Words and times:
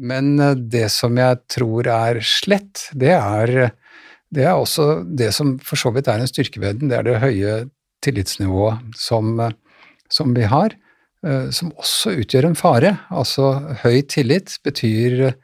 men 0.00 0.32
det 0.72 0.88
som 0.92 1.18
jeg 1.20 1.40
tror 1.52 1.88
er 1.92 2.20
slett, 2.24 2.88
det 2.96 3.12
er, 3.16 3.70
det 4.32 4.46
er 4.46 4.56
også 4.56 5.02
det 5.04 5.30
som 5.36 5.58
for 5.64 5.80
så 5.80 5.92
vidt 5.94 6.08
er 6.08 6.22
en 6.22 6.30
styrke 6.30 6.62
ved 6.62 6.80
den, 6.80 6.90
det 6.92 7.00
er 7.00 7.08
det 7.08 7.20
høye 7.22 7.56
tillitsnivået 8.04 8.96
som, 8.96 9.36
som 10.08 10.32
vi 10.36 10.46
har, 10.48 10.74
som 11.52 11.72
også 11.76 12.14
utgjør 12.22 12.48
en 12.48 12.56
fare. 12.56 12.94
Altså 13.12 13.52
høy 13.82 14.00
tillit 14.08 14.56
betyr 14.64 15.34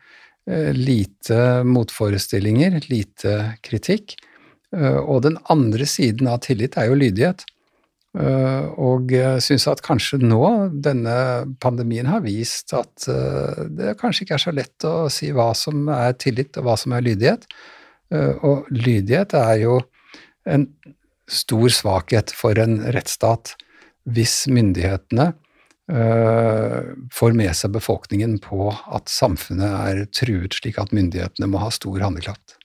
lite 0.72 1.40
motforestillinger, 1.68 2.78
lite 2.88 3.34
kritikk. 3.66 4.16
Og 4.72 5.20
den 5.26 5.36
andre 5.52 5.86
siden 5.88 6.30
av 6.30 6.40
tillit 6.46 6.78
er 6.80 6.88
jo 6.90 6.98
lydighet. 6.98 7.44
Eh, 8.16 8.66
og 8.80 9.12
syns 9.44 9.66
at 9.68 9.82
kanskje 9.84 10.18
nå, 10.22 10.40
denne 10.72 11.16
pandemien 11.60 12.08
har 12.08 12.22
vist 12.24 12.72
at 12.76 13.08
eh, 13.12 13.64
det 13.76 13.96
kanskje 14.00 14.24
ikke 14.24 14.38
er 14.38 14.44
så 14.46 14.54
lett 14.56 14.86
å 14.88 14.94
si 15.12 15.28
hva 15.36 15.50
som 15.58 15.90
er 15.92 16.16
tillit 16.16 16.56
og 16.56 16.68
hva 16.68 16.78
som 16.80 16.96
er 16.96 17.04
lydighet. 17.04 17.44
Eh, 18.14 18.32
og 18.40 18.70
lydighet 18.72 19.36
er 19.36 19.56
jo 19.66 19.80
en 20.48 20.68
stor 21.28 21.68
svakhet 21.74 22.32
for 22.32 22.56
en 22.62 22.78
rettsstat 22.94 23.56
hvis 24.06 24.44
myndighetene 24.52 25.32
får 25.86 27.34
med 27.38 27.52
seg 27.54 27.70
befolkningen 27.76 28.40
på 28.42 28.72
at 28.74 29.06
samfunnet 29.10 29.70
er 29.70 30.00
truet, 30.10 30.58
slik 30.58 30.80
at 30.82 30.90
myndighetene 30.94 31.46
må 31.50 31.62
ha 31.62 31.70
stor 31.74 32.02
handlekraft. 32.02 32.56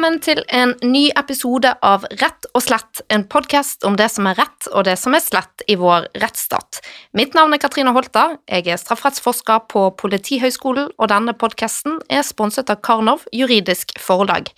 Velkommen 0.00 0.22
til 0.24 0.38
en 0.48 0.70
ny 0.80 1.10
episode 1.12 1.68
av 1.84 2.06
Rett 2.22 2.46
og 2.56 2.62
slett, 2.64 3.02
en 3.12 3.26
podkast 3.28 3.84
om 3.84 3.98
det 4.00 4.06
som 4.08 4.24
er 4.30 4.38
rett 4.38 4.68
og 4.70 4.86
det 4.86 4.94
som 4.96 5.12
er 5.12 5.20
slett 5.20 5.60
i 5.68 5.76
vår 5.76 6.06
rettsstat. 6.22 6.78
Mitt 7.12 7.36
navn 7.36 7.52
er 7.52 7.60
Katrine 7.60 7.92
Holta, 7.92 8.38
jeg 8.48 8.64
er 8.64 8.80
strafferettsforsker 8.80 9.66
på 9.68 9.82
Politihøgskolen, 10.00 10.88
og 10.96 11.12
denne 11.12 11.36
podkasten 11.36 12.00
er 12.08 12.24
sponset 12.24 12.72
av 12.72 12.80
Karnov 12.80 13.28
juridisk 13.36 13.92
forlag. 14.00 14.48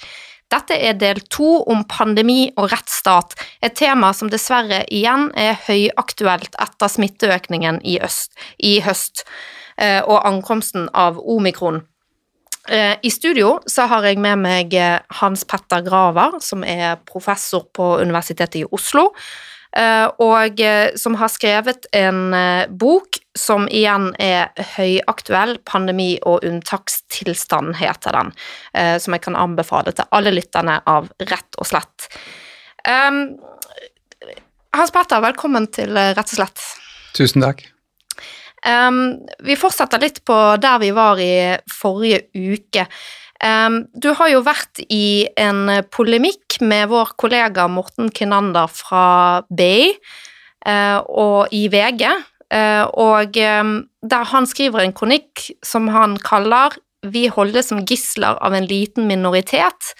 Dette 0.55 0.79
er 0.79 0.95
del 1.03 1.25
to 1.27 1.57
om 1.67 1.83
pandemi 1.91 2.53
og 2.55 2.71
rettsstat, 2.71 3.35
et 3.67 3.75
tema 3.75 4.15
som 4.15 4.31
dessverre 4.31 4.85
igjen 4.95 5.33
er 5.35 5.59
høyaktuelt 5.67 6.55
etter 6.55 6.99
smitteøkningen 7.01 7.83
i, 7.83 7.99
øst, 7.99 8.31
i 8.63 8.77
høst 8.87 9.27
eh, 9.75 10.05
og 10.07 10.21
ankomsten 10.23 10.87
av 10.95 11.19
omikron. 11.19 11.83
Eh, 12.69 12.97
I 13.03 13.11
studio 13.11 13.57
så 13.67 13.89
har 13.91 14.05
jeg 14.07 14.21
med 14.23 14.39
meg 14.45 14.75
eh, 14.79 15.01
Hans 15.19 15.43
Petter 15.49 15.83
Graver, 15.83 16.39
som 16.45 16.63
er 16.63 17.01
professor 17.09 17.67
på 17.75 17.97
Universitetet 18.03 18.61
i 18.61 18.65
Oslo, 18.71 19.09
eh, 19.75 20.07
og 20.23 20.63
som 21.01 21.19
har 21.19 21.33
skrevet 21.33 21.89
en 21.97 22.37
bok 22.79 23.19
som 23.39 23.67
igjen 23.67 24.13
er 24.23 24.53
høyaktuell. 24.77 25.59
'Pandemi 25.65 26.15
og 26.23 26.47
unntakstilstand' 26.47 27.75
heter 27.81 28.13
den, 28.13 28.33
som 29.01 29.17
jeg 29.17 29.23
kan 29.25 29.37
anbefale 29.37 29.93
til 29.97 30.05
alle 30.13 30.31
lytterne 30.35 30.79
av 30.87 31.09
Rett 31.19 31.59
og 31.59 31.67
slett. 31.67 32.09
Hans 34.73 34.93
Petter, 34.93 35.25
velkommen 35.25 35.67
til 35.73 35.97
Rett 35.97 36.29
og 36.29 36.37
slett. 36.37 36.61
Tusen 37.17 37.43
takk. 37.43 37.65
Um, 38.63 39.19
vi 39.43 39.57
fortsetter 39.59 39.99
litt 40.03 40.21
på 40.29 40.37
der 40.63 40.79
vi 40.83 40.93
var 40.95 41.19
i 41.19 41.59
forrige 41.71 42.29
uke. 42.35 42.87
Um, 43.43 43.89
du 43.99 44.13
har 44.15 44.31
jo 44.31 44.43
vært 44.47 44.85
i 44.87 45.27
en 45.41 45.67
polemikk 45.91 46.61
med 46.63 46.93
vår 46.93 47.17
kollega 47.19 47.67
Morten 47.67 48.13
Kinander 48.15 48.71
fra 48.71 49.43
BI 49.51 49.91
uh, 49.91 51.03
og 51.11 51.51
i 51.51 51.65
VG, 51.73 52.07
uh, 52.07 52.87
og 53.03 53.41
um, 53.43 53.75
der 54.07 54.31
han 54.31 54.47
skriver 54.47 54.85
en 54.85 54.95
kronikk 54.95 55.49
som 55.67 55.91
han 55.91 56.17
kaller 56.23 56.79
'Vi 57.03 57.27
holdes 57.35 57.67
som 57.67 57.83
gisler 57.83 58.39
av 58.39 58.55
en 58.55 58.67
liten 58.67 59.11
minoritet'. 59.11 59.95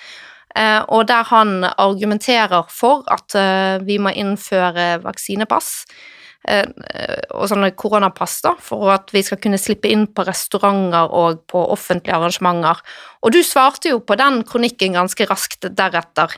Uh, 0.55 0.85
og 0.87 1.09
der 1.09 1.25
han 1.25 1.65
argumenterer 1.65 2.63
for 2.71 3.03
at 3.11 3.35
vi 3.83 3.99
må 3.99 4.13
innføre 4.15 5.03
vaksinepass. 5.03 5.87
Eh, 6.49 6.67
og 7.37 7.47
sånne 7.51 7.71
koronapass 7.79 8.41
da, 8.43 8.55
for 8.59 8.91
at 8.91 9.13
vi 9.15 9.23
skal 9.23 9.39
kunne 9.43 9.61
slippe 9.61 9.91
inn 9.93 10.09
på 10.11 10.25
restauranter 10.27 11.13
og 11.15 11.45
på 11.51 11.63
offentlige 11.75 12.17
arrangementer. 12.17 12.83
Og 13.23 13.35
du 13.35 13.41
svarte 13.47 13.93
jo 13.93 14.01
på 14.03 14.19
den 14.19 14.43
kronikken 14.49 14.99
ganske 14.99 15.27
raskt 15.31 15.71
deretter. 15.71 16.35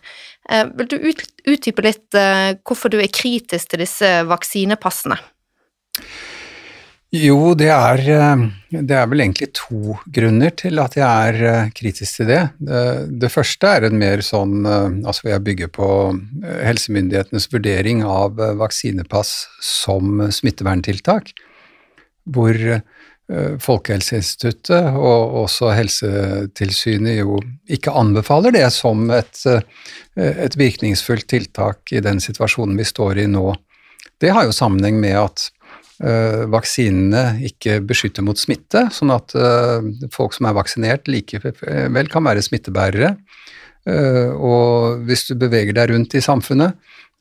Eh, 0.51 0.67
vil 0.77 0.91
du 0.93 0.99
utdype 1.01 1.87
litt 1.87 2.21
eh, 2.21 2.53
hvorfor 2.61 2.93
du 2.93 3.01
er 3.01 3.13
kritisk 3.13 3.73
til 3.73 3.85
disse 3.87 4.13
vaksinepassene? 4.29 5.21
Jo, 7.15 7.53
det 7.55 7.69
er, 7.71 8.01
eh, 8.11 8.41
det 8.75 8.95
er, 8.97 9.07
vel 9.07 9.23
egentlig 9.23 9.53
to 9.55 9.95
grunner 10.11 10.51
til 10.59 10.81
at 10.83 10.97
jeg 10.99 11.29
er 11.29 11.37
eh, 11.47 11.69
kritisk 11.71 12.19
til 12.19 12.27
det. 12.27 12.41
Det, 12.59 12.81
det 13.23 13.31
første 13.31 13.71
er 13.71 13.87
en 13.87 14.01
mer 14.01 14.25
sånn 14.25 14.67
eh, 14.67 14.97
Altså 15.07 15.29
jeg 15.31 15.45
bygger 15.47 15.71
på 15.75 15.89
helsemyndighetenes 16.43 17.47
vurdering 17.53 18.03
av 18.09 18.41
vaksinepass 18.59 19.33
som 19.63 20.27
smitteverntiltak, 20.33 21.31
hvor 22.35 22.59
Folkehelseinstituttet 23.65 24.97
og 25.01 25.37
også 25.47 25.71
Helsetilsynet 25.73 27.23
jo 27.23 27.39
ikke 27.73 27.95
anbefaler 27.97 28.53
det 28.53 28.67
som 28.75 29.07
et, 29.17 29.41
et 30.21 30.57
virkningsfullt 30.61 31.25
tiltak 31.33 31.95
i 31.97 32.03
den 32.05 32.21
situasjonen 32.21 32.77
vi 32.77 32.85
står 32.85 33.23
i 33.23 33.27
nå. 33.33 33.55
Det 34.21 34.35
har 34.37 34.45
jo 34.45 34.53
sammenheng 34.53 35.01
med 35.01 35.17
at 35.23 35.47
vaksinene 36.03 37.39
ikke 37.47 37.79
beskytter 37.87 38.25
mot 38.27 38.39
smitte, 38.39 38.89
sånn 38.91 39.13
at 39.15 39.35
eh, 39.39 39.85
folk 40.15 40.35
som 40.35 40.49
er 40.49 40.57
vaksinert 40.57 41.07
likevel 41.11 42.11
kan 42.11 42.27
være 42.27 42.43
smittebærere. 42.43 43.15
Eh, 43.87 44.33
og 44.35 45.05
hvis 45.07 45.29
du 45.29 45.37
beveger 45.39 45.77
deg 45.77 45.93
rundt 45.93 46.17
i 46.19 46.25
samfunnet, 46.25 46.75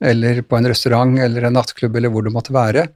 eller 0.04 0.42
på 0.42 0.58
en 0.58 0.68
restaurant 0.68 1.20
eller 1.22 1.46
en 1.48 1.54
nattklubb 1.56 1.96
eller 1.96 2.12
hvor 2.12 2.26
det 2.26 2.34
måtte 2.34 2.56
være, 2.56 2.88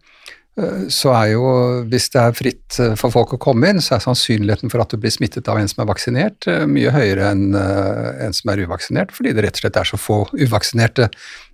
så 0.89 1.11
er 1.13 1.27
jo, 1.35 1.41
hvis 1.85 2.07
det 2.09 2.17
er 2.17 2.33
fritt 2.33 2.77
for 2.97 3.13
folk 3.13 3.35
å 3.35 3.37
komme 3.37 3.69
inn, 3.69 3.77
så 3.77 3.93
er 3.93 4.01
sannsynligheten 4.01 4.71
for 4.73 4.81
at 4.81 4.89
du 4.89 4.97
blir 4.97 5.13
smittet 5.13 5.45
av 5.53 5.59
en 5.61 5.69
som 5.69 5.83
er 5.83 5.89
vaksinert, 5.91 6.47
mye 6.65 6.89
høyere 6.95 7.27
enn 7.29 7.53
en 7.53 8.33
som 8.33 8.49
er 8.49 8.63
uvaksinert, 8.65 9.13
fordi 9.13 9.35
det 9.37 9.45
rett 9.45 9.59
og 9.59 9.61
slett 9.61 9.77
er 9.77 9.91
så 9.91 9.99
få 10.01 10.17
uvaksinerte 10.33 11.11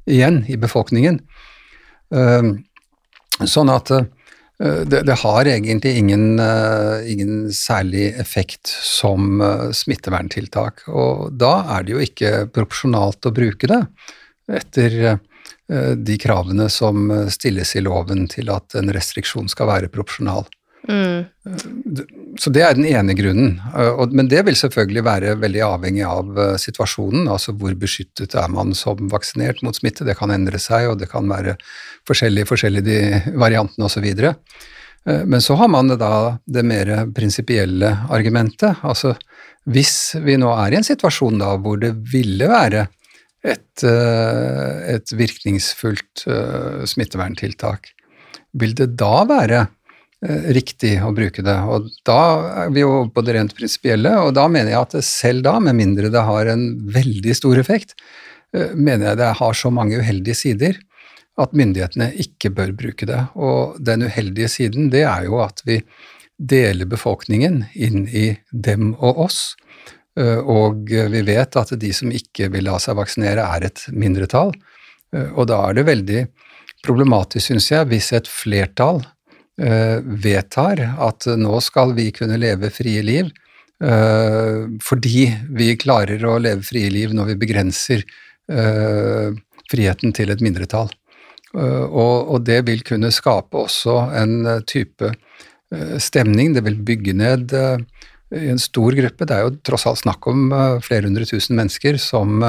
igjen 0.07 0.45
i 0.47 0.55
befolkningen. 0.55 1.19
Sånn 3.43 3.73
at 3.75 3.91
Eh, 3.91 4.05
det, 4.63 5.01
det, 5.07 5.15
har 5.19 5.47
egentlig 5.49 5.91
ingen, 5.99 6.39
uh, 6.39 7.03
ingen, 7.09 7.51
særlig 7.51 8.13
effekt 8.21 8.67
som 8.67 9.41
uh, 9.41 9.71
smitteverntiltak. 9.75 10.85
Og 10.87 11.33
da 11.35 11.53
er 11.75 11.85
det 11.85 11.95
jo 11.95 12.03
ikke 12.03 12.33
proporsjonalt 12.53 13.27
å 13.27 13.35
bruke 13.35 13.69
det 13.69 13.83
etter 14.53 15.17
de 15.95 16.15
kravene 16.19 16.65
som 16.69 17.07
stilles 17.31 17.69
i 17.79 17.81
loven 17.81 18.25
til 18.29 18.49
at 18.51 18.75
en 18.75 18.91
restriksjon 18.93 19.47
skal 19.49 19.69
være 19.69 19.89
proporsjonal. 19.93 20.43
Mm. 20.91 21.23
Så 22.39 22.49
det 22.53 22.63
er 22.65 22.77
den 22.77 22.87
ene 22.89 23.13
grunnen. 23.17 23.57
Men 24.15 24.29
det 24.31 24.41
vil 24.47 24.57
selvfølgelig 24.57 25.03
være 25.05 25.33
veldig 25.41 25.61
avhengig 25.65 26.05
av 26.07 26.37
situasjonen. 26.61 27.27
Altså 27.29 27.53
hvor 27.57 27.75
beskyttet 27.77 28.33
er 28.39 28.49
man 28.53 28.73
som 28.77 29.09
vaksinert 29.11 29.61
mot 29.65 29.77
smitte. 29.77 30.05
Det 30.07 30.15
kan 30.17 30.33
endre 30.33 30.61
seg, 30.61 30.89
og 30.89 31.01
det 31.01 31.11
kan 31.11 31.29
være 31.29 31.57
forskjellige, 32.09 32.49
forskjellige 32.49 32.87
de 32.87 33.35
variantene 33.39 33.89
osv. 33.89 34.07
Men 35.03 35.43
så 35.43 35.57
har 35.59 35.69
man 35.69 35.93
da 35.99 36.39
det 36.45 36.65
mer 36.65 36.93
prinsipielle 37.13 37.91
argumentet. 38.13 38.81
Altså 38.81 39.13
hvis 39.69 40.15
vi 40.23 40.39
nå 40.39 40.49
er 40.57 40.73
i 40.73 40.79
en 40.79 40.87
situasjon 40.87 41.37
da 41.43 41.53
hvor 41.61 41.77
det 41.81 41.93
ville 42.11 42.49
være 42.49 42.87
et, 43.43 43.83
et 43.83 45.15
virkningsfullt 45.19 46.25
smitteverntiltak, 46.89 47.91
vil 48.57 48.73
det 48.77 48.93
da 48.97 49.15
være 49.27 49.65
Eh, 49.65 49.82
riktig 50.23 50.93
å 51.03 51.11
bruke 51.15 51.43
det. 51.43 51.55
Og 51.67 51.89
da 52.07 52.19
er 52.63 52.73
vi 52.73 52.83
jo 52.83 53.03
på 53.11 53.23
det 53.25 53.35
rent 53.35 53.55
prinsipielle, 53.57 54.13
og 54.23 54.33
da 54.37 54.47
mener 54.51 54.71
jeg 54.71 54.79
at 54.79 54.95
selv 55.05 55.43
da, 55.43 55.57
med 55.59 55.75
mindre 55.79 56.11
det 56.13 56.23
har 56.23 56.51
en 56.51 56.65
veldig 56.95 57.35
stor 57.35 57.59
effekt, 57.59 57.95
eh, 58.55 58.71
mener 58.75 59.11
jeg 59.11 59.19
det 59.19 59.31
har 59.41 59.57
så 59.57 59.71
mange 59.73 59.99
uheldige 59.99 60.39
sider 60.39 60.79
at 61.41 61.55
myndighetene 61.57 62.11
ikke 62.21 62.53
bør 62.53 62.75
bruke 62.77 63.07
det. 63.09 63.19
Og 63.35 63.79
den 63.83 64.05
uheldige 64.05 64.51
siden, 64.53 64.91
det 64.93 65.03
er 65.09 65.25
jo 65.27 65.41
at 65.43 65.63
vi 65.65 65.81
deler 66.37 66.89
befolkningen 66.89 67.63
inn 67.73 68.05
i 68.07 68.37
dem 68.51 68.93
og 68.99 69.25
oss. 69.27 69.41
Eh, 70.19 70.39
og 70.39 70.87
vi 70.87 71.25
vet 71.25 71.57
at 71.59 71.73
de 71.79 71.91
som 71.95 72.13
ikke 72.13 72.51
vil 72.53 72.69
la 72.69 72.77
seg 72.79 72.99
vaksinere, 73.01 73.43
er 73.43 73.67
et 73.67 73.87
mindretall. 73.91 74.53
Og 75.13 75.45
da 75.45 75.59
er 75.67 75.75
det 75.77 75.83
veldig 75.85 76.21
problematisk, 76.83 77.47
syns 77.47 77.69
jeg, 77.71 77.87
hvis 77.89 78.11
et 78.15 78.29
flertall 78.29 79.01
eh, 79.01 79.09
vedtar 79.57 80.79
at 80.81 81.27
nå 81.37 81.59
skal 81.61 81.91
vi 81.93 82.07
kunne 82.15 82.39
leve 82.41 82.71
frie 82.73 83.03
liv, 83.05 83.27
eh, 83.83 84.63
fordi 84.81 85.27
vi 85.53 85.67
klarer 85.77 86.25
å 86.25 86.39
leve 86.41 86.65
frie 86.65 86.89
liv 86.89 87.13
når 87.13 87.33
vi 87.33 87.35
begrenser 87.43 88.01
eh, 88.49 89.29
friheten 89.69 90.15
til 90.17 90.33
et 90.33 90.41
mindretall. 90.41 90.89
Eh, 91.53 91.85
og, 91.85 92.39
det 92.45 92.63
vil 92.67 92.81
kunne 92.85 93.13
skape 93.13 93.65
også 93.67 93.97
en 94.17 94.39
eh, 94.49 94.63
type 94.69 95.11
eh, 95.11 95.97
stemning, 96.01 96.55
det 96.55 96.63
vil 96.65 96.79
bygge 96.81 97.13
ned 97.17 97.53
i 98.33 98.47
en 98.49 98.61
stor 98.61 98.95
gruppe. 98.97 99.27
Det 99.29 99.35
er 99.35 99.45
jo 99.45 99.57
tross 99.61 99.85
alt 99.89 100.01
snakk 100.01 100.25
om 100.31 100.47
flere 100.81 101.05
hundre 101.05 101.27
tusen 101.29 101.53
mennesker 101.59 101.99
som, 102.01 102.41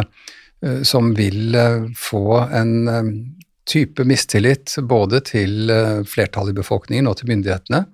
som 0.80 1.10
vil 1.12 1.52
få 1.92 2.38
en 2.56 2.70
type 3.68 4.04
mistillit 4.04 4.74
både 4.84 5.20
til 5.24 5.70
eh, 5.72 6.02
flertallet 6.08 6.52
i 6.52 6.58
befolkningen 6.60 7.08
og 7.08 7.18
til 7.20 7.30
myndighetene, 7.32 7.84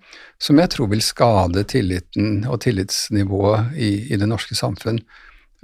som 0.42 0.58
jeg 0.58 0.72
tror 0.74 0.90
vil 0.90 1.04
skade 1.04 1.64
tilliten 1.70 2.46
og 2.50 2.62
tillitsnivået 2.64 3.76
i, 3.78 3.90
i 4.10 4.18
det 4.18 4.28
norske 4.28 4.56
samfunn 4.58 4.98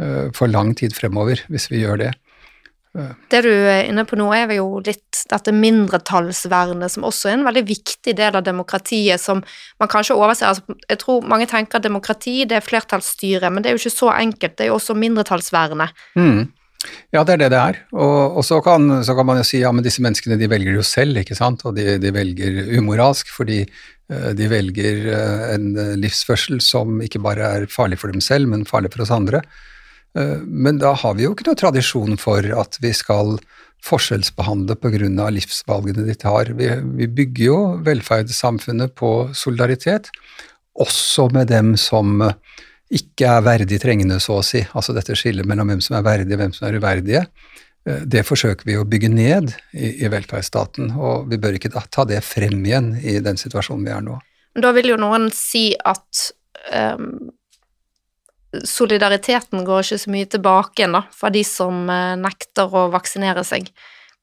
uh, 0.03 0.29
for 0.37 0.53
lang 0.53 0.75
tid 0.79 0.95
fremover, 0.95 1.43
hvis 1.51 1.71
vi 1.73 1.81
gjør 1.83 2.03
det. 2.05 2.11
Uh. 2.97 3.15
Det 3.33 3.41
du 3.47 3.51
er 3.51 3.89
inne 3.89 4.05
på 4.09 4.19
nå, 4.21 4.29
er 4.37 4.53
jo 4.59 4.83
litt 4.85 5.25
dette 5.31 5.55
mindretallsvernet, 5.57 6.93
som 6.93 7.09
også 7.09 7.33
er 7.33 7.39
en 7.39 7.47
veldig 7.49 7.65
viktig 7.67 8.15
del 8.21 8.39
av 8.39 8.45
demokratiet, 8.47 9.21
som 9.21 9.43
man 9.81 9.91
kanskje 9.91 10.19
overser. 10.19 10.53
Altså, 10.53 10.77
jeg 10.87 11.01
tror 11.03 11.27
mange 11.27 11.49
tenker 11.51 11.81
at 11.81 11.89
demokrati 11.89 12.45
det 12.45 12.61
er 12.61 12.69
flertallsstyre, 12.69 13.51
men 13.51 13.65
det 13.65 13.73
er 13.73 13.79
jo 13.79 13.83
ikke 13.83 13.97
så 13.97 14.13
enkelt. 14.15 14.55
Det 14.55 14.69
er 14.69 14.71
jo 14.71 14.79
også 14.79 14.99
mindretallsvernet. 15.01 16.07
Mm. 16.21 16.47
Ja, 17.15 17.23
det 17.25 17.37
er 17.37 17.43
det 17.45 17.51
det 17.55 17.61
er. 17.61 17.79
Og, 17.95 18.39
og 18.41 18.47
så, 18.47 18.61
kan, 18.65 18.89
så, 19.07 19.17
kan, 19.17 19.29
man 19.29 19.41
jo 19.41 19.47
si 19.47 19.61
ja, 19.63 19.73
men 19.75 19.85
disse 19.87 20.03
menneskene 20.05 20.39
de 20.41 20.49
velger 20.51 20.79
jo 20.79 20.85
selv, 20.87 21.21
ikke 21.21 21.39
sant. 21.39 21.65
Og 21.69 21.77
de, 21.79 21.97
de 22.03 22.13
velger 22.15 22.73
umoralsk 22.79 23.31
fordi 23.35 23.63
uh, 23.65 24.33
de 24.37 24.51
velger 24.51 25.07
uh, 25.11 25.47
en 25.55 25.71
livsførsel 26.03 26.61
som 26.65 27.01
ikke 27.05 27.23
bare 27.25 27.53
er 27.61 27.71
farlig 27.73 28.01
for 28.03 28.13
dem 28.13 28.25
selv, 28.25 28.51
men 28.53 28.67
farlig 28.69 28.93
for 28.95 29.07
oss 29.07 29.15
andre. 29.15 29.43
Uh, 30.17 30.43
men 30.47 30.81
da 30.83 30.95
har 30.97 31.17
vi 31.19 31.27
jo 31.27 31.35
ikke 31.35 31.49
noe 31.51 31.61
tradisjon 31.61 32.21
for 32.21 32.47
at 32.65 32.81
vi 32.83 32.95
skal 32.97 33.37
forskjellsbehandle 33.87 34.77
pga. 34.81 35.31
livsvalgene 35.31 36.07
de 36.07 36.15
tar. 36.19 36.53
Vi, 36.59 36.71
vi 36.99 37.07
bygger 37.07 37.45
jo 37.45 37.59
velferdssamfunnet 37.87 38.95
på 38.99 39.31
solidaritet, 39.35 40.11
også 40.77 41.29
med 41.33 41.49
dem 41.49 41.77
som 41.81 42.23
ikke 42.87 43.29
er 43.29 43.43
verdig 43.43 43.81
trengende, 43.83 44.19
så 44.23 44.39
å 44.39 44.45
si. 44.47 44.63
Altså 44.77 44.95
dette 44.95 45.17
skillet 45.19 45.47
mellom 45.49 45.73
hvem 45.73 45.83
som 45.83 45.97
er 45.99 46.07
verdige 46.07 46.37
og 46.37 46.43
hvem 46.45 46.53
som 46.55 46.69
er 46.69 46.79
uverdige. 46.79 47.23
Eh, 47.87 48.03
det 48.07 48.27
forsøker 48.27 48.67
vi 48.69 48.77
å 48.79 48.87
bygge 48.87 49.11
ned 49.13 49.53
i, 49.73 50.05
i 50.05 50.11
velferdsstaten, 50.13 50.93
og 50.95 51.31
vi 51.31 51.41
bør 51.43 51.59
ikke 51.59 51.73
da 51.75 51.83
ta 51.91 52.07
det 52.09 52.23
frem 52.27 52.63
igjen 52.65 52.95
i 53.03 53.19
den 53.25 53.41
situasjonen 53.41 53.87
vi 53.87 53.95
er 53.95 54.05
nå. 54.07 54.21
Da 54.57 54.73
vil 54.77 54.95
jo 54.95 55.01
noen 55.01 55.29
si 55.35 55.69
at 55.85 56.31
um, 56.73 57.11
solidariteten 58.65 59.67
går 59.67 59.85
ikke 59.85 60.01
så 60.01 60.15
mye 60.15 60.31
tilbake 60.33 60.81
igjen 60.81 60.97
da, 60.97 61.03
for 61.13 61.35
de 61.35 61.43
som 61.47 61.85
uh, 61.91 62.15
nekter 62.19 62.73
å 62.73 62.87
vaksinere 62.95 63.45
seg. 63.47 63.69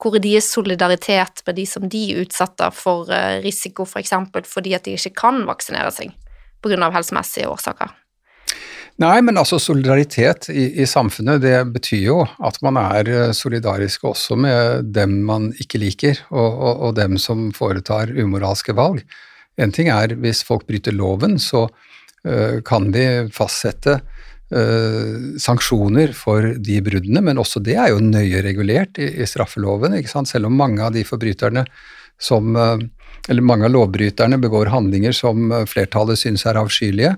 Hvor 0.01 0.17
er 0.17 0.23
deres 0.23 0.49
solidaritet 0.51 1.43
med 1.45 1.59
de 1.59 1.67
som 1.69 1.85
de 1.87 2.03
utsetter 2.23 2.73
for 2.75 3.11
uh, 3.13 3.37
risiko, 3.45 3.85
f.eks. 3.85 4.15
For 4.33 4.53
fordi 4.55 4.73
at 4.75 4.87
de 4.87 4.97
ikke 4.97 5.13
kan 5.21 5.43
vaksinere 5.47 5.93
seg 5.93 6.15
pga. 6.63 6.89
helsemessige 6.95 7.51
årsaker? 7.51 7.93
Nei, 9.01 9.15
men 9.25 9.39
altså 9.41 9.57
solidaritet 9.57 10.51
i, 10.53 10.67
i, 10.83 10.85
samfunnet, 10.85 11.41
det 11.41 11.55
betyr 11.73 12.01
jo 12.03 12.17
at 12.45 12.59
man 12.61 12.77
er 12.77 13.09
eh, 13.09 13.31
solidarisk 13.33 14.03
også 14.05 14.37
med 14.37 14.91
dem 14.93 15.15
man 15.25 15.49
ikke 15.57 15.81
liker, 15.81 16.19
og, 16.29 16.49
og, 16.51 16.83
og 16.87 16.93
dem 16.99 17.17
som 17.21 17.47
foretar 17.57 18.13
umoralske 18.13 18.75
valg. 18.77 19.01
En 19.57 19.73
ting 19.73 19.89
er 19.89 20.13
hvis 20.21 20.43
folk 20.45 20.67
bryter 20.69 20.93
loven, 20.93 21.39
så 21.41 21.67
uh, 21.67 22.61
kan 22.65 22.87
vi 22.93 23.03
fastsette 23.33 23.99
uh, 23.99 25.17
sanksjoner 25.37 26.15
for 26.17 26.55
de 26.57 26.79
bruddene, 26.81 27.21
men 27.21 27.41
også 27.41 27.61
det 27.61 27.75
er 27.77 27.91
jo 27.93 28.01
nøye 28.01 28.41
regulert 28.45 28.97
i, 28.97 29.11
i 29.21 29.27
straffeloven, 29.29 29.93
selv 30.09 30.49
om 30.49 30.57
mange 30.57 30.81
av 30.81 30.95
de 30.95 31.05
forbryterne 31.05 31.67
som 32.17 32.57
uh, 32.57 32.81
eller 33.29 33.45
mange 33.45 33.69
av 33.69 33.75
lovbryterne 33.75 34.41
begår 34.41 34.73
handlinger 34.73 35.13
som 35.15 35.53
flertallet 35.69 36.19
syns 36.19 36.47
er 36.49 36.57
avskyelige, 36.59 37.13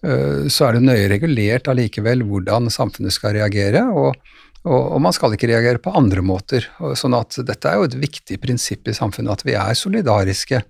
så 0.00 0.64
er 0.64 0.76
det 0.76 0.86
nøye 0.86 1.08
regulert 1.12 1.68
allikevel 1.68 2.22
hvordan 2.24 2.70
samfunnet 2.72 3.12
skal 3.12 3.34
reagere, 3.36 3.82
og, 3.92 4.16
og, 4.64 4.78
og, 4.78 4.98
man 5.04 5.12
skal 5.12 5.36
ikke 5.36 5.50
reagere 5.50 5.82
på 5.82 5.92
andre 5.96 6.24
måter. 6.24 6.64
Sånn 6.96 7.16
at 7.18 7.36
dette 7.44 7.68
er 7.68 7.76
jo 7.76 7.88
et 7.90 7.98
viktig 8.00 8.38
prinsipp 8.40 8.88
i 8.88 8.96
samfunnet, 8.96 9.40
at 9.40 9.44
vi 9.44 9.58
er 9.60 9.76
solidariske. 9.76 10.62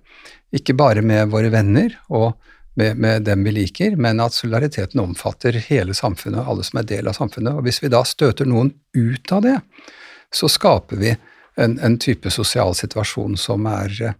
Ikke 0.59 0.75
bare 0.75 1.03
med 1.05 1.31
våre 1.31 1.51
venner 1.53 1.95
og 2.11 2.33
med, 2.75 2.99
med, 2.99 3.23
dem 3.27 3.43
vi 3.47 3.55
liker, 3.55 3.95
men 3.99 4.19
at 4.23 4.35
solidariteten 4.35 4.99
omfatter 5.03 5.59
hele 5.67 5.95
samfunnet, 5.95 6.43
alle 6.43 6.67
som 6.67 6.79
er 6.81 6.91
del 6.91 7.07
av 7.07 7.15
samfunnet. 7.15 7.55
Og 7.55 7.67
hvis 7.67 7.79
vi 7.83 7.91
da 7.91 8.03
støter 8.07 8.47
noen 8.47 8.73
ut 8.95 9.35
av 9.35 9.43
det, 9.47 9.57
så 10.31 10.51
skaper 10.51 10.99
vi 10.99 11.15
en, 11.59 11.79
en 11.83 11.97
type 11.99 12.31
sosial 12.31 12.75
situasjon 12.75 13.35
som 13.39 13.67
er 13.67 13.95
Eh, 14.05 14.13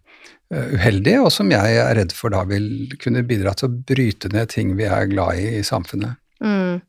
uheldig, 0.51 1.15
og 1.23 1.31
som 1.33 1.51
jeg 1.51 1.77
er 1.79 1.93
redd 1.95 2.15
for 2.15 2.33
da 2.33 2.43
vil 2.49 2.91
kunne 3.01 3.23
bidra 3.27 3.53
til 3.57 3.69
å 3.69 3.77
bryte 3.91 4.31
ned 4.33 4.51
ting 4.51 4.75
vi 4.79 4.87
er 4.89 5.07
glad 5.11 5.39
i 5.39 5.47
i 5.59 5.63
samfunnet. 5.65 6.19
Mm. 6.43 6.81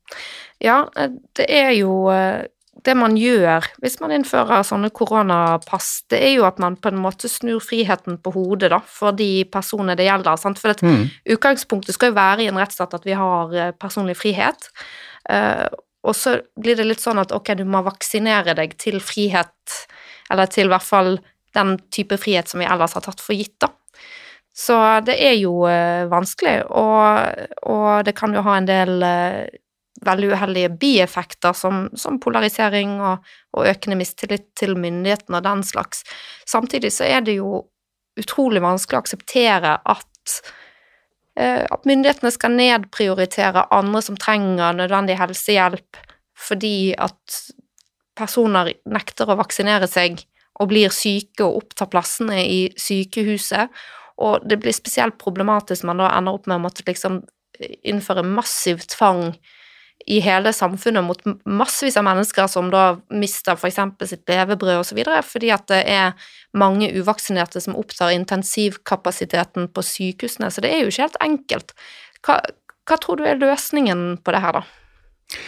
Ja, 0.62 0.82
eh, 0.96 1.14
det 1.38 1.46
er 1.52 1.70
jo 1.76 2.08
eh, 2.12 2.48
det 2.82 2.94
man 2.98 3.14
gjør 3.20 3.66
hvis 3.82 3.98
man 4.02 4.14
innfører 4.16 4.64
sånne 4.66 4.90
koronapass, 4.94 6.02
det 6.10 6.18
er 6.24 6.32
jo 6.38 6.46
at 6.48 6.58
man 6.62 6.74
på 6.80 6.90
en 6.90 6.98
måte 7.04 7.30
snur 7.30 7.62
friheten 7.62 8.18
på 8.22 8.32
hodet 8.34 8.72
da, 8.72 8.80
for 8.82 9.14
de 9.14 9.44
personene 9.52 9.94
det 9.98 10.08
gjelder. 10.08 10.40
Sant? 10.40 10.58
For 10.58 10.74
mm. 10.82 11.04
utgangspunktet 11.36 11.94
skal 11.94 12.10
jo 12.10 12.18
være 12.18 12.46
i 12.46 12.50
en 12.50 12.58
rettsstat 12.58 12.96
at 12.98 13.06
vi 13.06 13.14
har 13.18 13.76
personlig 13.78 14.16
frihet. 14.18 14.66
Og 16.02 16.16
så 16.18 16.40
blir 16.58 16.74
det 16.78 16.88
litt 16.88 17.02
sånn 17.02 17.20
at 17.22 17.30
ok, 17.34 17.52
du 17.60 17.62
må 17.68 17.84
vaksinere 17.86 18.56
deg 18.58 18.74
til 18.80 18.98
frihet, 19.04 19.76
eller 20.32 20.50
til 20.50 20.66
i 20.66 20.72
hvert 20.72 20.88
fall 20.88 21.12
den 21.56 21.76
type 21.92 22.18
frihet 22.20 22.48
som 22.48 22.62
vi 22.62 22.68
ellers 22.68 22.96
har 22.96 23.04
tatt 23.04 23.22
for 23.22 23.36
gitt, 23.36 23.58
da. 23.62 23.70
Så 24.52 24.76
det 25.06 25.16
er 25.16 25.36
jo 25.40 25.64
uh, 25.64 26.04
vanskelig, 26.12 26.58
og, 26.68 27.44
og, 27.72 28.04
det 28.04 28.12
kan 28.18 28.34
jo 28.36 28.44
ha 28.44 28.58
en 28.58 28.68
del 28.68 28.98
uh, 29.00 29.46
veldig 30.04 30.32
uheldige 30.34 30.72
bieffekter 30.82 31.56
som, 31.56 31.86
som 31.96 32.18
polarisering 32.20 32.98
og, 33.00 33.22
og, 33.56 33.66
økende 33.70 33.96
mistillit 34.00 34.50
til 34.58 34.74
myndighetene 34.76 35.40
og 35.40 35.46
den 35.46 35.62
slags. 35.64 36.04
Samtidig 36.48 36.92
så 36.92 37.08
er 37.08 37.24
det 37.24 37.38
jo 37.38 37.62
utrolig 38.20 38.60
vanskelig 38.60 38.98
å 38.98 39.04
akseptere 39.06 39.78
at, 39.80 40.36
uh, 41.40 41.64
at 41.64 41.88
myndighetene 41.88 42.34
skal 42.34 42.52
nedprioritere 42.58 43.70
andre 43.72 44.04
som 44.04 44.20
trenger 44.20 44.76
nødvendig 44.76 45.16
helsehjelp, 45.22 46.02
fordi 46.36 46.92
at 47.00 47.40
personer 48.18 48.74
nekter 48.84 49.32
å 49.32 49.38
vaksinere 49.40 49.88
seg 49.88 50.20
og 50.60 50.68
blir 50.72 50.92
syke 50.94 51.46
og 51.46 51.62
opptar 51.62 51.90
plassene 51.92 52.42
i 52.44 52.60
sykehuset. 52.78 53.72
Og 54.22 54.44
det 54.48 54.60
blir 54.62 54.74
spesielt 54.76 55.18
problematisk 55.20 55.86
man 55.88 56.02
da 56.02 56.12
ender 56.16 56.36
opp 56.36 56.48
med 56.50 56.60
å 56.60 56.64
måtte 56.66 56.84
liksom 56.86 57.22
innføre 57.86 58.24
massiv 58.26 58.82
tvang 58.90 59.32
i 60.10 60.18
hele 60.22 60.50
samfunnet 60.52 61.04
mot 61.06 61.20
massevis 61.46 61.96
av 62.00 62.06
mennesker 62.08 62.48
som 62.50 62.72
da 62.72 62.96
mister 63.14 63.54
f.eks. 63.54 63.78
sitt 64.10 64.28
levebrød 64.28 64.80
osv., 64.80 64.98
fordi 65.28 65.52
at 65.54 65.68
det 65.70 65.82
er 65.86 66.30
mange 66.58 66.90
uvaksinerte 66.90 67.62
som 67.62 67.78
opptar 67.78 68.14
intensivkapasiteten 68.16 69.70
på 69.70 69.84
sykehusene. 69.86 70.50
Så 70.50 70.64
det 70.64 70.72
er 70.74 70.82
jo 70.82 70.90
ikke 70.90 71.06
helt 71.06 71.20
enkelt. 71.22 71.76
Hva, 72.26 72.40
hva 72.88 72.98
tror 72.98 73.20
du 73.20 73.28
er 73.28 73.38
løsningen 73.38 74.16
på 74.24 74.34
det 74.34 74.42
her, 74.42 74.58
da? 74.58 75.38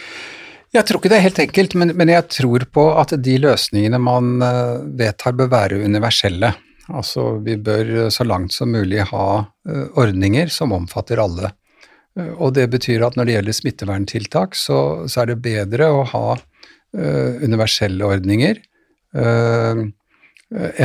Jeg 0.75 0.83
tror 0.89 0.99
ikke 0.99 1.09
det 1.13 1.17
er 1.21 1.23
helt 1.29 1.39
enkelt, 1.39 1.73
men, 1.79 1.93
men, 1.95 2.09
jeg 2.11 2.27
tror 2.35 2.65
på 2.75 2.83
at 2.99 3.13
de 3.23 3.35
løsningene 3.39 3.99
man 4.01 4.41
eh, 4.43 4.81
vedtar 4.99 5.35
bør 5.37 5.47
være 5.53 5.79
universelle. 5.87 6.49
Altså 6.91 7.37
vi 7.45 7.55
bør 7.55 8.09
så 8.13 8.25
langt 8.27 8.53
som 8.53 8.69
mulig 8.75 8.99
ha 9.09 9.27
uh, 9.41 9.85
ordninger 9.97 10.51
som 10.53 10.75
omfatter 10.75 11.17
alle. 11.23 11.49
Og 12.37 12.51
det 12.53 12.67
betyr 12.75 13.01
at 13.07 13.15
når 13.17 13.25
det 13.25 13.33
gjelder 13.33 13.55
smitteverntiltak, 13.57 14.53
så, 14.53 14.77
så 15.09 15.23
er 15.23 15.31
det 15.31 15.41
bedre 15.43 15.89
å 15.91 16.03
ha 16.11 16.27
universelle 17.43 18.05
ordninger 18.07 18.61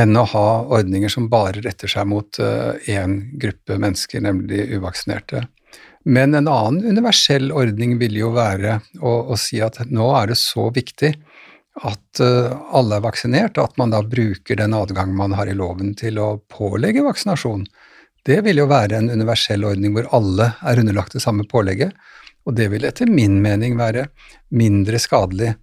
enn 0.01 0.17
å 0.19 0.25
ha 0.33 0.47
ordninger 0.75 1.13
som 1.13 1.29
bare 1.31 1.61
retter 1.63 1.87
seg 1.93 2.09
mot 2.11 2.41
én 2.91 3.15
gruppe 3.39 3.77
mennesker, 3.79 4.25
nemlig 4.25 4.65
uvaksinerte. 4.75 5.45
Men 6.03 6.33
en 6.33 6.47
annen 6.49 6.85
universell 6.85 7.51
ordning 7.53 7.97
ville 8.01 8.23
jo 8.23 8.31
være 8.33 8.79
å, 8.99 9.11
å, 9.33 9.37
si 9.37 9.61
at 9.61 9.77
nå 9.89 10.07
er 10.17 10.31
det 10.31 10.39
så 10.41 10.69
viktig 10.73 11.11
at 11.85 12.21
uh, 12.23 12.51
alle 12.75 12.97
er 12.97 13.05
vaksinert, 13.05 13.59
at 13.61 13.77
man 13.79 13.93
da 13.93 14.01
bruker 14.03 14.57
den 14.59 14.73
adgangen 14.75 15.15
man 15.15 15.35
har 15.37 15.47
i 15.47 15.55
loven 15.55 15.93
til 15.97 16.17
å 16.19 16.33
pålegge 16.51 17.05
vaksinasjon. 17.05 17.63
Det 18.25 18.41
vil 18.45 18.63
jo 18.63 18.67
være 18.69 18.97
en 18.97 19.11
universell 19.13 19.63
ordning 19.65 19.93
hvor 19.95 20.09
alle 20.15 20.51
er 20.67 20.81
underlagt 20.81 21.15
det 21.15 21.23
samme 21.23 21.45
pålegget, 21.49 21.93
og 22.45 22.57
det 22.57 22.71
vil 22.73 22.85
etter 22.89 23.09
min 23.09 23.37
mening 23.43 23.77
være 23.77 24.09
mindre 24.57 24.99
skadelig 24.99 25.53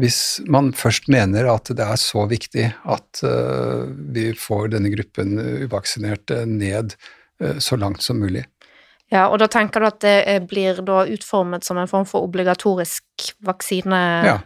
hvis 0.00 0.40
man 0.48 0.70
først 0.72 1.10
mener 1.12 1.44
at 1.52 1.68
det 1.76 1.84
er 1.84 1.98
så 2.00 2.24
viktig 2.28 2.64
at 2.88 3.20
uh, 3.28 3.84
vi 3.92 4.30
får 4.38 4.72
denne 4.72 4.92
gruppen 4.94 5.36
uvaksinerte 5.66 6.46
ned 6.48 6.94
uh, 7.44 7.58
så 7.60 7.76
langt 7.76 8.00
som 8.04 8.22
mulig. 8.22 8.46
Ja, 9.12 9.26
og 9.28 9.42
da 9.42 9.48
tenker 9.52 9.82
du 9.82 9.88
at 9.90 10.00
det 10.00 10.38
blir 10.48 10.80
da 10.86 11.02
utformet 11.12 11.66
som 11.66 11.76
en 11.76 11.90
form 11.90 12.06
for 12.08 12.24
obligatorisk 12.24 13.32
vaksine 13.44 14.00
ja. 14.24 14.38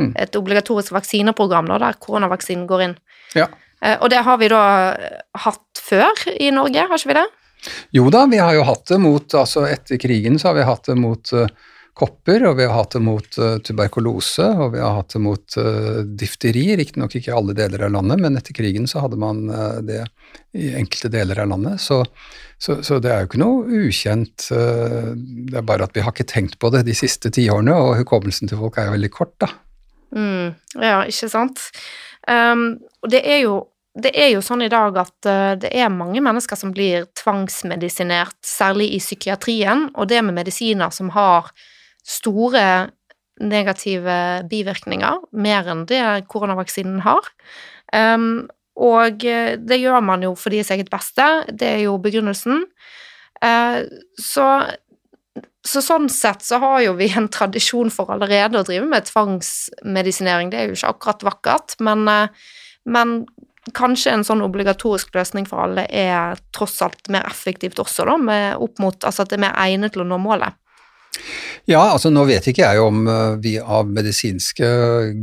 mm. 0.00 0.10
Et 0.18 0.38
obligatorisk 0.38 0.92
vaksineprogram 0.96 1.70
da, 1.70 1.78
der 1.84 1.98
koronavaksinen 2.02 2.66
går 2.66 2.86
inn. 2.88 2.96
Ja. 3.38 3.46
Uh, 3.78 3.94
og 3.94 4.08
det 4.10 4.24
har 4.26 4.40
vi 4.40 4.50
da 4.50 4.62
hatt 5.44 5.82
før 5.82 6.24
i 6.34 6.50
Norge, 6.50 6.88
har 6.90 6.98
ikke 6.98 7.12
vi 7.12 7.18
det? 7.20 7.28
Jo 7.94 8.08
da, 8.10 8.24
vi 8.30 8.42
har 8.42 8.54
jo 8.54 8.66
hatt 8.66 8.84
det 8.86 9.00
mot 9.02 9.34
Altså 9.34 9.64
etter 9.66 9.98
krigen 9.98 10.36
så 10.38 10.52
har 10.52 10.58
vi 10.60 10.66
hatt 10.66 10.90
det 10.90 10.94
mot 10.98 11.32
uh, 11.34 11.46
kopper, 11.98 12.44
og 12.46 12.56
vi 12.58 12.66
har 12.66 12.76
hatt 12.76 12.94
det 12.94 13.02
mot 13.02 13.38
uh, 13.42 13.58
tuberkulose, 13.64 14.46
og 14.62 14.74
vi 14.76 14.82
har 14.82 14.94
hatt 15.00 15.14
det 15.14 15.20
mot 15.22 15.56
uh, 15.58 16.00
difteri, 16.20 16.64
riktignok 16.78 17.16
ikke 17.18 17.32
i 17.32 17.36
alle 17.36 17.56
deler 17.58 17.86
av 17.88 17.94
landet, 17.96 18.20
men 18.22 18.38
etter 18.38 18.56
krigen 18.56 18.86
så 18.90 19.02
hadde 19.04 19.18
man 19.20 19.46
uh, 19.50 19.78
det 19.84 20.04
i 20.56 20.70
enkelte 20.78 21.10
deler 21.12 21.40
av 21.42 21.50
landet. 21.50 21.82
Så, 21.82 22.00
så, 22.58 22.78
så 22.86 23.00
det 23.02 23.10
er 23.12 23.24
jo 23.24 23.30
ikke 23.30 23.40
noe 23.42 23.80
ukjent, 23.86 24.48
det 24.48 25.58
er 25.58 25.66
bare 25.66 25.86
at 25.86 25.96
vi 25.96 26.02
har 26.02 26.14
ikke 26.14 26.28
tenkt 26.30 26.58
på 26.62 26.70
det 26.74 26.84
de 26.86 26.94
siste 26.96 27.30
tiårene, 27.34 27.74
og 27.74 27.96
hukommelsen 28.00 28.50
til 28.50 28.60
folk 28.60 28.78
er 28.78 28.88
jo 28.88 28.94
veldig 28.96 29.10
kort, 29.14 29.34
da. 29.42 29.50
Mm, 30.16 30.54
ja, 30.80 31.02
ikke 31.04 31.28
sant. 31.30 31.66
Um, 32.28 32.78
det 33.10 33.24
er 33.26 33.42
jo 33.44 33.58
det 33.98 34.12
er 34.14 34.28
jo 34.30 34.40
sånn 34.44 34.62
i 34.62 34.70
dag 34.70 34.94
at 35.00 35.26
det 35.58 35.72
er 35.74 35.88
mange 35.90 36.20
mennesker 36.22 36.54
som 36.60 36.70
blir 36.70 37.08
tvangsmedisinert, 37.18 38.36
særlig 38.46 38.92
i 38.94 39.00
psykiatrien, 39.02 39.88
og 39.98 40.06
det 40.12 40.20
med 40.22 40.36
medisiner 40.36 40.92
som 40.94 41.10
har 41.16 41.50
store 42.08 42.64
negative 43.38 44.14
bivirkninger, 44.50 45.20
mer 45.38 45.68
enn 45.70 45.84
det 45.90 46.02
koronavaksinen 46.32 47.02
har. 47.04 47.26
Um, 47.94 48.48
og 48.78 49.22
det 49.22 49.78
gjør 49.80 50.02
man 50.06 50.22
jo 50.22 50.34
for 50.38 50.54
deres 50.54 50.70
eget 50.74 50.90
beste, 50.90 51.26
det 51.50 51.70
er 51.76 51.80
jo 51.86 51.96
begrunnelsen. 52.02 52.64
Uh, 53.42 53.86
så, 54.18 54.46
så, 55.66 55.82
sånn 55.82 56.08
sett 56.10 56.42
så 56.46 56.60
har 56.62 56.80
jo 56.86 56.94
vi 56.98 57.10
en 57.14 57.28
tradisjon 57.30 57.90
for 57.94 58.10
allerede 58.14 58.58
å 58.58 58.66
drive 58.66 58.86
med 58.90 59.06
tvangsmedisinering. 59.10 60.50
Det 60.50 60.60
er 60.60 60.70
jo 60.70 60.78
ikke 60.78 60.94
akkurat 60.94 61.26
vakkert, 61.32 61.76
men, 61.86 62.06
uh, 62.10 62.54
men 62.90 63.20
kanskje 63.76 64.14
en 64.14 64.24
sånn 64.24 64.42
obligatorisk 64.46 65.12
løsning 65.14 65.46
for 65.46 65.66
alle 65.66 65.84
er 65.92 66.38
tross 66.56 66.78
alt 66.82 67.10
mer 67.12 67.26
effektivt 67.28 67.78
også, 67.82 68.06
da, 68.08 68.38
opp 68.56 68.80
mot 68.82 69.04
altså 69.04 69.24
at 69.24 69.32
det 69.32 69.38
er 69.38 69.44
mer 69.44 69.58
egnet 69.60 69.94
til 69.94 70.06
å 70.06 70.08
nå 70.08 70.20
målet. 70.22 70.56
Ja, 71.68 71.82
altså 71.92 72.08
nå 72.08 72.22
vet 72.24 72.46
ikke 72.48 72.64
jeg 72.64 72.80
om 72.80 73.02
eh, 73.12 73.34
vi 73.44 73.58
av 73.60 73.90
medisinske 73.92 74.68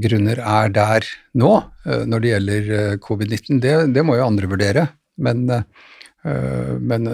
grunner 0.04 0.38
er 0.38 0.70
der 0.74 1.08
nå 1.42 1.56
eh, 1.88 2.04
når 2.06 2.22
det 2.22 2.32
gjelder 2.32 2.68
eh, 2.80 2.98
covid-19. 3.02 3.62
Det, 3.64 3.74
det, 3.96 4.04
må 4.06 4.20
jo 4.20 4.28
andre 4.28 4.50
vurdere. 4.52 4.84
Men, 5.16 5.48
men 6.28 7.06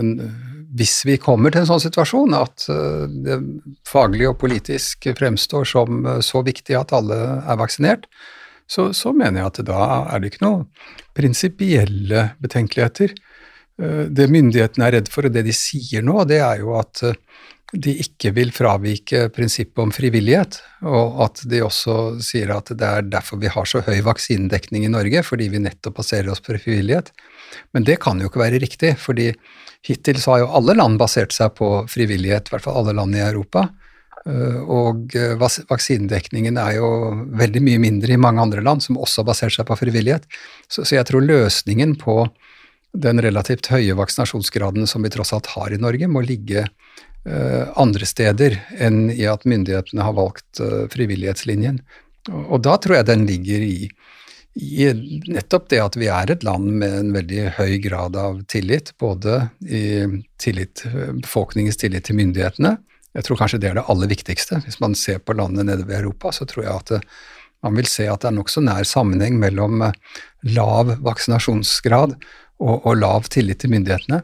hvis 0.74 0.96
vi 1.06 1.20
kommer 1.22 1.54
til 1.54 1.62
en 1.62 1.68
sånn 1.70 1.84
situasjon 1.84 2.34
at 2.34 2.64
det 3.22 3.36
faglig 3.86 4.26
og 4.32 4.40
politisk 4.42 5.06
fremstår 5.20 5.68
som 5.70 6.08
så 6.26 6.42
viktig 6.42 6.74
at 6.80 6.96
alle 6.98 7.20
er 7.46 7.60
vaksinert, 7.62 8.08
så, 8.66 8.88
så 8.98 9.14
mener 9.14 9.44
jeg 9.44 9.52
at 9.52 9.62
da 9.70 9.84
er 10.16 10.24
det 10.24 10.32
ikke 10.32 10.48
noen 10.48 10.66
prinsipielle 11.14 12.32
betenkeligheter. 12.42 13.14
Det 14.10 14.28
myndighetene 14.34 14.90
er 14.90 14.98
redd 14.98 15.14
for, 15.14 15.30
og 15.30 15.38
det 15.38 15.46
de 15.46 15.54
sier 15.54 16.02
nå, 16.02 16.18
det 16.26 16.42
er 16.42 16.66
jo 16.66 16.74
at 16.82 17.06
de 17.72 17.94
ikke 18.04 18.34
vil 18.36 18.52
fravike 18.52 19.30
prinsippet 19.32 19.80
om 19.80 19.92
frivillighet, 19.96 20.58
og 20.84 21.22
at 21.24 21.44
de 21.48 21.62
også 21.64 21.98
sier 22.24 22.52
at 22.52 22.74
det 22.76 22.88
er 22.88 23.06
derfor 23.08 23.40
vi 23.40 23.52
har 23.52 23.68
så 23.70 23.80
høy 23.86 24.02
vaksinedekning 24.04 24.84
i 24.86 24.92
Norge, 24.92 25.24
fordi 25.24 25.48
vi 25.54 25.62
nettopp 25.64 26.02
baserer 26.02 26.34
oss 26.34 26.44
på 26.44 26.58
frivillighet. 26.58 27.14
Men 27.72 27.88
det 27.88 28.02
kan 28.04 28.20
jo 28.20 28.28
ikke 28.28 28.44
være 28.44 28.60
riktig, 28.64 28.98
fordi 29.00 29.30
hittil 29.88 30.20
så 30.20 30.36
har 30.36 30.44
jo 30.44 30.52
alle 30.60 30.76
land 30.76 31.00
basert 31.00 31.32
seg 31.36 31.56
på 31.56 31.72
frivillighet, 31.92 32.52
i 32.52 32.56
hvert 32.56 32.68
fall 32.68 32.82
alle 32.82 32.98
land 32.98 33.16
i 33.16 33.24
Europa. 33.24 33.70
Eh, 34.28 34.60
og 34.62 35.16
eh, 35.18 35.34
vaksinedekningen 35.40 36.60
er 36.62 36.76
jo 36.78 36.92
veldig 37.40 37.64
mye 37.66 37.82
mindre 37.88 38.14
i 38.14 38.22
mange 38.22 38.44
andre 38.44 38.64
land, 38.68 38.84
som 38.84 39.00
også 39.00 39.24
har 39.24 39.32
basert 39.32 39.56
seg 39.56 39.70
på 39.70 39.80
frivillighet. 39.80 40.28
Så, 40.68 40.84
så 40.84 41.00
jeg 41.00 41.08
tror 41.08 41.24
løsningen 41.24 41.96
på 42.02 42.26
den 42.92 43.24
relativt 43.24 43.72
høye 43.72 43.96
vaksinasjonsgraden 43.96 44.88
som 44.90 45.04
vi 45.06 45.12
tross 45.14 45.32
alt 45.34 45.54
har 45.56 45.72
i 45.72 45.80
Norge, 45.80 46.12
må 46.12 46.24
ligge 46.26 46.66
andre 47.24 48.08
steder 48.10 48.56
enn 48.82 49.12
i 49.14 49.28
at 49.30 49.44
myndighetene 49.46 50.02
har 50.02 50.16
valgt 50.18 50.62
eh, 50.64 50.88
frivillighetslinjen. 50.90 51.82
Og 52.32 52.62
da 52.66 52.78
tror 52.82 53.00
jeg 53.00 53.10
den 53.10 53.26
ligger 53.30 53.66
i, 53.66 53.90
i 54.58 54.88
nettopp 55.30 55.70
det 55.74 55.82
at 55.82 55.98
vi 55.98 56.10
er 56.10 56.34
et 56.34 56.46
land 56.46 56.70
med 56.82 56.98
en 56.98 57.12
veldig 57.16 57.44
høy 57.58 57.78
grad 57.84 58.18
av 58.18 58.42
tillit, 58.52 58.94
både 59.02 59.44
i 59.66 59.84
tillit, 60.42 60.84
befolkningens 61.22 61.78
tillit 61.82 62.10
til 62.10 62.18
myndighetene. 62.20 62.76
Jeg 63.18 63.28
tror 63.28 63.42
kanskje 63.42 63.60
det 63.62 63.72
er 63.72 63.80
det 63.80 63.88
aller 63.92 64.10
viktigste. 64.12 64.62
Hvis 64.66 64.80
man 64.84 64.96
ser 64.96 65.20
på 65.20 65.36
landene 65.36 65.68
nede 65.72 65.88
ved 65.88 66.00
Europa, 66.00 66.32
så 66.36 66.48
tror 66.48 66.66
jeg 66.66 66.74
at 66.74 66.94
det, 66.94 67.02
man 67.62 67.78
vil 67.78 67.90
se 67.90 68.08
at 68.10 68.24
det 68.24 68.32
er 68.32 68.38
nokså 68.38 68.64
nær 68.66 68.86
sammenheng 68.88 69.38
mellom 69.42 69.84
eh, 69.86 69.98
lav 70.56 70.96
vaksinasjonsgrad 71.06 72.16
og, 72.62 72.76
og 72.76 72.94
lav 72.98 73.30
tillit 73.34 73.62
til 73.62 73.74
myndighetene. 73.74 74.24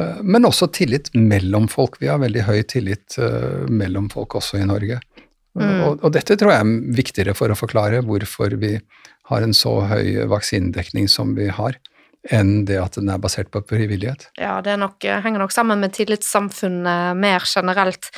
Eh, 0.00 0.20
men 0.22 0.46
også 0.48 0.68
tillit 0.74 1.10
mellom 1.14 1.68
folk. 1.70 2.00
Vi 2.02 2.10
har 2.10 2.22
veldig 2.22 2.46
høy 2.48 2.62
tillit 2.70 3.18
eh, 3.20 3.64
mellom 3.70 4.10
folk 4.12 4.38
også 4.40 4.60
i 4.60 4.68
Norge. 4.68 5.00
Mm. 5.54 5.80
Og, 5.86 6.00
og, 6.00 6.10
dette 6.16 6.34
tror 6.38 6.50
jeg 6.50 6.64
er 6.64 6.94
viktigere 6.98 7.34
for 7.38 7.52
å 7.52 7.58
forklare 7.58 8.02
hvorfor 8.02 8.56
vi 8.58 8.74
har 9.30 9.44
en 9.44 9.54
så 9.54 9.76
høy 9.86 10.24
vaksinedekning 10.28 11.06
som 11.08 11.36
vi 11.38 11.46
har, 11.46 11.78
enn 12.34 12.64
det 12.66 12.80
at 12.80 12.98
den 12.98 13.12
er 13.12 13.20
basert 13.22 13.52
på 13.54 13.62
frivillighet. 13.68 14.26
Ja, 14.40 14.58
det 14.64 14.74
nok, 14.80 14.98
eh, 15.04 15.20
henger 15.22 15.44
nok 15.44 15.54
sammen 15.54 15.80
med 15.84 15.94
tillitssamfunnet 15.94 17.20
mer 17.20 17.46
generelt. 17.46 18.10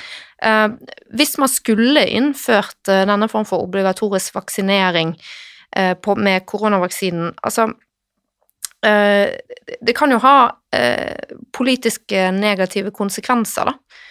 Eh, 0.42 0.68
hvis 1.12 1.37
man 1.42 1.52
skulle 1.52 2.06
innført 2.09 2.88
denne 2.88 3.28
form 3.28 3.45
for 3.49 3.66
obligatorisk 3.66 4.38
vaksinering 4.38 5.12
eh, 5.76 5.92
på, 5.92 6.16
med 6.16 6.47
koronavaksinen, 6.49 7.35
altså 7.45 7.68
det 8.87 9.95
kan 9.97 10.12
jo 10.12 10.19
ha 10.23 10.37
eh, 10.75 11.35
politiske 11.57 12.31
negative 12.37 12.93
konsekvenser, 12.95 13.71
da. 13.71 14.02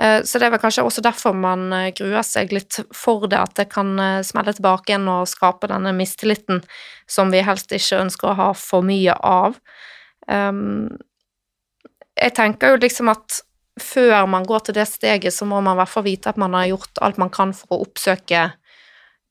Eh, 0.00 0.22
så 0.24 0.40
det 0.40 0.46
er 0.46 0.54
vel 0.54 0.62
kanskje 0.62 0.84
også 0.86 1.04
derfor 1.04 1.36
man 1.36 1.66
gruer 1.98 2.24
seg 2.24 2.54
litt 2.54 2.78
for 2.96 3.26
det, 3.28 3.38
at 3.38 3.54
det 3.60 3.68
kan 3.74 3.92
smelle 4.24 4.54
tilbake 4.56 4.92
igjen 4.92 5.10
og 5.12 5.28
skape 5.30 5.68
denne 5.70 5.92
mistilliten 5.96 6.62
som 7.10 7.32
vi 7.34 7.44
helst 7.44 7.74
ikke 7.76 8.00
ønsker 8.06 8.32
å 8.32 8.38
ha 8.38 8.50
for 8.56 8.86
mye 8.86 9.14
av. 9.20 9.58
Jeg 12.22 12.34
tenker 12.36 12.72
jo 12.72 12.80
liksom 12.80 13.10
at 13.12 13.42
før 13.80 14.26
man 14.28 14.44
går 14.48 14.66
til 14.66 14.76
det 14.76 14.86
steget, 14.88 15.34
så 15.34 15.46
må 15.48 15.60
man 15.60 15.76
i 15.76 15.80
hvert 15.80 15.92
fall 15.92 16.06
vite 16.06 16.32
at 16.32 16.40
man 16.40 16.54
har 16.56 16.70
gjort 16.70 17.00
alt 17.04 17.20
man 17.20 17.32
kan 17.32 17.54
for 17.56 17.76
å 17.76 17.84
oppsøke 17.86 18.50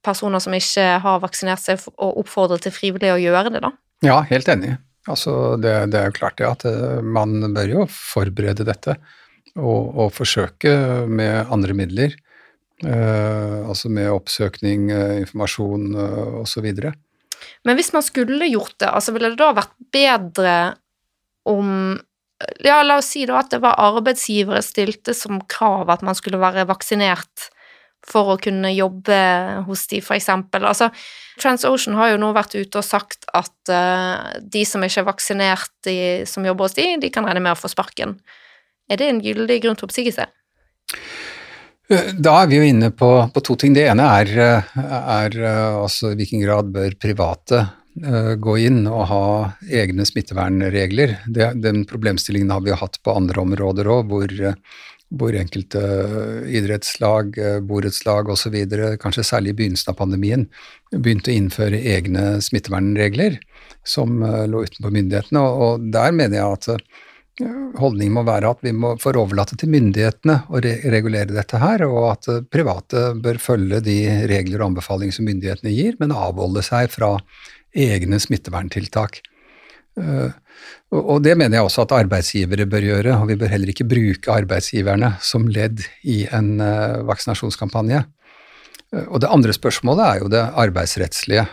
personer 0.05 0.41
som 0.41 0.53
ikke 0.57 0.85
har 1.03 1.21
vaksinert 1.21 1.61
seg, 1.61 1.81
og 1.97 2.23
oppfordre 2.23 2.57
til 2.61 2.73
frivillig 2.73 3.13
å 3.13 3.19
gjøre 3.21 3.53
det, 3.53 3.61
da. 3.63 3.71
Ja, 4.05 4.21
helt 4.29 4.49
enig. 4.49 4.75
Altså, 5.09 5.55
det, 5.57 5.73
det, 5.93 5.97
er 5.97 6.11
jo 6.11 6.17
klart 6.19 6.37
det 6.37 6.49
at 6.49 6.65
eh, 6.69 6.99
man 7.01 7.53
bør 7.55 7.71
jo 7.71 7.87
forberede 7.89 8.67
dette 8.67 8.97
og, 9.57 9.95
og 9.97 10.11
forsøke 10.13 10.73
med 11.09 11.49
andre 11.51 11.75
midler. 11.77 12.13
Eh, 12.85 13.57
altså 13.69 13.91
med 13.93 14.09
oppsøkning, 14.09 14.89
eh, 14.91 15.17
informasjon 15.21 15.91
eh, 15.93 16.37
osv. 16.41 16.67
Men 17.65 17.77
hvis 17.77 17.91
man 17.93 18.05
skulle 18.05 18.49
gjort 18.49 18.77
det, 18.81 18.89
altså 18.89 19.13
ville 19.13 19.33
det 19.33 19.41
da 19.41 19.51
vært 19.57 19.75
bedre 19.93 20.55
om 21.49 21.99
Ja, 22.65 22.79
la 22.81 22.95
oss 22.97 23.11
si 23.13 23.21
da 23.29 23.35
at 23.37 23.51
det 23.53 23.59
var 23.61 23.77
arbeidsgivere 23.77 24.63
stilte 24.65 25.13
som 25.13 25.43
krav 25.45 25.91
at 25.93 26.01
man 26.01 26.17
skulle 26.17 26.39
være 26.41 26.63
vaksinert 26.65 27.51
for 28.07 28.33
å 28.33 28.39
kunne 28.41 28.71
jobbe 28.73 29.17
hos 29.67 29.85
de, 29.91 30.01
for 30.03 30.17
eksempel. 30.17 30.65
Altså, 30.67 30.89
TransOcean 31.41 31.97
har 31.99 32.13
jo 32.13 32.21
nå 32.21 32.31
vært 32.35 32.55
ute 32.57 32.81
og 32.81 32.85
sagt 32.85 33.27
at 33.37 33.71
uh, 33.71 34.31
de 34.41 34.63
som 34.67 34.83
ikke 34.83 35.03
er 35.03 35.09
vaksinert, 35.09 35.73
de 35.87 35.97
som 36.29 36.45
jobber 36.45 36.67
hos 36.67 36.77
de, 36.77 36.87
de 37.01 37.11
kan 37.13 37.27
regne 37.27 37.43
med 37.43 37.55
å 37.55 37.59
få 37.59 37.71
sparken. 37.71 38.17
Er 38.91 38.99
det 38.99 39.09
en 39.09 39.21
gyldig 39.23 39.61
grunn 39.63 39.77
til 39.79 39.87
oppsigelse? 39.87 40.25
Eh, 41.91 42.09
da 42.17 42.41
er 42.41 42.49
vi 42.51 42.57
jo 42.59 42.71
inne 42.71 42.91
på, 42.95 43.11
på 43.33 43.45
to 43.45 43.57
ting. 43.59 43.75
Det 43.77 43.85
ene 43.91 44.07
er, 44.21 44.33
eh, 44.47 44.73
er 45.19 45.37
altså 45.45 46.11
i 46.11 46.17
hvilken 46.19 46.43
grad 46.43 46.73
bør 46.73 46.97
private 46.99 47.61
uh, 48.01 48.33
gå 48.41 48.57
inn 48.65 48.83
og 48.89 49.05
ha 49.11 49.25
egne 49.69 50.07
smittevernregler. 50.07 51.19
Det, 51.27 51.53
den 51.63 51.85
problemstillingen 51.87 52.51
har 52.51 52.65
vi 52.65 52.73
jo 52.73 52.81
hatt 52.81 52.99
på 53.03 53.15
andre 53.15 53.45
områder 53.45 53.89
òg, 53.91 54.11
hvor 54.11 54.35
hvor 55.11 55.35
enkelte 55.35 55.81
idrettslag, 56.47 57.37
eh, 57.37 57.59
borettslag 57.67 58.31
osv., 58.31 58.55
kanskje 59.01 59.27
særlig 59.27 59.53
i 59.53 59.59
begynnelsen 59.59 59.91
av 59.91 59.99
pandemien, 59.99 60.47
begynte 60.95 61.31
å 61.31 61.35
innføre 61.35 61.79
egne 61.95 62.25
smittevernregler 62.43 63.39
som 63.83 64.21
eh, 64.23 64.45
lå 64.47 64.65
utenfor 64.67 64.93
myndighetene. 64.95 65.41
Og 65.41 65.87
der 65.93 66.15
mener 66.15 66.39
jeg 66.39 66.59
at 66.59 66.85
holdningen 67.79 68.15
må 68.15 68.23
være 68.27 68.51
at 68.53 68.61
vi 68.65 68.73
må 68.75 68.93
får 69.01 69.19
overlate 69.19 69.57
til 69.59 69.71
myndighetene 69.73 70.37
å 70.51 70.61
re 70.63 70.73
regulere 70.93 71.33
dette 71.33 71.59
her, 71.61 71.83
og 71.87 72.11
at 72.11 72.29
eh, 72.31 72.43
private 72.53 73.11
bør 73.23 73.41
følge 73.41 73.81
de 73.85 73.97
regler 74.31 74.61
og 74.61 74.71
anbefalinger 74.71 75.17
som 75.17 75.27
myndighetene 75.29 75.73
gir, 75.75 75.97
men 76.01 76.15
avholde 76.15 76.63
seg 76.65 76.91
fra 76.93 77.17
egne 77.71 78.19
smitteverntiltak. 78.19 79.21
Uh, 79.99 80.31
og 80.91 81.21
det 81.23 81.37
mener 81.39 81.57
jeg 81.57 81.67
også 81.67 81.85
at 81.85 81.93
arbeidsgivere 82.01 82.67
bør 82.69 82.87
gjøre, 82.87 83.17
og 83.17 83.29
vi 83.29 83.37
bør 83.39 83.53
heller 83.53 83.71
ikke 83.71 83.87
bruke 83.87 84.33
arbeidsgiverne 84.33 85.13
som 85.23 85.47
ledd 85.47 85.85
i 86.03 86.25
en 86.35 86.57
uh, 86.59 87.01
vaksinasjonskampanje. 87.07 88.03
Uh, 88.91 89.05
og 89.07 89.21
det 89.23 89.31
andre 89.31 89.55
spørsmålet 89.55 90.05
er 90.07 90.23
jo 90.23 90.31
det 90.33 90.45
arbeidsrettslige. 90.65 91.47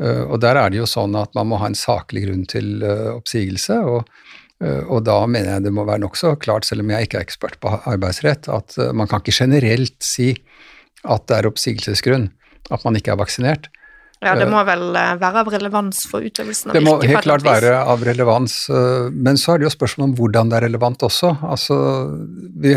Og 0.00 0.38
der 0.40 0.56
er 0.56 0.70
det 0.72 0.78
jo 0.78 0.86
sånn 0.88 1.12
at 1.20 1.34
man 1.36 1.50
må 1.50 1.58
ha 1.60 1.66
en 1.68 1.74
saklig 1.76 2.22
grunn 2.24 2.46
til 2.48 2.78
oppsigelse. 3.12 3.74
og 3.84 4.06
Eh, 4.60 4.84
og 4.92 5.04
da 5.08 5.16
mener 5.28 5.54
jeg 5.54 5.66
det 5.66 5.72
må 5.74 5.86
være 5.88 6.04
nokså 6.04 6.34
klart, 6.40 6.68
selv 6.68 6.84
om 6.84 6.92
jeg 6.92 7.08
ikke 7.08 7.20
er 7.20 7.26
ekspert 7.26 7.58
på 7.62 7.72
arbeidsrett, 7.78 8.48
at 8.52 8.76
eh, 8.78 8.92
man 8.96 9.08
kan 9.08 9.22
ikke 9.22 9.38
generelt 9.40 9.96
si 10.04 10.34
at 11.08 11.26
det 11.30 11.38
er 11.38 11.48
oppsigelsesgrunn 11.48 12.28
at 12.70 12.84
man 12.84 12.98
ikke 12.98 13.14
er 13.14 13.20
vaksinert. 13.20 13.70
Ja, 14.20 14.34
det 14.36 14.46
må 14.52 14.60
vel 14.68 14.90
eh, 15.00 15.14
være 15.20 15.42
av 15.44 15.50
relevans 15.52 16.04
for 16.10 16.24
utøvelsen 16.24 16.70
av 16.70 16.76
yrket? 16.76 16.80
Det 16.80 16.86
må 16.86 16.96
helt 17.08 17.26
klart 17.26 17.46
være 17.46 17.74
av 17.80 18.04
relevans, 18.04 18.56
men 19.12 19.40
så 19.40 19.54
er 19.54 19.60
det 19.60 19.68
jo 19.70 19.74
spørsmål 19.76 20.10
om 20.10 20.16
hvordan 20.18 20.52
det 20.52 20.58
er 20.58 20.66
relevant 20.68 21.06
også. 21.08 21.34
Altså, 21.48 21.78
vi, 22.60 22.76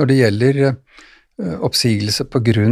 når 0.00 0.10
det 0.10 0.20
gjelder 0.20 0.60
oppsigelse 1.64 2.26
pga. 2.30 2.64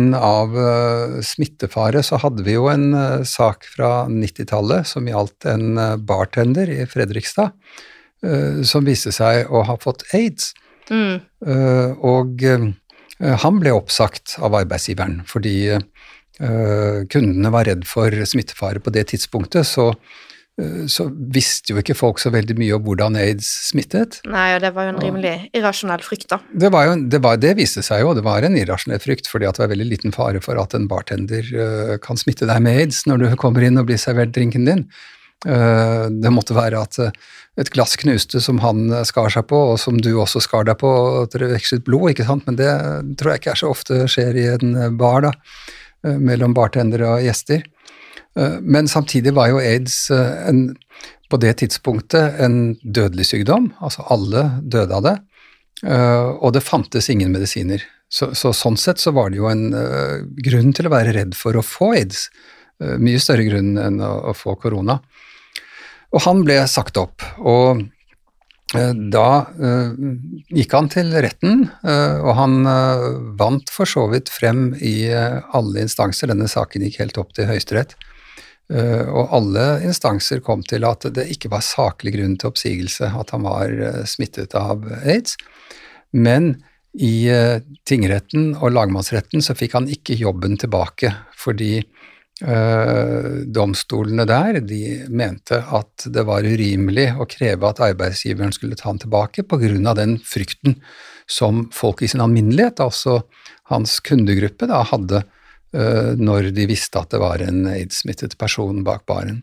smittefare, 1.27 2.03
så 2.07 2.21
hadde 2.23 2.45
vi 2.47 2.55
jo 2.55 2.69
en 2.71 3.25
sak 3.27 3.65
fra 3.67 4.05
90-tallet 4.07 4.87
som 4.87 5.09
gjaldt 5.09 5.49
en 5.51 5.81
bartender 6.07 6.71
i 6.71 6.85
Fredrikstad 6.87 7.57
Eh, 8.21 8.63
som 8.69 8.85
viste 8.85 9.13
seg 9.17 9.49
å 9.49 9.63
ha 9.65 9.77
fått 9.81 10.05
aids. 10.17 10.53
Mm. 10.91 11.21
Eh, 11.47 11.93
og 12.05 12.43
eh, 12.45 12.67
han 13.45 13.61
ble 13.63 13.73
oppsagt 13.73 14.37
av 14.45 14.57
arbeidsgiveren 14.59 15.23
fordi 15.29 15.55
kundene 16.41 17.51
var 17.53 17.67
redd 17.69 17.83
for 17.85 18.15
smittefare 18.25 18.81
på 18.81 18.93
det 18.95 19.11
tidspunktet. 19.13 19.69
så 19.69 19.93
så 20.91 21.07
visste 21.33 21.73
jo 21.73 21.81
ikke 21.81 21.95
folk 21.97 22.21
så 22.21 22.29
veldig 22.35 22.57
mye 22.59 22.75
om 22.77 22.83
hvordan 22.85 23.17
aids 23.17 23.49
smittet. 23.71 24.19
Nei, 24.29 24.51
og 24.57 24.65
det 24.65 24.73
var 24.77 24.89
jo 24.89 24.95
en 24.95 25.01
rimelig 25.01 25.33
irrasjonell 25.57 26.03
frykt, 26.05 26.29
da. 26.33 26.41
Det, 26.53 26.69
var 26.75 26.89
jo, 26.89 26.97
det, 27.13 27.21
var, 27.25 27.39
det 27.41 27.55
viste 27.57 27.85
seg 27.87 28.03
jo, 28.05 28.15
det 28.19 28.25
var 28.27 28.45
en 28.45 28.59
irrasjonell 28.59 29.01
frykt, 29.03 29.31
fordi 29.31 29.49
at 29.49 29.57
det 29.57 29.65
var 29.65 29.73
veldig 29.73 29.89
liten 29.89 30.13
fare 30.17 30.43
for 30.45 30.61
at 30.61 30.77
en 30.77 30.89
bartender 30.91 31.49
uh, 31.55 31.95
kan 32.03 32.21
smitte 32.21 32.49
deg 32.51 32.61
med 32.65 32.83
aids 32.83 33.07
når 33.09 33.23
du 33.23 33.41
kommer 33.41 33.65
inn 33.65 33.81
og 33.81 33.89
blir 33.91 34.01
servert 34.01 34.35
drinken 34.37 34.69
din. 34.69 34.85
Det 35.41 36.29
måtte 36.29 36.53
være 36.53 36.83
at 36.85 36.99
et 37.01 37.71
glass 37.73 37.95
knuste 37.97 38.43
som 38.45 38.59
han 38.61 38.91
skar 39.09 39.33
seg 39.33 39.47
på, 39.49 39.57
og 39.73 39.79
som 39.81 39.97
du 39.97 40.11
også 40.21 40.43
skar 40.45 40.67
deg 40.69 40.77
på, 40.83 40.91
og 40.91 41.31
dere 41.33 41.49
vekslet 41.55 41.87
blod, 41.87 42.11
ikke 42.13 42.27
sant, 42.29 42.45
men 42.45 42.59
det 42.59 42.69
tror 43.17 43.33
jeg 43.33 43.41
ikke 43.41 43.55
er 43.55 43.61
så 43.63 43.71
ofte 43.73 44.03
skjer 44.13 44.37
i 44.37 44.45
en 44.53 44.75
bar, 45.01 45.25
da, 45.25 45.33
eh, 45.33 45.81
mellom 46.03 46.55
bartendere 46.57 47.09
og 47.17 47.25
gjester. 47.25 47.65
Eh, 48.39 48.59
men 48.61 48.89
samtidig 48.89 49.35
var 49.37 49.51
jo 49.53 49.63
aids 49.63 50.11
eh, 50.15 50.49
en, 50.49 50.65
på 51.31 51.41
det 51.43 51.57
tidspunktet 51.63 52.41
en 52.43 52.77
dødelig 52.83 53.31
sykdom, 53.31 53.71
altså 53.81 54.07
alle 54.11 54.47
døde 54.63 54.97
av 54.97 55.07
det, 55.07 55.19
og 55.81 56.51
det 56.53 56.61
fantes 56.61 57.07
ingen 57.09 57.31
medisiner. 57.33 57.81
Så, 58.13 58.35
så 58.37 58.51
sånn 58.53 58.75
sett 58.77 59.01
så 59.01 59.15
var 59.17 59.31
det 59.31 59.39
jo 59.39 59.47
en 59.49 59.71
grunn 60.45 60.75
til 60.77 60.89
å 60.89 60.93
være 60.93 61.15
redd 61.17 61.33
for 61.39 61.57
å 61.57 61.63
få 61.65 61.95
aids, 61.95 62.27
mye 62.77 63.23
større 63.23 63.47
grunn 63.47 63.79
enn 63.81 63.97
å, 64.05 64.11
å 64.29 64.35
få 64.37 64.59
korona. 64.61 64.99
Og 66.11 66.25
han 66.27 66.43
ble 66.47 66.59
sagt 66.71 66.99
opp. 67.01 67.25
og 67.39 67.81
eh, 67.81 67.87
da 68.73 69.29
uh, 69.51 69.91
gikk 70.55 70.75
han 70.77 70.91
til 70.93 71.11
retten, 71.17 71.65
uh, 71.83 72.21
og 72.23 72.31
han 72.39 72.55
vant 73.41 73.73
for 73.73 73.89
så 73.89 74.07
vidt 74.13 74.31
frem 74.33 74.71
i 74.77 75.11
alle 75.11 75.85
instanser. 75.85 76.31
Denne 76.31 76.49
saken 76.51 76.87
gikk 76.87 77.01
helt 77.03 77.21
opp 77.21 77.35
til 77.37 77.51
Høyesterett. 77.51 77.97
og 78.71 79.33
alle 79.35 79.83
instanser 79.83 80.39
kom 80.47 80.61
til 80.63 80.85
at 80.87 81.03
det 81.11 81.25
ikke 81.35 81.49
var 81.51 81.65
saklig 81.67 82.13
grunn 82.15 82.37
til 82.39 82.53
oppsigelse 82.53 83.09
at 83.19 83.33
han 83.35 83.43
var 83.43 83.73
smittet 84.07 84.55
av 84.55 84.85
aids. 85.03 85.35
Men 86.13 86.63
i 86.95 87.27
tingretten 87.83 88.53
og 88.61 88.71
lagmannsretten 88.77 89.43
så 89.43 89.57
fikk 89.59 89.75
han 89.75 89.91
ikke 89.91 90.15
jobben 90.15 90.55
tilbake, 90.63 91.11
fordi 91.35 91.81
domstolene 92.41 94.25
der 94.25 94.63
de 94.65 95.03
mente 95.13 95.59
at 95.61 96.07
det 96.09 96.23
var 96.25 96.47
urimelig 96.47 97.11
å 97.21 97.27
kreve 97.29 97.69
at 97.69 97.83
arbeidsgiveren 97.85 98.55
skulle 98.57 98.79
ta 98.81 98.89
han 98.89 99.01
tilbake 99.03 99.45
pga. 99.45 99.93
den 99.95 100.17
frykten 100.25 100.79
som 101.31 101.69
folk 101.73 102.03
i 102.03 102.09
sin 102.09 102.23
alminnelighet, 102.25 102.81
altså 102.81 103.21
hans 103.71 103.99
kundegruppe, 104.01 104.67
da 104.67 104.83
hadde 104.89 105.23
uh, 105.23 106.13
når 106.19 106.51
de 106.57 106.67
visste 106.71 106.99
at 106.99 107.13
det 107.15 107.21
var 107.23 107.43
en 107.45 107.67
aids-smittet 107.71 108.37
person 108.41 108.83
bak 108.87 109.07
baren. 109.11 109.43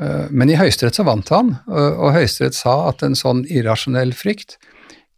Uh, 0.00 0.28
men 0.30 0.52
i 0.52 0.58
Høyesterett 0.60 1.00
så 1.00 1.06
vant 1.08 1.32
han, 1.34 1.56
og 1.66 2.12
Høyesterett 2.14 2.58
sa 2.58 2.76
at 2.88 3.02
en 3.06 3.18
sånn 3.18 3.42
irrasjonell 3.50 4.14
frykt 4.16 4.58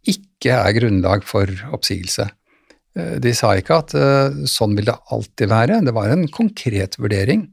ikke 0.09 0.57
er 0.57 0.75
grunnlag 0.75 1.23
for 1.27 1.47
oppsigelse. 1.75 2.27
Eh, 2.93 3.17
de 3.21 3.33
sa 3.35 3.53
ikke 3.57 3.79
at 3.81 3.95
eh, 3.97 4.43
sånn 4.49 4.75
vil 4.77 4.89
det 4.91 4.97
alltid 5.13 5.49
være, 5.51 5.81
det 5.85 5.95
var 5.95 6.13
en 6.13 6.27
konkret 6.31 6.97
vurdering. 7.01 7.47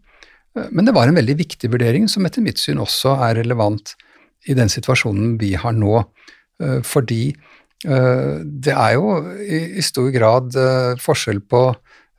Eh, 0.57 0.69
men 0.71 0.89
det 0.89 0.95
var 0.97 1.09
en 1.09 1.17
veldig 1.17 1.39
viktig 1.41 1.71
vurdering 1.73 2.09
som 2.13 2.27
etter 2.29 2.45
mitt 2.45 2.61
syn 2.61 2.83
også 2.83 3.17
er 3.29 3.39
relevant 3.41 3.95
i 4.49 4.57
den 4.57 4.73
situasjonen 4.73 5.39
vi 5.41 5.55
har 5.61 5.75
nå. 5.77 6.03
Fordi 6.85 7.33
det 7.81 8.73
er 8.73 8.91
jo 8.93 9.13
i 9.41 9.81
stor 9.85 10.11
grad 10.13 10.57
forskjell 11.01 11.39
på 11.49 11.61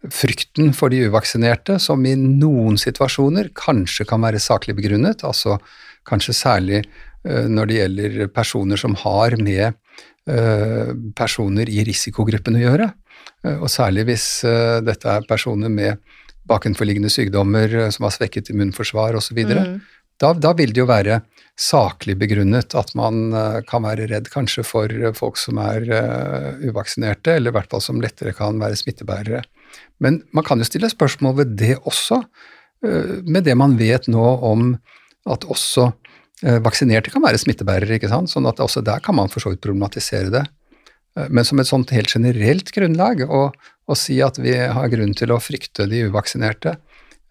frykten 0.10 0.71
for 0.73 0.93
de 0.93 1.03
uvaksinerte, 1.10 1.75
som 1.81 2.01
i 2.10 2.15
noen 2.17 2.77
situasjoner 2.81 3.51
kanskje 3.57 4.07
kan 4.10 4.21
være 4.25 4.41
saklig 4.41 4.73
begrunnet, 4.79 5.21
altså 5.25 5.60
kanskje 6.10 6.38
særlig 6.38 6.81
når 7.25 7.69
det 7.69 7.77
gjelder 7.77 8.17
personer 8.34 8.81
som 8.81 8.97
har 9.01 9.38
med 9.41 9.77
personer 11.17 11.69
i 11.69 11.86
risikogruppen 11.89 12.57
å 12.57 12.65
gjøre. 12.65 12.89
Eh, 13.45 13.57
og 13.57 13.69
særlig 13.73 14.05
hvis 14.10 14.27
eh, 14.47 14.79
dette 14.86 15.10
er 15.10 15.27
personer 15.29 15.71
med 15.71 16.01
bakenforliggende 16.49 17.12
sykdommer 17.13 17.73
eh, 17.86 17.89
som 17.93 18.07
har 18.07 18.15
svekket 18.15 18.51
immunforsvar 18.53 19.17
osv. 19.17 19.41
Mm. 19.47 19.79
Da, 20.21 20.34
da 20.38 20.53
vil 20.57 20.73
det 20.73 20.84
jo 20.84 20.89
være 20.89 21.21
saklig 21.62 22.15
begrunnet 22.21 22.75
at 22.77 22.93
man 22.97 23.34
kan 23.67 23.84
være 23.84 24.05
redd 24.10 24.29
kanskje 24.34 24.63
for 24.65 24.93
folk 25.17 25.38
som 25.38 25.57
er 25.62 25.84
uvaksinerte, 26.62 27.36
eller 27.36 27.51
i 27.51 27.55
hvert 27.55 27.69
fall 27.73 27.81
som 27.84 27.99
lettere 28.01 28.34
kan 28.38 28.62
være 28.62 28.77
smittebærere. 28.79 29.41
Men 30.01 30.19
man 30.34 30.45
kan 30.45 30.62
jo 30.62 30.67
stille 30.69 30.89
spørsmål 30.93 31.36
ved 31.41 31.55
det 31.60 31.75
også, 31.89 32.21
med 33.25 33.45
det 33.49 33.57
man 33.57 33.75
vet 33.81 34.07
nå 34.13 34.27
om 34.45 34.71
at 35.29 35.45
også 35.49 35.89
vaksinerte 36.65 37.13
kan 37.13 37.25
være 37.25 37.41
smittebærere, 37.41 37.97
ikke 37.97 38.10
sant? 38.13 38.29
sånn 38.29 38.49
at 38.49 38.62
også 38.62 38.86
der 38.86 39.01
kan 39.01 39.17
man 39.17 39.29
for 39.29 39.43
så 39.43 39.53
vidt 39.53 39.65
problematisere 39.65 40.34
det. 40.34 40.45
Eh, 41.17 41.28
men 41.30 41.45
som 41.47 41.60
et 41.60 41.69
sånt 41.69 41.91
helt 41.95 42.13
generelt 42.13 42.71
grunnlag 42.76 43.26
å, 43.28 43.43
å, 43.52 43.97
si 43.97 44.19
at 44.24 44.39
vi 44.41 44.56
har 44.56 44.91
grunn 44.93 45.13
til 45.17 45.34
å 45.34 45.41
frykte 45.43 45.88
de 45.91 46.06
uvaksinerte, 46.10 46.78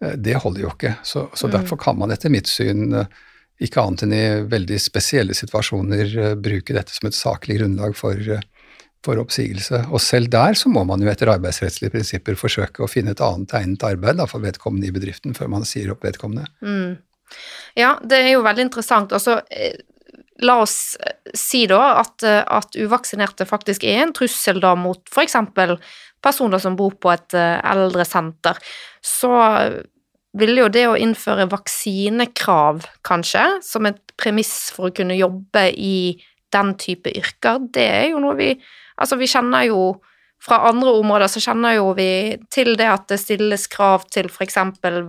eh, 0.03 0.15
det 0.17 0.39
holder 0.43 0.65
jo 0.65 0.71
ikke. 0.75 0.95
Så, 1.07 1.27
så 1.33 1.49
mm. 1.49 1.55
derfor 1.57 1.81
kan 1.81 1.99
man 1.99 2.13
etter 2.13 2.33
mitt 2.33 2.49
syn 2.51 2.91
eh, 3.01 3.19
ikke 3.61 3.83
annet 3.83 4.05
enn 4.07 4.15
i 4.17 4.23
veldig 4.49 4.79
spesielle 4.81 5.37
situasjoner 5.37 6.33
bruke 6.41 6.73
dette 6.73 6.95
som 6.95 7.05
et 7.05 7.17
saklig 7.17 7.59
grunnlag 7.59 7.93
for, 7.93 8.17
for 9.05 9.21
oppsigelse. 9.21 9.83
Og 9.93 10.01
selv 10.01 10.31
der 10.33 10.57
så 10.57 10.71
må 10.73 10.81
man 10.89 11.03
jo 11.03 11.11
etter 11.11 11.29
arbeidsrettslige 11.29 11.93
prinsipper 11.93 12.39
forsøke 12.39 12.81
å 12.81 12.89
finne 12.89 13.13
et 13.13 13.21
annet 13.21 13.53
egnet 13.59 13.85
arbeid 13.85 14.17
da, 14.17 14.25
for 14.25 14.41
vedkommende 14.41 14.89
i 14.89 14.95
bedriften 14.95 15.37
før 15.37 15.53
man 15.53 15.67
sier 15.69 15.93
opp 15.93 16.01
vedkommende. 16.07 16.49
Mm. 16.65 16.97
Ja, 17.77 17.93
det 18.01 18.17
er 18.17 18.31
jo 18.33 18.41
veldig 18.49 18.65
interessant. 18.65 19.13
Altså, 19.13 19.37
La 20.45 20.57
oss 20.63 20.97
eh, 20.99 21.17
si 21.37 21.65
da 21.69 21.81
at, 22.01 22.23
eh, 22.27 22.41
at, 22.41 22.75
uvaksinerte 22.77 23.47
faktisk 23.49 23.85
er 23.87 24.05
en 24.05 24.13
trussel 24.15 24.61
da 24.63 24.73
mot 24.79 25.01
f.eks. 25.11 25.37
personer 26.21 26.61
som 26.61 26.77
bor 26.77 26.95
på 26.97 27.13
et 27.13 27.33
eldre 27.33 27.71
eldresenter. 27.75 28.59
Så 29.01 29.31
ville 30.37 30.63
jo 30.63 30.71
det 30.71 30.85
å 30.87 30.99
innføre 30.99 31.49
vaksinekrav, 31.51 32.85
kanskje, 33.03 33.43
som 33.65 33.87
et 33.89 33.99
premiss 34.19 34.71
for 34.71 34.89
å 34.89 34.95
kunne 34.95 35.17
jobbe 35.19 35.65
i 35.75 36.21
den 36.51 36.75
type 36.79 37.11
yrker, 37.15 37.59
det 37.73 37.87
er 37.87 38.07
jo 38.13 38.21
noe 38.23 38.37
vi 38.39 38.53
Altså, 39.01 39.15
vi 39.17 39.25
kjenner 39.25 39.63
jo 39.65 39.77
fra 40.41 40.57
andre 40.69 40.89
områder 40.97 41.29
så 41.29 41.41
kjenner 41.43 41.75
jo 41.75 41.91
vi 41.97 42.37
til 42.53 42.73
det 42.79 42.87
at 42.89 43.03
det 43.11 43.19
stilles 43.21 43.67
krav 43.69 44.07
til 44.09 44.29
f.eks. 44.31 44.57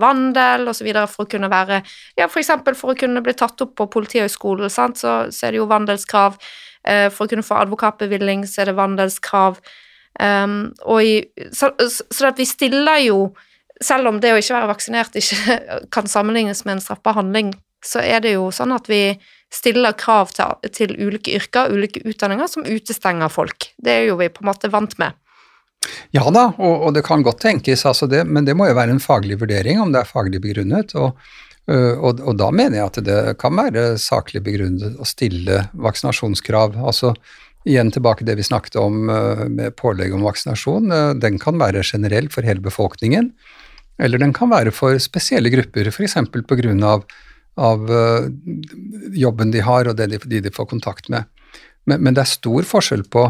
vandel 0.01 0.69
osv. 0.69 0.91
for 1.09 1.25
å 1.25 1.31
kunne 1.35 1.49
være 1.53 1.81
Ja, 2.21 2.27
f.eks. 2.27 2.51
For, 2.53 2.77
for 2.77 2.93
å 2.93 2.99
kunne 3.01 3.23
bli 3.25 3.33
tatt 3.37 3.65
opp 3.65 3.73
på 3.81 3.89
Politihøgskolen, 3.95 4.69
så, 4.69 4.91
så 5.33 5.47
er 5.47 5.55
det 5.55 5.63
jo 5.63 5.71
vandelskrav. 5.71 6.37
Eh, 6.85 7.09
for 7.15 7.25
å 7.25 7.33
kunne 7.33 7.47
få 7.47 7.63
advokatbevilling, 7.63 8.45
så 8.49 8.63
er 8.63 8.71
det 8.71 8.77
vandelskrav. 8.77 9.63
Um, 10.21 10.75
i, 11.01 11.23
så, 11.57 11.71
så 11.89 12.29
at 12.29 12.37
vi 12.37 12.45
stiller 12.45 12.99
jo 13.01 13.31
Selv 13.83 14.11
om 14.11 14.19
det 14.21 14.29
å 14.31 14.37
ikke 14.37 14.53
være 14.53 14.69
vaksinert 14.69 15.15
ikke 15.17 15.55
kan 15.95 16.07
sammenlignes 16.07 16.61
med 16.67 16.77
en 16.77 16.83
straffbar 16.85 17.17
handling, 17.17 17.49
så 17.83 17.99
er 18.05 18.21
det 18.23 18.37
jo 18.37 18.45
sånn 18.55 18.71
at 18.77 18.87
vi 18.87 19.17
stiller 19.51 19.97
krav 19.99 20.31
til, 20.37 20.69
til 20.77 20.93
ulike 21.01 21.33
yrker, 21.41 21.73
ulike 21.73 22.05
utdanninger, 22.07 22.47
som 22.47 22.69
utestenger 22.69 23.33
folk. 23.33 23.73
Det 23.83 23.97
er 23.97 24.07
jo 24.13 24.21
vi 24.21 24.31
på 24.31 24.45
en 24.45 24.53
måte 24.53 24.71
vant 24.71 24.95
med. 25.03 25.17
Ja 26.15 26.27
da, 26.31 26.49
og, 26.59 26.89
og 26.89 26.97
det 26.97 27.05
kan 27.07 27.25
godt 27.25 27.43
tenkes, 27.43 27.87
altså 27.89 28.09
det, 28.11 28.25
men 28.29 28.47
det 28.47 28.55
må 28.59 28.69
jo 28.69 28.77
være 28.79 28.95
en 28.95 29.03
faglig 29.03 29.39
vurdering 29.41 29.81
om 29.83 29.95
det 29.95 30.03
er 30.03 30.11
faglig 30.11 30.43
begrunnet. 30.45 30.95
Og, 30.99 31.17
og, 31.69 32.21
og, 32.21 32.35
da 32.39 32.51
mener 32.55 32.79
jeg 32.79 32.91
at 32.91 33.01
det 33.07 33.21
kan 33.41 33.57
være 33.59 33.97
saklig 34.03 34.45
begrunnet 34.47 35.01
å 35.01 35.09
stille 35.09 35.65
vaksinasjonskrav. 35.73 36.79
Altså 36.79 37.15
igjen 37.69 37.93
tilbake 37.95 38.23
til 38.23 38.33
det 38.33 38.39
vi 38.41 38.47
snakket 38.47 38.79
om 38.81 39.05
med 39.07 39.75
pålegg 39.79 40.15
om 40.15 40.25
vaksinasjon. 40.27 40.93
Den 41.23 41.39
kan 41.43 41.61
være 41.63 41.85
generell 41.87 42.31
for 42.33 42.47
hele 42.47 42.63
befolkningen, 42.63 43.33
eller 44.03 44.23
den 44.23 44.35
kan 44.35 44.51
være 44.53 44.73
for 44.75 44.99
spesielle 45.03 45.53
grupper, 45.53 45.93
f.eks. 45.93 46.19
pga. 46.33 46.73
Av, 46.93 47.07
av 47.63 47.93
jobben 49.13 49.53
de 49.53 49.63
har 49.63 49.89
og 49.89 49.99
det 49.99 50.09
de, 50.15 50.21
de, 50.25 50.43
de 50.47 50.53
får 50.55 50.71
kontakt 50.71 51.11
med. 51.13 51.29
Men, 51.89 52.03
men 52.03 52.15
det 52.15 52.25
er 52.25 52.37
stor 52.37 52.67
forskjell 52.67 53.07
på 53.11 53.27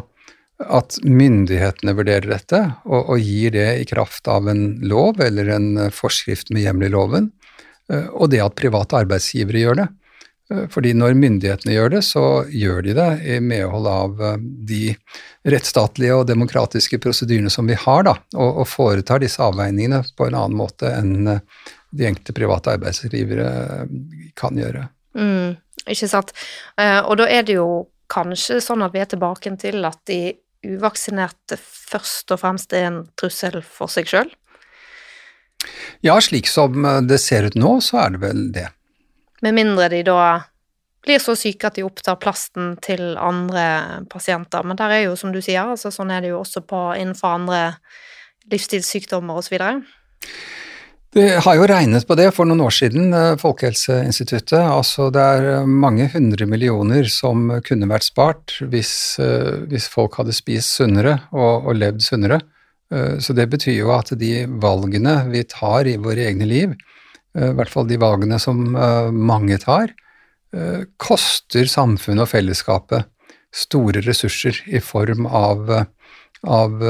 at 0.68 0.98
myndighetene 1.05 1.94
vurderer 1.96 2.29
dette 2.35 2.61
og, 2.85 3.01
og, 3.01 3.18
gir 3.20 3.55
det 3.55 3.68
i 3.81 3.88
kraft 3.88 4.29
av 4.31 4.48
en 4.51 4.79
lov 4.85 5.20
eller 5.22 5.51
en 5.57 5.88
forskrift 5.94 6.53
med 6.55 6.66
hjemmel 6.66 6.88
i 6.88 6.92
loven, 6.92 7.31
eh, 7.92 8.09
og 8.12 8.31
det 8.33 8.42
at 8.44 8.57
private 8.59 9.03
arbeidsgivere 9.03 9.62
gjør 9.64 9.81
det. 9.83 9.88
Eh, 10.53 10.64
fordi 10.72 10.94
når 10.98 11.18
myndighetene 11.18 11.77
gjør 11.77 11.94
det, 11.96 12.03
så 12.07 12.25
gjør 12.48 12.83
de 12.87 12.96
det 12.98 13.11
i 13.35 13.38
medhold 13.44 13.90
av 13.90 14.25
eh, 14.31 14.40
de 14.72 14.83
rettsstatlige 15.55 16.18
og 16.20 16.27
demokratiske 16.31 17.01
prosedyrene 17.03 17.53
som 17.53 17.70
vi 17.70 17.79
har, 17.79 18.07
da, 18.09 18.16
og, 18.37 18.64
og 18.64 18.68
foretar 18.70 19.22
disse 19.25 19.42
avveiningene 19.42 20.03
på 20.16 20.29
en 20.29 20.38
annen 20.38 20.59
måte 20.59 20.92
enn 20.92 21.38
de 21.92 22.07
enkelte 22.09 22.33
private 22.37 22.77
arbeidsgivere 22.79 23.87
kan 24.38 24.57
gjøre. 24.57 24.87
Mm, 25.18 25.59
ikke 25.85 26.09
sant. 26.09 26.31
Og 26.81 27.18
da 27.20 27.27
er 27.29 27.44
det 27.44 27.59
jo 27.59 27.66
kanskje 28.12 28.61
sånn 28.64 28.85
at 28.85 28.94
vi 28.94 29.03
er 29.03 29.11
tilbake 29.11 29.53
til 29.61 29.85
at 29.88 30.01
de 30.09 30.20
uvaksinerte 30.66 31.59
først 31.59 32.33
og 32.35 32.40
fremst 32.42 32.72
er 32.77 32.88
en 32.88 33.03
trussel 33.18 33.61
for 33.66 33.92
seg 33.92 34.11
sjøl? 34.11 34.31
Ja, 36.03 36.16
slik 36.22 36.48
som 36.51 36.87
det 37.07 37.20
ser 37.22 37.46
ut 37.46 37.59
nå, 37.59 37.77
så 37.85 38.05
er 38.05 38.14
det 38.14 38.22
vel 38.22 38.46
det. 38.55 38.68
Med 39.42 39.55
mindre 39.59 39.88
de 39.92 40.03
da 40.07 40.22
blir 41.03 41.18
så 41.22 41.35
syke 41.38 41.66
at 41.68 41.79
de 41.79 41.85
opptar 41.87 42.18
plasten 42.22 42.77
til 42.83 43.16
andre 43.18 44.05
pasienter. 44.11 44.62
Men 44.66 44.79
der 44.79 44.94
er 44.94 45.05
jo, 45.09 45.16
som 45.18 45.33
du 45.35 45.40
sier, 45.42 45.66
altså 45.66 45.90
sånn 45.94 46.12
er 46.14 46.22
det 46.22 46.31
jo 46.31 46.40
også 46.42 46.62
på, 46.66 46.83
innenfor 46.98 47.38
andre 47.40 47.62
livsstilssykdommer 48.53 49.40
osv. 49.42 49.59
Det 51.12 51.27
har 51.44 51.59
jo 51.59 51.66
regnet 51.68 52.07
på 52.09 52.16
det 52.16 52.31
for 52.33 52.48
noen 52.48 52.62
år 52.64 52.72
siden, 52.72 53.11
eh, 53.12 53.35
Folkehelseinstituttet. 53.37 54.62
Altså 54.64 55.11
det 55.12 55.20
er 55.20 55.48
eh, 55.51 55.66
mange 55.68 56.07
hundre 56.09 56.46
millioner 56.48 57.05
som 57.12 57.51
kunne 57.66 57.88
vært 57.90 58.07
spart 58.07 58.55
hvis, 58.72 59.20
eh, 59.20 59.61
hvis 59.68 59.90
folk 59.92 60.16
hadde 60.16 60.33
spist 60.33 60.79
sunnere 60.79 61.18
og, 61.35 61.68
og, 61.68 61.75
levd 61.77 62.01
sunnere. 62.07 62.40
Så 62.92 63.33
det 63.33 63.46
betyr 63.48 63.72
jo 63.72 63.88
at 63.94 64.11
de 64.20 64.42
valgene 64.61 65.14
vi 65.33 65.40
tar 65.48 65.88
i 65.88 65.94
våre 65.96 66.27
egne 66.29 66.44
liv, 66.44 66.75
i 67.33 67.46
hvert 67.57 67.70
fall 67.72 67.87
de 67.88 67.96
valgene 67.96 68.37
som 68.37 68.59
mange 69.16 69.57
tar, 69.62 69.94
koster 71.01 71.70
samfunnet 71.72 72.27
og 72.27 72.29
fellesskapet 72.29 73.09
store 73.48 74.05
ressurser 74.05 74.61
i 74.68 74.83
form 74.85 75.25
av, 75.25 75.72
av 76.44 76.85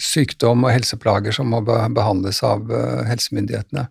sykdom 0.00 0.64
og 0.64 0.72
helseplager 0.74 1.34
som 1.34 1.50
må 1.52 1.60
behandles 1.64 2.42
av 2.46 2.70
eh, 2.72 3.02
helsemyndighetene. 3.10 3.86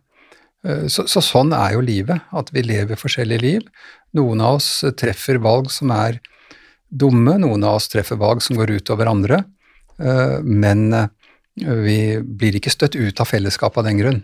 Eh, 0.66 0.88
så, 0.92 1.06
så, 1.10 1.22
sånn 1.24 1.54
er 1.56 1.76
jo 1.76 1.86
livet, 1.86 2.26
at 2.36 2.52
vi 2.56 2.66
lever 2.66 3.00
forskjellige 3.00 3.44
liv. 3.44 3.70
Noen 4.18 4.42
av 4.44 4.60
oss 4.60 4.72
treffer 5.00 5.42
valg 5.44 5.70
som 5.74 5.94
er 5.96 6.20
dumme, 6.90 7.38
noen 7.42 7.66
av 7.68 7.78
oss 7.78 7.90
treffer 7.92 8.20
valg 8.20 8.42
som 8.42 8.58
går 8.58 8.80
ut 8.80 8.94
over 8.94 9.12
andre, 9.12 9.44
eh, 10.02 10.40
men 10.42 10.90
vi 11.60 12.16
blir 12.24 12.56
ikke 12.56 12.72
støtt 12.72 12.96
ut 12.96 13.20
av 13.20 13.28
fellesskapet 13.28 13.82
av 13.82 13.90
den 13.90 14.00
grunn. 14.00 14.20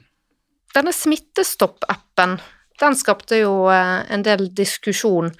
Denne 0.76 0.94
Smittestopp-appen, 0.96 2.38
den 2.80 2.96
skapte 2.96 3.42
jo 3.42 3.68
en 3.68 4.24
del 4.24 4.48
diskusjon. 4.56 5.34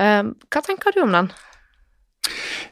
Hva 0.00 0.62
tenker 0.64 0.96
du 0.96 1.02
om 1.04 1.12
den? 1.12 1.28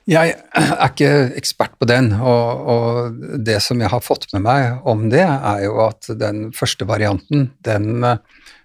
Jeg 0.08 0.34
er 0.56 0.84
ikke 0.86 1.08
ekspert 1.36 1.74
på 1.80 1.88
den, 1.88 2.14
og, 2.16 2.68
og, 2.72 3.18
det 3.44 3.58
som 3.64 3.80
jeg 3.82 3.92
har 3.92 4.04
fått 4.04 4.28
med 4.32 4.44
meg 4.46 4.86
om 4.88 5.08
det, 5.12 5.24
er 5.24 5.64
jo 5.66 5.82
at 5.84 6.08
den 6.20 6.48
første 6.56 6.88
varianten, 6.88 7.50
den 7.66 8.06
eh, 8.06 8.22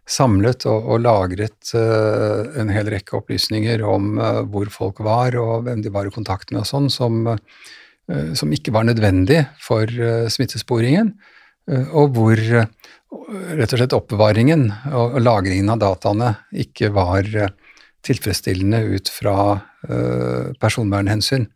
samlet 0.08 0.66
og, 0.68 0.88
og 0.92 1.04
lagret 1.04 1.70
uh, 1.80 2.44
en 2.60 2.72
hel 2.76 2.90
rekke 2.92 3.16
opplysninger 3.16 3.84
om 3.88 4.18
uh, 4.20 4.42
hvor 4.52 4.68
folk 4.72 5.00
var 5.04 5.38
og 5.40 5.64
hvem 5.64 5.80
de 5.84 5.92
var 5.96 6.10
i 6.10 6.12
kontakt 6.12 6.52
med 6.52 6.66
og 6.66 6.68
sånn, 6.68 6.90
som, 6.92 7.22
uh, 7.32 8.34
som 8.36 8.52
ikke 8.52 8.74
var 8.76 8.88
nødvendig 8.90 9.46
for 9.64 9.88
smittesporingen, 10.32 11.14
og 11.96 12.18
hvor 12.18 12.36
rett 12.36 13.72
og 13.72 13.80
slett 13.80 13.94
oppbevaringen 13.96 14.66
og, 14.92 15.14
og 15.16 15.22
lagringen 15.24 15.72
av 15.72 15.80
dataene 15.80 16.34
ikke 16.66 16.90
var 16.92 17.30
tilfredsstillende 18.04 18.82
ut 18.84 19.10
fra 19.10 19.36
uh, 19.90 20.54
personvernhensyn. 20.60 21.48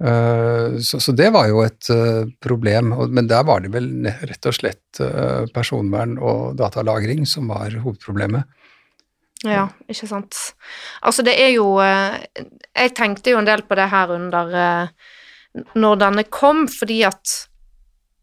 Uh, 0.00 0.78
så, 0.80 1.00
så, 1.00 1.12
det 1.12 1.28
var 1.34 1.50
jo 1.50 1.60
et 1.64 1.90
uh, 1.92 2.24
problem, 2.42 2.94
men 3.12 3.28
der 3.28 3.44
var 3.48 3.64
det 3.64 3.72
vel 3.74 3.90
rett 4.08 4.48
og 4.48 4.56
slett 4.56 5.00
personvern 5.54 6.16
og 6.18 6.56
datalagring 6.58 7.26
som 7.28 7.50
var 7.52 7.76
hovedproblemet. 7.82 8.48
Ja, 9.46 9.70
ikke 9.88 10.08
sant. 10.08 10.36
Altså, 11.00 11.22
det 11.24 11.32
er 11.40 11.54
jo 11.54 11.78
Jeg 11.80 12.90
tenkte 12.92 13.32
jo 13.32 13.38
en 13.40 13.46
del 13.48 13.62
på 13.64 13.78
det 13.78 13.86
her 13.88 14.10
under 14.12 14.50
Når 15.80 15.94
denne 16.02 16.24
kom, 16.28 16.66
fordi 16.68 16.98
at 17.08 17.32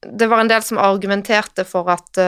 det 0.06 0.28
var 0.30 0.43
en 0.43 0.52
del 0.52 0.62
som 0.62 0.78
argumenterte 0.78 1.65
for 1.65 1.89
at 1.89 2.22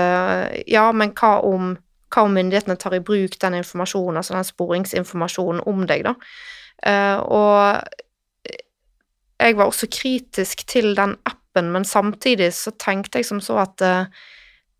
Ja, 0.65 0.87
men 0.89 1.13
hva 1.13 1.35
om 1.45 1.75
hva 2.09 2.25
om 2.25 2.35
myndighetene 2.37 2.77
tar 2.79 2.95
i 2.97 3.03
bruk 3.05 3.37
den 3.41 3.59
informasjonen, 3.59 4.19
altså 4.19 4.35
den 4.37 4.47
sporingsinformasjonen 4.47 5.63
om 5.69 5.85
deg, 5.89 6.05
da. 6.07 6.15
Uh, 6.79 7.17
og 7.27 8.55
jeg 9.39 9.55
var 9.59 9.69
også 9.69 9.89
kritisk 9.91 10.65
til 10.67 10.93
den 10.97 11.15
appen, 11.27 11.71
men 11.73 11.85
samtidig 11.87 12.51
så 12.55 12.73
tenkte 12.79 13.19
jeg 13.19 13.29
som 13.29 13.41
så 13.43 13.59
at 13.63 13.83
uh, 13.85 14.25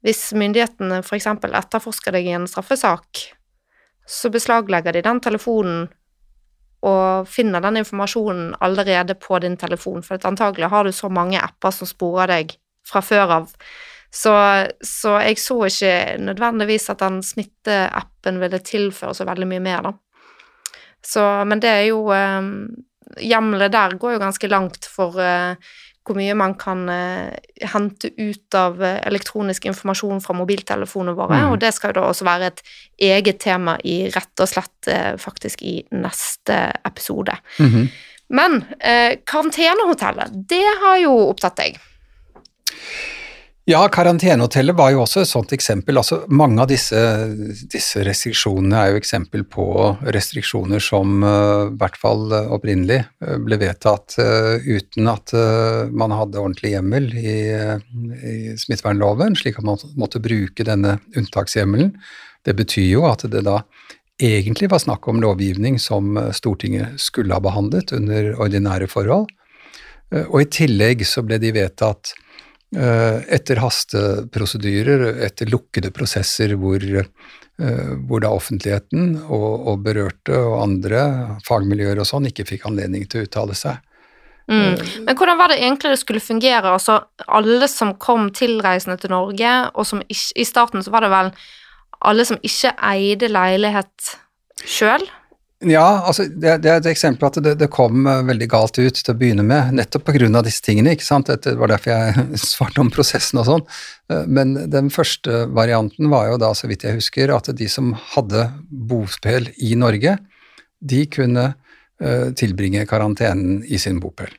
hvis 0.05 0.29
myndighetene 0.37 1.01
f.eks. 1.03 1.27
etterforsker 1.27 2.15
deg 2.15 2.27
i 2.29 2.35
en 2.37 2.47
straffesak, 2.47 3.23
så 4.09 4.31
beslaglegger 4.33 4.95
de 4.95 5.05
den 5.05 5.19
telefonen 5.21 5.87
og 6.87 7.27
finner 7.27 7.59
den 7.63 7.81
informasjonen 7.81 8.53
allerede 8.63 9.15
på 9.19 9.39
din 9.43 9.57
telefon, 9.59 10.03
for 10.03 10.19
antagelig 10.23 10.69
har 10.71 10.87
du 10.87 10.91
så 10.95 11.09
mange 11.11 11.41
apper 11.41 11.75
som 11.75 11.89
sporer 11.89 12.31
deg 12.31 12.55
fra 12.87 13.01
før 13.03 13.33
av 13.41 13.53
så, 14.11 14.33
så, 14.81 15.17
jeg 15.21 15.37
så 15.37 15.57
ikke 15.69 15.93
nødvendigvis 16.25 16.89
at 16.89 17.01
den 17.03 17.19
smitteappen 17.25 18.39
ville 18.41 18.61
tilføre 18.65 19.13
så 19.13 19.27
veldig 19.29 19.49
mye 19.49 19.63
mer, 19.63 19.89
da. 19.89 19.93
Så, 21.05 21.23
men 21.47 21.61
det 21.63 21.69
er 21.71 21.85
jo 21.93 22.09
eh, 22.11 22.47
Hjemlet 23.23 23.71
der 23.73 23.95
går 23.97 24.11
jo 24.13 24.19
ganske 24.21 24.49
langt 24.51 24.85
for 24.85 25.15
eh, 25.23 25.55
hvor 26.09 26.17
mye 26.17 26.33
man 26.37 26.55
kan 26.57 26.83
eh, 26.89 27.37
hente 27.69 28.09
ut 28.17 28.57
av 28.57 28.81
eh, 28.83 28.99
elektronisk 29.07 29.67
informasjon 29.69 30.21
fra 30.23 30.35
mobiltelefonene 30.37 31.15
våre, 31.17 31.39
mm. 31.43 31.53
og 31.53 31.59
det 31.61 31.71
skal 31.75 31.93
jo 31.93 31.99
da 31.99 32.05
også 32.09 32.27
være 32.27 32.49
et 32.49 32.63
eget 33.09 33.39
tema 33.43 33.77
i 33.85 34.01
rett 34.13 34.43
og 34.43 34.49
slett 34.49 34.89
eh, 34.89 35.13
faktisk 35.21 35.63
i 35.65 35.75
neste 35.93 36.59
episode. 36.85 37.37
Mm 37.59 37.69
-hmm. 37.69 37.87
Men 38.29 38.63
eh, 38.79 39.19
karantenehotellet, 39.25 40.49
det 40.49 40.65
har 40.81 40.97
jo 40.97 41.13
opptatt 41.29 41.57
deg. 41.57 41.79
Ja, 43.69 43.83
karantenehotellet 43.91 44.73
var 44.73 44.89
jo 44.89 45.03
også 45.03 45.21
et 45.21 45.29
sånt 45.29 45.51
eksempel. 45.53 45.99
Altså, 45.99 46.23
mange 46.33 46.57
av 46.63 46.71
disse, 46.71 46.97
disse, 47.69 48.01
restriksjonene 48.01 48.77
er 48.79 48.87
jo 48.89 48.97
eksempel 48.97 49.43
på 49.45 49.65
restriksjoner 50.15 50.81
som 50.81 51.19
uh, 51.21 51.67
i 51.67 51.75
hvert 51.77 51.99
fall 52.01 52.23
uh, 52.33 52.47
opprinnelig 52.55 53.03
uh, 53.21 53.35
ble 53.45 53.59
vedtatt 53.61 54.15
uten 54.65 55.11
at 55.11 55.33
man 55.93 56.15
hadde 56.17 56.41
ordentlig 56.41 56.71
hjemmel 56.73 57.11
i, 57.13 57.35
i 58.31 58.37
smittevernloven, 58.57 59.37
slik 59.37 59.59
at 59.61 59.67
man 59.67 59.77
måtte 60.01 60.21
bruke 60.23 60.65
denne 60.65 60.95
unntakshjemmelen. 61.19 61.91
Det 62.47 62.55
betyr 62.57 62.87
jo 62.87 63.03
at 63.05 63.27
det 63.29 63.43
da 63.45 63.59
egentlig 64.17 64.71
var 64.73 64.81
snakk 64.81 65.05
om 65.11 65.21
lovgivning 65.21 65.77
som 65.77 66.17
Stortinget 66.33 66.97
skulle 66.97 67.37
ha 67.37 67.43
behandlet 67.43 67.93
under 67.93 68.31
ordinære 68.33 68.89
forhold. 68.89 69.29
Og 70.25 70.39
i 70.41 70.49
tillegg 70.49 71.05
så 71.05 71.21
ble 71.21 71.37
de 71.37 71.53
vedtatt 71.53 72.15
Eh, 72.17 72.28
etter 72.69 73.57
hasteprosedyrer, 73.63 75.23
etter 75.25 75.49
lukkede 75.49 75.89
prosesser 75.89 76.53
hvor, 76.59 76.83
eh, 76.85 77.93
hvor 78.05 78.21
da 78.21 78.29
offentligheten 78.29 79.15
og, 79.25 79.67
og, 79.67 79.79
berørte 79.85 80.37
og 80.37 80.59
andre 80.61 81.03
fagmiljøer 81.47 82.01
og 82.01 82.09
sånn 82.09 82.29
ikke 82.29 82.45
fikk 82.45 82.67
anledning 82.69 83.07
til 83.09 83.23
å 83.23 83.29
uttale 83.29 83.57
seg. 83.57 83.81
Mm. 84.49 84.73
Eh, 84.73 84.85
Men 85.05 85.17
hvordan 85.17 85.37
var 85.37 85.49
det 85.49 85.59
egentlig 85.61 85.93
det 85.93 86.01
skulle 86.01 86.23
fungere? 86.23 86.73
Altså, 86.73 86.99
alle 87.27 87.67
som 87.69 87.95
kom 88.01 88.29
tilreisende 88.33 88.97
til 89.01 89.13
Norge, 89.13 89.53
og 89.73 89.85
som 89.85 90.01
ikke, 90.05 90.33
i 90.41 90.45
starten 90.45 90.85
så 90.85 90.93
var 90.93 91.05
det 91.05 91.13
vel 91.13 91.33
alle 92.05 92.25
som 92.25 92.39
ikke 92.45 92.73
eide 92.89 93.29
leilighet 93.33 94.13
sjøl? 94.65 95.05
Ja, 95.59 96.05
altså 96.07 96.23
det, 96.23 96.61
det, 96.63 96.69
er 96.71 96.77
et 96.79 96.87
eksempel 96.87 97.27
at 97.27 97.37
det, 97.43 97.57
det, 97.59 97.67
kom 97.73 98.05
eh, 98.07 98.21
veldig 98.29 98.47
galt 98.47 98.77
ut 98.79 98.95
til 98.95 99.11
å 99.11 99.17
begynne 99.19 99.43
med, 99.43 99.73
nettopp 99.75 100.05
pga. 100.07 100.41
disse 100.45 100.63
tingene. 100.63 100.93
ikke 100.95 101.03
sant? 101.03 101.27
Det 101.27 101.55
var 101.59 101.73
derfor 101.73 101.91
jeg 101.91 102.37
svarte 102.53 102.79
om 102.79 102.91
prosessen 102.93 103.41
og 103.41 103.47
sånn. 103.49 103.65
Eh, 104.11 104.23
men 104.27 104.55
den 104.71 104.87
første 104.93 105.43
varianten 105.51 106.07
var 106.13 106.29
jo 106.31 106.37
da, 106.39 106.53
så 106.55 106.69
vidt 106.71 106.85
jeg 106.87 107.01
husker, 107.01 107.33
at 107.35 107.51
de 107.51 107.67
som 107.67 107.91
hadde 108.13 108.45
bopel 108.69 109.49
i 109.57 109.73
Norge, 109.75 110.15
de 110.79 111.01
kunne 111.11 111.49
uh, 111.51 112.29
tilbringe 112.39 112.85
karantenen 112.87 113.59
i 113.67 113.75
sin 113.83 113.97
bopel. 113.99 114.31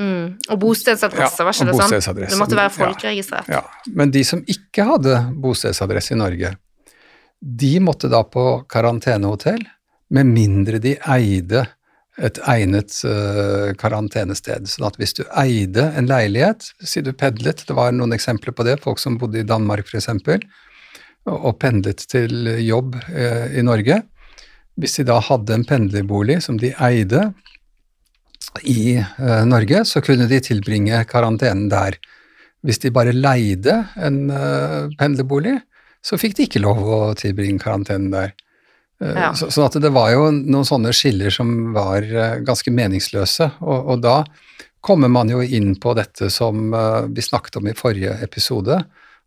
Mm. 0.00 0.38
Og 0.48 0.56
bostedsadresse, 0.62 1.42
ja, 1.42 1.44
var 1.44 1.52
ikke 1.52 1.66
det 1.68 2.00
sånn? 2.00 2.16
Det 2.22 2.38
måtte 2.40 2.56
være 2.56 2.72
folkeregistrert. 2.72 3.50
Ja, 3.52 3.60
ja, 3.60 3.92
Men 3.92 4.14
de 4.14 4.24
som 4.24 4.40
ikke 4.48 4.86
hadde 4.88 5.18
bostedsadresse 5.36 6.16
i 6.16 6.20
Norge, 6.22 6.54
de 7.42 7.74
måtte 7.84 8.08
da 8.08 8.22
på 8.24 8.62
karantenehotell 8.72 9.60
med 10.12 10.28
mindre 10.28 10.80
de 10.82 10.96
eide 11.08 11.64
et 12.20 12.38
egnet 12.44 12.92
uh, 13.08 13.72
karantenested. 13.80 14.68
Sånn 14.68 14.88
at 14.90 14.98
hvis 15.00 15.16
du 15.16 15.22
eide 15.38 15.88
en 15.96 16.08
leilighet, 16.10 16.68
si 16.84 17.00
du 17.04 17.12
pendlet, 17.16 17.64
det 17.68 17.76
var 17.76 17.94
noen 17.96 18.12
eksempler 18.12 18.54
på 18.56 18.66
det, 18.68 18.80
folk 18.84 19.00
som 19.00 19.16
bodde 19.20 19.40
i 19.40 19.48
Danmark 19.48 19.88
f.eks., 19.88 20.10
og, 21.22 21.52
pendlet 21.62 22.02
til 22.10 22.48
jobb 22.58 22.96
uh, 22.98 23.46
i 23.54 23.62
Norge. 23.64 24.00
Hvis 24.80 24.98
de 24.98 25.06
da 25.08 25.20
hadde 25.22 25.54
en 25.54 25.66
pendlerbolig 25.68 26.40
som 26.44 26.58
de 26.60 26.72
eide 26.82 27.28
i 28.66 28.98
uh, 28.98 29.44
Norge, 29.48 29.84
så 29.88 30.02
kunne 30.04 30.28
de 30.28 30.42
tilbringe 30.44 31.04
karantenen 31.08 31.70
der. 31.72 31.96
Hvis 32.62 32.82
de 32.82 32.92
bare 32.94 33.14
leide 33.14 33.80
en 33.98 34.28
pendlerbolig, 34.94 35.56
så 35.98 36.14
fikk 36.14 36.36
de 36.38 36.44
ikke 36.46 36.60
lov 36.62 36.78
å 36.78 36.98
tilbringe 37.18 37.58
karantenen 37.58 38.12
der. 38.12 38.36
Eh, 39.02 39.18
ja. 39.18 39.32
Så, 39.34 39.50
sånn 39.50 39.66
at 39.66 39.78
det 39.82 39.92
var 39.94 40.12
jo 40.14 40.28
noen 40.30 40.66
sånne 40.68 40.92
skiller 40.96 41.32
som 41.34 41.72
var 41.74 42.06
eh, 42.06 42.38
ganske 42.46 42.72
meningsløse. 42.74 43.50
Og, 43.64 43.78
og, 43.94 44.02
da 44.04 44.22
kommer 44.82 45.10
man 45.12 45.30
jo 45.30 45.42
inn 45.42 45.74
på 45.80 45.94
dette 45.98 46.30
som 46.32 46.72
eh, 46.74 47.00
vi 47.10 47.24
snakket 47.24 47.58
om 47.60 47.70
i 47.70 47.76
forrige 47.78 48.16
episode, 48.24 48.82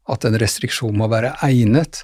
at 0.05 0.27
en 0.27 0.39
restriksjon 0.39 0.95
må 0.95 1.09
være 1.09 1.33
egnet 1.47 2.03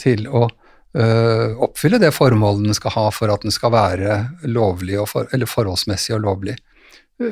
til 0.00 0.28
å 0.30 0.44
uh, 0.46 1.48
oppfylle 1.66 1.98
det 1.98 2.12
formålet 2.14 2.68
den 2.68 2.76
skal 2.78 2.92
ha 2.94 3.02
for 3.10 3.32
at 3.34 3.42
den 3.42 3.50
skal 3.50 3.72
være 3.74 4.20
lovlig 4.46 5.00
for, 5.10 5.26
eller 5.34 5.50
forholdsmessig 5.50 6.14
og 6.14 6.22
lovlig. 6.28 6.54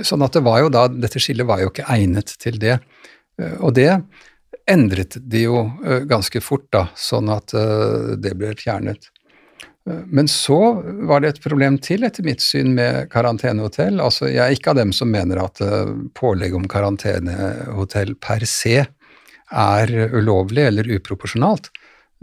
Sånn 0.03 0.25
at 0.27 0.35
det 0.35 0.43
var 0.43 0.65
jo 0.65 0.73
da, 0.75 0.83
Dette 0.91 1.23
skillet 1.23 1.47
var 1.47 1.63
jo 1.63 1.71
ikke 1.71 1.87
egnet 1.95 2.35
til 2.43 2.59
det. 2.61 2.81
Og 3.63 3.71
det 3.79 3.93
endret 4.69 5.17
de 5.23 5.45
jo 5.47 5.63
ganske 6.11 6.43
fort, 6.45 6.67
da, 6.75 6.89
sånn 6.99 7.31
at 7.33 7.55
det 8.19 8.35
ble 8.37 8.53
fjernet. 8.59 9.09
Men 9.89 10.29
så 10.29 10.83
var 11.09 11.23
det 11.23 11.33
et 11.33 11.43
problem 11.45 11.79
til, 11.83 12.05
etter 12.05 12.27
mitt 12.27 12.43
syn, 12.45 12.75
med 12.77 13.09
karantenehotell. 13.13 14.01
Altså, 14.05 14.29
jeg 14.29 14.43
er 14.45 14.57
ikke 14.57 14.75
av 14.75 14.81
dem 14.81 14.93
som 14.97 15.11
mener 15.13 15.41
at 15.43 15.63
eh, 15.65 15.93
pålegg 16.19 16.57
om 16.59 16.67
karantenehotell 16.69 18.15
per 18.21 18.45
se 18.49 18.83
er 19.49 19.93
ulovlig 20.13 20.67
eller 20.69 20.91
uproporsjonalt. 20.99 21.71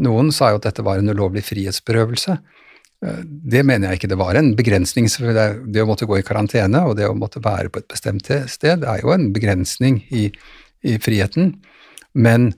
Noen 0.06 0.30
sa 0.36 0.52
jo 0.52 0.60
at 0.60 0.68
dette 0.68 0.86
var 0.86 1.00
en 1.00 1.10
ulovlig 1.10 1.46
frihetsberøvelse. 1.48 2.38
Eh, 3.06 3.22
det 3.24 3.64
mener 3.66 3.90
jeg 3.90 4.02
ikke 4.02 4.12
det 4.14 4.20
var. 4.22 4.38
En 4.38 4.54
begrensning, 4.58 5.08
Det 5.08 5.82
å 5.82 5.90
måtte 5.90 6.06
gå 6.06 6.20
i 6.20 6.28
karantene 6.28 6.86
og 6.86 6.98
det 6.98 7.10
å 7.10 7.18
måtte 7.18 7.44
være 7.44 7.70
på 7.70 7.80
et 7.80 7.90
bestemt 7.90 8.30
sted 8.30 8.84
er 8.84 9.02
jo 9.02 9.14
en 9.16 9.32
begrensning 9.34 10.04
i, 10.12 10.32
i 10.84 10.98
friheten. 11.00 11.56
Men 12.14 12.54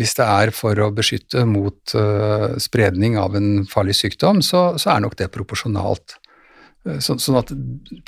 hvis 0.00 0.16
det 0.16 0.26
er 0.26 0.52
for 0.56 0.78
å 0.80 0.90
beskytte 0.96 1.44
mot 1.48 1.94
uh, 1.98 2.56
spredning 2.62 3.18
av 3.20 3.36
en 3.36 3.66
farlig 3.68 3.98
sykdom, 3.98 4.40
så, 4.44 4.78
så 4.80 4.94
er 4.94 5.02
nok 5.04 5.16
det 5.18 5.30
proporsjonalt. 5.34 6.16
Uh, 6.86 6.96
så, 7.02 7.18
sånn 7.20 7.40
at 7.42 7.52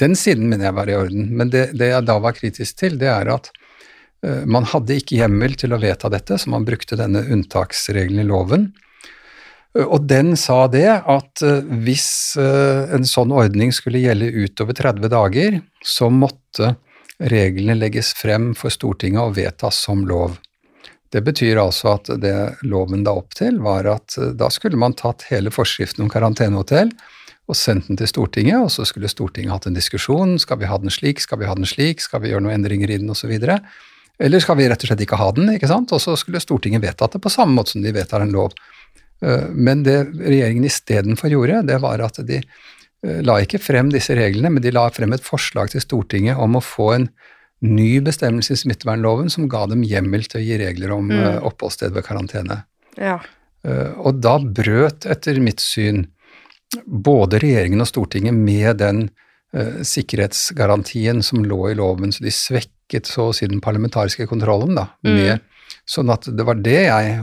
den 0.00 0.16
siden 0.18 0.48
mener 0.48 0.70
jeg 0.70 0.78
var 0.78 0.92
i 0.92 0.96
orden. 0.96 1.28
Men 1.36 1.52
det, 1.52 1.66
det 1.76 1.92
jeg 1.92 2.08
da 2.08 2.16
var 2.22 2.36
kritisk 2.38 2.80
til, 2.84 2.96
det 3.02 3.10
er 3.12 3.34
at 3.34 3.52
man 4.22 4.62
hadde 4.70 4.94
ikke 5.00 5.16
hjemmel 5.18 5.56
til 5.58 5.72
å 5.74 5.80
vedta 5.82 6.06
dette, 6.06 6.36
så 6.38 6.46
man 6.52 6.62
brukte 6.62 6.94
denne 6.94 7.24
unntaksregelen 7.34 8.20
i 8.22 8.26
loven. 8.28 8.68
Og 9.82 10.04
den 10.06 10.36
sa 10.38 10.68
det 10.70 10.86
at 10.86 11.42
hvis 11.82 12.04
en 12.38 13.02
sånn 13.02 13.34
ordning 13.34 13.74
skulle 13.74 13.98
gjelde 13.98 14.28
utover 14.44 14.78
30 14.78 15.10
dager, 15.10 15.58
så 15.82 16.06
måtte 16.14 16.76
reglene 17.30 17.76
legges 17.78 18.12
frem 18.18 18.52
for 18.58 18.72
Stortinget 18.72 19.22
og 19.22 19.36
vedtas 19.36 19.78
som 19.86 20.06
lov. 20.08 20.38
Det 21.12 21.20
betyr 21.20 21.60
altså 21.60 21.96
at 21.98 22.08
det 22.22 22.34
loven 22.64 23.04
da 23.04 23.12
opp 23.20 23.34
til, 23.36 23.60
var 23.64 23.88
at 23.90 24.16
eh, 24.18 24.32
da 24.38 24.48
skulle 24.52 24.80
man 24.80 24.96
tatt 24.96 25.26
hele 25.28 25.52
forskriften 25.52 26.06
om 26.06 26.12
karantenehotell 26.12 26.92
og 27.50 27.58
sendt 27.58 27.90
den 27.90 27.98
til 28.00 28.08
Stortinget, 28.08 28.62
og 28.62 28.70
så 28.72 28.86
skulle 28.88 29.10
Stortinget 29.10 29.52
hatt 29.52 29.66
en 29.68 29.76
diskusjon. 29.76 30.38
Skal 30.40 30.60
vi 30.62 30.70
ha 30.70 30.78
den 30.80 30.92
slik, 30.94 31.20
skal 31.20 31.40
vi 31.42 31.48
ha 31.50 31.56
den 31.58 31.68
slik, 31.68 32.00
skal 32.00 32.22
vi 32.22 32.30
gjøre 32.30 32.46
noen 32.46 32.60
endringer 32.60 32.90
i 32.94 33.00
den, 33.02 33.10
osv. 33.12 33.32
Eller 34.22 34.44
skal 34.44 34.56
vi 34.60 34.68
rett 34.70 34.84
og 34.84 34.92
slett 34.92 35.02
ikke 35.04 35.18
ha 35.20 35.28
den, 35.36 35.50
ikke 35.56 35.68
sant? 35.68 35.92
Og 35.92 36.00
så 36.00 36.14
skulle 36.16 36.40
Stortinget 36.40 36.84
vedtatt 36.84 37.18
det 37.18 37.22
på 37.24 37.32
samme 37.32 37.58
måte 37.58 37.74
som 37.74 37.84
de 37.84 37.92
vedtar 37.92 38.24
en 38.24 38.32
lov. 38.32 38.54
Eh, 39.26 39.48
men 39.52 39.82
det 39.86 39.98
regjeringen 40.14 40.70
istedenfor 40.70 41.34
gjorde, 41.34 41.64
det 41.68 41.80
var 41.82 42.06
at 42.06 42.22
de 42.26 42.40
la 43.02 43.40
ikke 43.42 43.58
frem 43.58 43.88
disse 43.90 44.14
reglene, 44.14 44.50
men 44.54 44.62
de 44.62 44.70
la 44.70 44.84
frem 44.94 45.10
et 45.16 45.24
forslag 45.26 45.72
til 45.72 45.82
Stortinget 45.82 46.38
om 46.38 46.54
å 46.54 46.62
få 46.62 46.92
en 46.94 47.08
ny 47.62 48.00
bestemmelse 48.02 48.56
i 48.56 48.58
smittevernloven 48.58 49.30
som 49.30 49.46
ga 49.50 49.64
dem 49.70 49.84
hjemmel 49.86 50.26
til 50.26 50.40
å 50.40 50.44
gi 50.44 50.58
regler 50.60 50.94
om 50.94 51.10
mm. 51.10 51.18
uh, 51.20 51.38
oppholdssted 51.46 51.94
ved 51.94 52.06
karantene. 52.06 52.62
Ja. 52.98 53.20
Uh, 53.62 53.94
og 54.02 54.18
da 54.22 54.36
brøt, 54.42 55.06
etter 55.06 55.38
mitt 55.42 55.62
syn, 55.62 56.08
både 56.86 57.38
regjeringen 57.42 57.84
og 57.84 57.90
Stortinget 57.90 58.34
med 58.34 58.80
den 58.82 59.04
uh, 59.54 59.78
sikkerhetsgarantien 59.86 61.22
som 61.22 61.46
lå 61.46 61.60
i 61.70 61.78
loven, 61.78 62.14
så 62.14 62.26
de 62.26 62.34
svekket 62.34 63.10
så 63.10 63.30
å 63.30 63.36
si 63.36 63.46
den 63.46 63.62
parlamentariske 63.62 64.26
kontrollen 64.30 64.74
da, 64.78 64.88
mm. 65.06 65.14
med 65.14 65.48
Sånn 65.88 66.12
at 66.14 66.28
det 66.30 66.44
var 66.46 66.60
det 66.62 66.78
jeg 66.84 67.14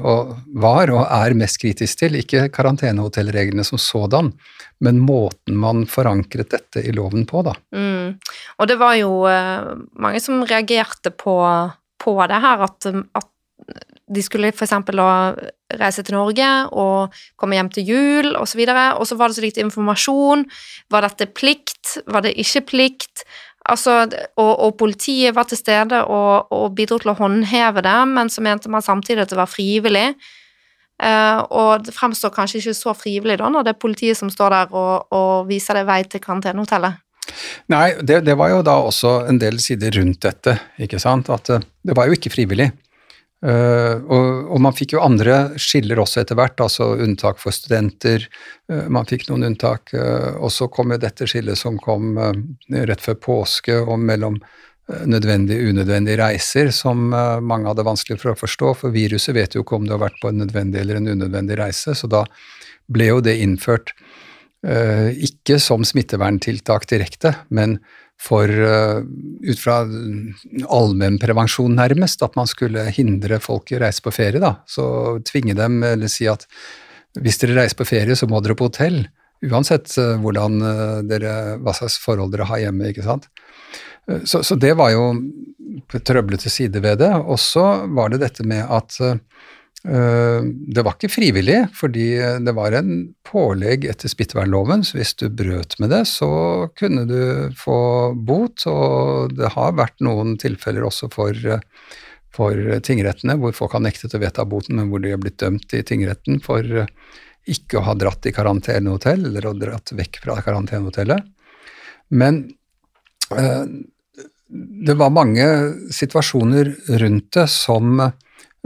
var 0.59 0.91
og 0.91 1.03
er 1.05 1.35
mest 1.39 1.61
kritisk 1.61 2.01
til, 2.01 2.17
ikke 2.19 2.49
karantenehotellreglene 2.51 3.63
som 3.63 3.79
sådan, 3.79 4.33
men 4.83 4.99
måten 4.99 5.55
man 5.59 5.85
forankret 5.87 6.51
dette 6.51 6.83
i 6.83 6.91
loven 6.95 7.23
på, 7.29 7.43
da. 7.47 7.55
Mm. 7.75 8.17
Og 8.59 8.67
det 8.67 8.75
var 8.81 8.97
jo 8.99 9.13
uh, 9.23 9.71
mange 9.95 10.19
som 10.23 10.43
reagerte 10.43 11.13
på, 11.15 11.37
på 12.03 12.15
det 12.27 12.41
her, 12.43 12.65
at, 12.67 12.91
at 12.91 13.31
de 14.09 14.23
skulle 14.25 14.51
f.eks. 14.51 14.73
reise 15.79 16.03
til 16.03 16.17
Norge 16.17 16.47
og 16.73 17.15
komme 17.39 17.57
hjem 17.57 17.69
til 17.73 17.91
jul 17.91 18.31
osv., 18.39 18.63
og, 18.65 18.73
så 18.73 18.87
og 18.97 19.07
så 19.07 19.17
var 19.19 19.29
det 19.29 19.37
så 19.37 19.45
lite 19.45 19.63
informasjon. 19.63 20.45
Var 20.89 21.05
dette 21.05 21.29
plikt? 21.37 21.99
Var 22.09 22.25
det 22.25 22.35
ikke 22.41 22.65
plikt? 22.73 23.23
Altså, 23.69 24.01
og, 24.37 24.51
og, 24.51 24.75
politiet 24.79 25.35
var 25.35 25.47
til 25.49 25.59
stede 25.59 26.01
og, 26.05 26.51
og, 26.51 26.71
bidro 26.75 26.99
til 27.01 27.13
å 27.13 27.17
håndheve 27.19 27.83
det, 27.85 27.97
men 28.09 28.31
så 28.31 28.43
mente 28.45 28.71
man 28.71 28.85
samtidig 28.85 29.25
at 29.25 29.33
det 29.33 29.39
var 29.39 29.49
frivillig. 29.51 30.07
Uh, 30.99 31.45
og 31.55 31.85
det 31.85 31.93
fremstår 31.95 32.33
kanskje 32.35 32.59
ikke 32.59 32.75
så 32.75 32.91
frivillig 32.97 33.37
da, 33.39 33.47
når 33.47 33.63
det 33.63 33.71
er 33.71 33.79
politiet 33.79 34.19
som 34.19 34.31
står 34.33 34.51
der 34.51 34.73
og, 34.75 35.05
og 35.15 35.45
viser 35.47 35.79
deg 35.79 35.87
vei 35.87 36.01
til 36.03 36.19
karantenehotellet. 36.19 36.99
Nei, 37.71 37.93
det, 38.03 38.17
det, 38.27 38.35
var 38.35 38.51
jo 38.51 38.59
da 38.65 38.75
også 38.83 39.13
en 39.29 39.39
del 39.39 39.61
sider 39.63 39.93
rundt 39.95 40.19
dette, 40.25 40.57
ikke 40.81 40.99
sant. 40.99 41.29
At 41.31 41.53
uh, 41.53 41.63
det 41.85 41.95
var 41.95 42.09
jo 42.09 42.17
ikke 42.17 42.33
frivillig. 42.33 42.71
Uh, 43.39 43.95
og, 44.03 44.25
og, 44.51 44.57
man 44.59 44.75
fikk 44.75 44.97
jo 44.97 45.03
andre 45.03 45.53
skiller 45.55 46.01
også 46.03 46.19
etter 46.21 46.35
hvert, 46.35 46.59
altså 46.59 46.91
unntak 46.99 47.39
for 47.39 47.55
studenter. 47.55 48.25
Uh, 48.67 48.89
man 48.91 49.07
fikk 49.07 49.29
noen 49.29 49.47
unntak. 49.47 49.93
Uh, 49.95 50.35
og 50.43 50.51
så 50.51 50.67
kom 50.71 50.91
jo 50.91 50.99
dette 50.99 51.27
skillet 51.29 51.59
som 51.59 51.79
kom 51.79 52.17
rett 52.19 53.05
før 53.05 53.19
påske 53.23 53.79
og 53.79 53.95
mellom 54.03 54.41
nødvendige 54.89 55.61
og 55.61 55.75
unødvendige 55.75 56.17
reiser, 56.17 56.71
som 56.73 57.11
mange 57.13 57.69
hadde 57.69 57.85
vanskelig 57.85 58.17
for 58.23 58.31
å 58.31 58.39
forstå. 58.39 58.71
For 58.79 58.95
viruset 58.95 59.35
vet 59.37 59.53
jo 59.53 59.61
ikke 59.61 59.77
om 59.77 59.85
du 59.85 59.93
har 59.93 60.01
vært 60.01 60.17
på 60.17 60.31
en 60.31 60.41
nødvendig 60.41 60.81
eller 60.81 60.97
en 60.97 61.11
unødvendig 61.11 61.59
reise, 61.59 61.93
så 61.93 62.09
da 62.09 62.23
ble 62.89 63.11
jo 63.11 63.19
det 63.21 63.35
innført 63.37 63.93
ikke 65.29 65.59
som 65.61 65.85
smitteverntiltak 65.85 66.89
direkte, 66.89 67.35
men 67.53 67.77
for 68.19 68.51
uh, 68.51 68.99
ut 69.47 69.61
fra 69.61 69.79
allmennprevensjon, 70.79 71.77
nærmest, 71.79 72.23
at 72.25 72.35
man 72.39 72.49
skulle 72.49 72.89
hindre 72.95 73.39
folk 73.43 73.71
i 73.71 73.77
å 73.77 73.83
reise 73.85 74.03
på 74.03 74.13
ferie. 74.15 74.41
da, 74.43 74.57
Så 74.67 74.83
tvinge 75.27 75.55
dem, 75.57 75.79
eller 75.87 76.11
si 76.11 76.27
at 76.29 76.45
hvis 77.19 77.39
dere 77.41 77.61
reiser 77.61 77.79
på 77.79 77.87
ferie, 77.89 78.17
så 78.19 78.27
må 78.29 78.41
dere 78.43 78.57
på 78.59 78.67
hotell. 78.67 79.01
Uansett 79.47 79.95
uh, 80.01 80.17
hvordan 80.19 80.59
uh, 80.65 80.99
dere, 81.07 81.55
hva 81.63 81.75
slags 81.77 81.99
forhold 82.03 82.35
dere 82.35 82.49
har 82.51 82.65
hjemme. 82.65 82.91
ikke 82.91 83.07
sant? 83.07 83.29
Så, 84.25 84.41
så 84.41 84.55
det 84.57 84.71
var 84.73 84.89
jo 84.89 85.11
trøblete 85.93 86.49
side 86.49 86.81
ved 86.81 86.99
det. 87.03 87.11
Og 87.13 87.37
så 87.39 87.65
var 87.93 88.09
det 88.09 88.23
dette 88.23 88.45
med 88.47 88.65
at 88.65 88.97
Eh, 88.99 89.15
det 89.79 90.83
var 90.83 90.97
ikke 90.97 91.07
frivillig, 91.07 91.61
fordi 91.71 92.09
det 92.43 92.51
var 92.57 92.75
en 92.75 93.13
pålegg 93.23 93.85
etter 93.87 94.11
smittevernloven, 94.11 94.83
så 94.83 94.97
hvis 94.99 95.13
du 95.21 95.29
brøt 95.31 95.77
med 95.79 95.93
det, 95.93 96.01
så 96.09 96.67
kunne 96.75 97.05
du 97.07 97.21
få 97.55 97.79
bot, 98.11 98.65
og 98.67 99.31
det 99.39 99.53
har 99.55 99.77
vært 99.79 100.03
noen 100.03 100.35
tilfeller 100.41 100.83
også 100.89 101.07
for, 101.13 101.31
for 102.35 102.59
tingrettene 102.83 103.37
hvor 103.39 103.55
folk 103.55 103.77
har 103.77 103.85
nektet 103.87 104.17
å 104.17 104.21
vedta 104.21 104.43
boten, 104.43 104.75
men 104.81 104.91
hvor 104.91 104.99
de 105.03 105.15
har 105.15 105.23
blitt 105.23 105.39
dømt 105.39 105.71
i 105.77 105.85
tingretten 105.87 106.43
for 106.43 106.83
ikke 107.49 107.79
å 107.79 107.85
ha 107.87 107.95
dratt 107.97 108.27
i 108.27 108.35
karantenehotell, 108.35 109.29
eller 109.31 109.47
å 109.47 109.55
dratt 109.57 109.93
vekk 109.95 110.21
fra 110.25 110.37
karantenehotellet. 110.43 111.23
Men 112.19 112.43
eh, 113.35 113.63
det 114.49 114.95
var 114.97 115.13
mange 115.13 115.45
situasjoner 115.93 116.73
rundt 117.01 117.31
det 117.37 117.47
som 117.53 118.01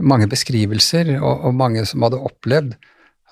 mange 0.01 0.27
beskrivelser, 0.31 1.15
og, 1.19 1.47
og 1.47 1.55
mange 1.57 1.85
som 1.89 2.05
hadde 2.05 2.21
opplevd 2.23 2.75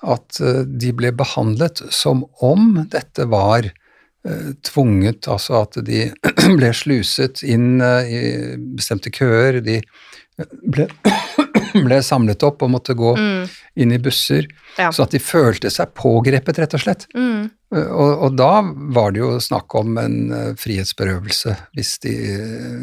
at 0.02 0.40
uh, 0.42 0.62
de 0.66 0.92
ble 0.96 1.12
behandlet 1.14 1.84
som 1.94 2.24
om 2.42 2.82
dette 2.90 3.26
var 3.30 3.68
uh, 3.68 4.50
tvunget, 4.66 5.28
altså 5.30 5.62
at 5.62 5.78
de 5.86 6.08
ble 6.58 6.72
sluset 6.76 7.44
inn 7.46 7.82
uh, 7.82 8.02
i 8.06 8.22
bestemte 8.78 9.12
køer, 9.14 9.60
de 9.64 9.80
ble, 10.62 10.86
ble, 11.86 12.00
samlet 12.04 12.44
opp 12.46 12.64
og 12.64 12.72
måtte 12.74 12.96
gå 12.98 13.14
mm. 13.18 13.42
inn 13.82 13.94
i 13.94 14.00
busser, 14.02 14.48
ja. 14.78 14.90
så 14.92 15.06
at 15.06 15.14
de 15.14 15.20
følte 15.22 15.70
seg 15.72 15.94
pågrepet, 15.98 16.60
rett 16.62 16.76
og 16.78 16.84
slett. 16.84 17.06
Mm. 17.16 17.50
Og, 17.72 18.10
og, 18.10 18.34
da 18.36 18.50
var 18.92 19.14
det 19.14 19.22
jo 19.22 19.30
snakk 19.40 19.74
om 19.80 19.96
en 20.00 20.18
frihetsberøvelse, 20.60 21.54
hvis 21.78 21.94
de, 22.04 22.16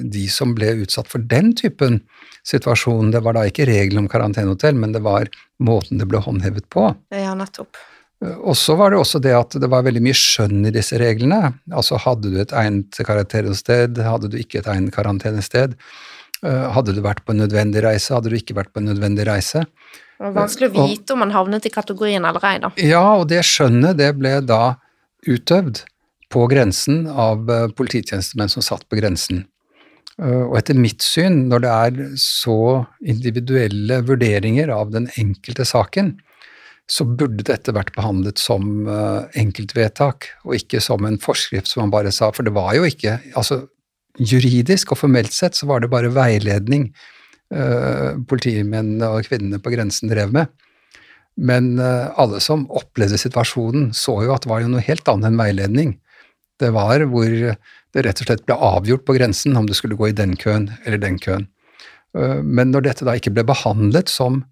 de 0.09 0.25
som 0.33 0.55
ble 0.57 0.79
utsatt 0.85 1.11
for 1.11 1.21
den 1.21 1.53
typen 1.57 2.01
situasjon 2.49 3.11
Det 3.13 3.19
var 3.21 3.35
da 3.35 3.43
ikke 3.45 3.67
regelen 3.67 4.05
om 4.05 4.09
karantenehotell, 4.09 4.77
men 4.79 4.95
det 4.95 5.03
var 5.05 5.29
måten 5.61 5.99
det 6.01 6.07
ble 6.09 6.21
håndhevet 6.23 6.65
på. 6.73 6.87
Ja, 7.13 7.35
nettopp. 7.37 7.77
Og 8.19 8.55
så 8.59 8.75
var 8.75 8.91
det 8.91 8.99
også 8.99 9.21
det 9.23 9.31
at 9.35 9.55
det 9.61 9.69
var 9.71 9.85
veldig 9.85 10.01
mye 10.03 10.17
skjønn 10.17 10.67
i 10.67 10.73
disse 10.75 10.97
reglene. 10.99 11.53
Altså 11.71 11.99
hadde 12.03 12.31
du 12.31 12.39
et 12.41 12.51
egnet 12.51 12.99
karantenested, 13.07 13.99
hadde 14.03 14.31
du 14.31 14.35
ikke 14.39 14.59
et 14.59 14.67
egnet 14.67 14.95
karantenested? 14.95 15.77
Eh, 16.45 16.67
hadde 16.75 16.95
du 16.95 17.01
vært 17.03 17.25
på 17.25 17.35
en 17.35 17.43
nødvendig 17.43 17.83
reise, 17.83 18.13
hadde 18.15 18.31
du 18.31 18.37
ikke 18.37 18.55
vært 18.57 18.71
på 18.73 18.83
en 18.83 18.91
nødvendig 18.91 19.27
reise? 19.27 19.65
Det 20.19 20.27
var 20.27 20.35
vanskelig 20.35 20.69
å 20.69 20.75
vite 20.75 21.11
og, 21.11 21.15
om 21.15 21.23
man 21.23 21.35
havnet 21.35 21.67
i 21.67 21.71
kategorien 21.73 22.25
eller 22.27 22.43
ei, 22.47 22.57
da. 22.63 22.71
Ja, 22.83 23.05
og 23.19 23.29
det 23.31 23.43
skjønnet 23.47 23.99
det 23.99 24.11
ble 24.19 24.37
da 24.43 24.77
utøvd 25.27 25.83
på 26.31 26.45
grensen 26.51 27.05
av 27.09 27.49
eh, 27.51 27.67
polititjenestemenn 27.75 28.51
som 28.51 28.65
satt 28.65 28.85
på 28.89 28.99
grensen. 28.99 29.45
Eh, 30.19 30.43
og 30.45 30.57
etter 30.59 30.77
mitt 30.77 31.03
syn, 31.05 31.45
når 31.51 31.63
det 31.65 31.75
er 31.75 32.01
så 32.21 32.59
individuelle 32.99 34.01
vurderinger 34.07 34.71
av 34.75 34.93
den 34.95 35.09
enkelte 35.19 35.67
saken, 35.67 36.17
så 36.89 37.05
burde 37.05 37.45
dette 37.45 37.73
vært 37.75 37.93
behandlet 37.97 38.41
som 38.41 38.87
eh, 38.89 39.41
enkeltvedtak, 39.41 40.31
og 40.45 40.55
ikke 40.57 40.81
som 40.83 41.05
en 41.05 41.19
forskrift 41.21 41.69
som 41.69 41.85
man 41.85 41.93
bare 41.93 42.13
sa. 42.15 42.31
For 42.33 42.47
det 42.47 42.55
var 42.55 42.73
jo 42.77 42.87
ikke 42.87 43.19
altså 43.37 43.63
Juridisk 44.17 44.93
og 44.93 44.99
formelt 45.03 45.33
sett 45.35 45.57
så 45.57 45.67
var 45.69 45.83
det 45.83 45.91
bare 45.91 46.11
veiledning 46.11 46.89
uh, 47.53 48.17
politimennene 48.27 49.07
og 49.07 49.27
-kvinnene 49.27 49.61
på 49.61 49.71
grensen 49.73 50.09
drev 50.09 50.33
med. 50.33 50.49
Men 51.37 51.79
uh, 51.79 52.11
alle 52.17 52.39
som 52.43 52.67
opplevde 52.71 53.17
situasjonen, 53.17 53.93
så 53.93 54.23
jo 54.25 54.33
at 54.33 54.43
det 54.43 54.49
var 54.49 54.65
noe 54.67 54.83
helt 54.83 55.07
annet 55.07 55.29
enn 55.29 55.39
veiledning. 55.39 55.99
Det 56.59 56.73
var 56.75 57.05
hvor 57.07 57.29
det 57.29 58.05
rett 58.05 58.21
og 58.21 58.27
slett 58.27 58.45
ble 58.45 58.55
avgjort 58.55 59.05
på 59.05 59.15
grensen 59.15 59.55
om 59.55 59.65
du 59.65 59.73
skulle 59.73 59.95
gå 59.95 60.09
i 60.09 60.17
den 60.17 60.35
køen 60.35 60.71
eller 60.85 60.97
den 60.97 61.19
køen. 61.19 61.47
Øh, 62.17 62.43
men 62.43 62.71
når 62.71 62.81
dette 62.81 63.05
da 63.05 63.15
ikke 63.15 63.31
ble 63.31 63.45
behandlet 63.47 64.09
som 64.09 64.43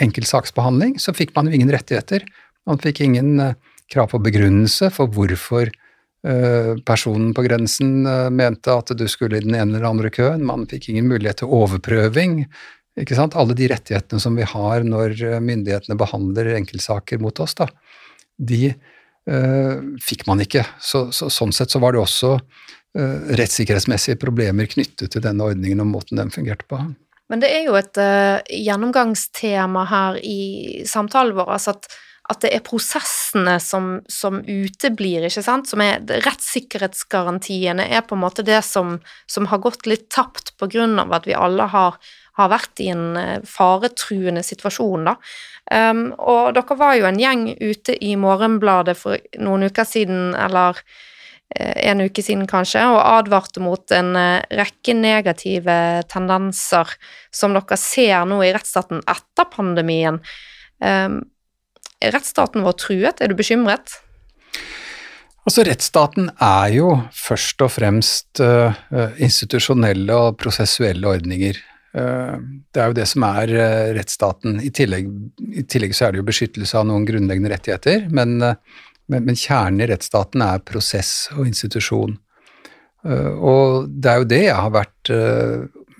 enkeltsaksbehandling, 0.00 0.98
så 1.00 1.14
fikk 1.16 1.32
man 1.34 1.46
jo 1.46 1.56
ingen 1.56 1.72
rettigheter. 1.72 2.20
Man 2.66 2.78
fikk 2.78 3.00
ingen 3.00 3.54
krav 3.88 4.10
på 4.10 4.20
begrunnelse 4.20 4.90
for 4.92 5.08
hvorfor 5.08 5.70
personen 6.86 7.30
på 7.36 7.44
grensen 7.44 8.02
mente 8.34 8.72
at 8.74 8.90
du 8.98 9.04
skulle 9.06 9.38
i 9.38 9.44
den 9.44 9.54
ene 9.54 9.76
eller 9.76 9.86
andre 9.86 10.10
køen. 10.10 10.42
Man 10.48 10.64
fikk 10.66 10.88
ingen 10.90 11.06
mulighet 11.06 11.38
til 11.42 11.52
overprøving. 11.54 12.40
Ikke 12.98 13.14
sant? 13.18 13.36
Alle 13.38 13.54
de 13.54 13.68
rettighetene 13.70 14.18
som 14.22 14.34
vi 14.34 14.46
har 14.48 14.82
når 14.82 15.20
myndighetene 15.44 15.98
behandler 16.00 16.54
enkeltsaker 16.56 17.20
mot 17.22 17.38
oss, 17.44 17.54
da, 17.60 17.68
de 18.36 18.72
uh, 19.30 19.82
fikk 20.02 20.26
man 20.28 20.42
ikke. 20.44 20.64
Så, 20.80 21.08
så, 21.14 21.30
sånn 21.32 21.54
sett 21.56 21.72
så 21.72 21.80
var 21.82 21.96
det 21.96 22.02
også 22.02 22.36
uh, 22.36 23.18
rettssikkerhetsmessige 23.38 24.20
problemer 24.22 24.68
knyttet 24.70 25.12
til 25.12 25.24
denne 25.24 25.50
ordningen 25.50 25.84
og 25.84 25.92
måten 25.92 26.20
den 26.20 26.32
fungerte 26.34 26.68
på. 26.68 26.80
Men 27.26 27.42
det 27.42 27.50
er 27.50 27.64
jo 27.66 27.76
et 27.78 27.98
uh, 27.98 28.38
gjennomgangstema 28.46 29.86
her 29.90 30.20
i 30.22 30.40
samtalen 30.88 31.36
vår, 31.38 31.56
altså 31.58 31.76
at, 31.76 31.88
at 32.26 32.42
det 32.42 32.50
er 32.56 32.64
prosessene 32.66 33.56
som, 33.62 34.00
som, 34.10 34.40
uteblir, 34.42 35.28
ikke 35.28 35.44
sant. 35.46 35.70
Som 35.70 35.82
er, 35.84 36.02
rettssikkerhetsgarantiene 36.26 37.86
er 37.86 38.02
på 38.06 38.16
en 38.16 38.24
måte 38.24 38.44
det 38.46 38.60
som, 38.66 38.96
som 39.30 39.48
har 39.52 39.62
gått 39.62 39.86
litt 39.86 40.08
tapt 40.14 40.56
på 40.58 40.68
grunn 40.72 40.98
av 41.02 41.14
at 41.14 41.28
vi 41.28 41.36
alle 41.38 41.68
har, 41.70 41.98
har 42.40 42.52
vært 42.52 42.82
i 42.82 42.90
en 42.92 43.08
uh, 43.14 43.36
faretruende 43.46 44.42
situasjon, 44.46 45.12
da. 45.12 45.18
Um, 45.66 46.08
og 46.18 46.54
dere 46.54 46.78
var 46.78 46.94
jo 46.98 47.06
en 47.08 47.18
gjeng 47.18 47.48
ute 47.58 47.96
i 47.98 48.12
Morgenbladet 48.18 48.94
for 48.98 49.18
noen 49.42 49.66
uker 49.66 49.86
siden, 49.86 50.34
eller 50.38 50.82
Eh, 51.54 51.90
en 51.90 52.00
uke 52.00 52.22
siden 52.22 52.46
kanskje, 52.50 52.82
og 52.90 53.04
advarte 53.04 53.62
mot 53.62 53.92
en 53.94 54.16
eh, 54.18 54.42
rekke 54.58 54.96
negative 54.98 55.76
tendenser 56.10 56.90
som 57.30 57.54
dere 57.54 57.78
ser 57.78 58.26
nå 58.26 58.40
i 58.42 58.50
rettsstaten 58.56 59.04
etter 59.06 59.48
pandemien. 59.52 60.20
Er 62.06 62.14
rettsstaten 62.14 62.62
vår 62.62 62.76
truet? 62.78 63.22
Er 63.22 63.32
du 63.32 63.38
bekymret? 63.38 63.98
Altså, 65.46 65.62
Rettsstaten 65.66 66.28
er 66.42 66.72
jo 66.74 66.90
først 67.14 67.62
og 67.62 67.70
fremst 67.70 68.42
uh, 68.42 68.74
institusjonelle 69.22 70.14
og 70.14 70.38
prosessuelle 70.42 71.06
ordninger. 71.06 71.58
Uh, 71.96 72.34
det 72.74 72.82
er 72.82 72.90
jo 72.90 72.96
det 72.98 73.06
som 73.10 73.26
er 73.28 73.52
uh, 73.54 73.92
rettsstaten. 73.94 74.58
I 74.62 74.72
tillegg, 74.74 75.12
I 75.46 75.62
tillegg, 75.70 75.94
så 75.94 76.08
er 76.08 76.14
det 76.14 76.22
jo 76.22 76.26
beskyttelse 76.26 76.78
av 76.80 76.88
noen 76.90 77.06
grunnleggende 77.08 77.54
rettigheter, 77.54 78.10
men 78.10 78.38
men, 79.06 79.22
men, 79.22 79.36
kjernen 79.38 79.84
i 79.84 79.86
rettsstaten 79.86 80.42
er 80.42 80.64
prosess 80.66 81.28
og 81.36 81.44
institusjon. 81.46 82.16
Og 83.06 83.84
det 83.86 84.10
er 84.10 84.16
jo 84.18 84.26
det 84.32 84.40
jeg 84.48 84.56
har 84.58 84.72
vært 84.74 85.10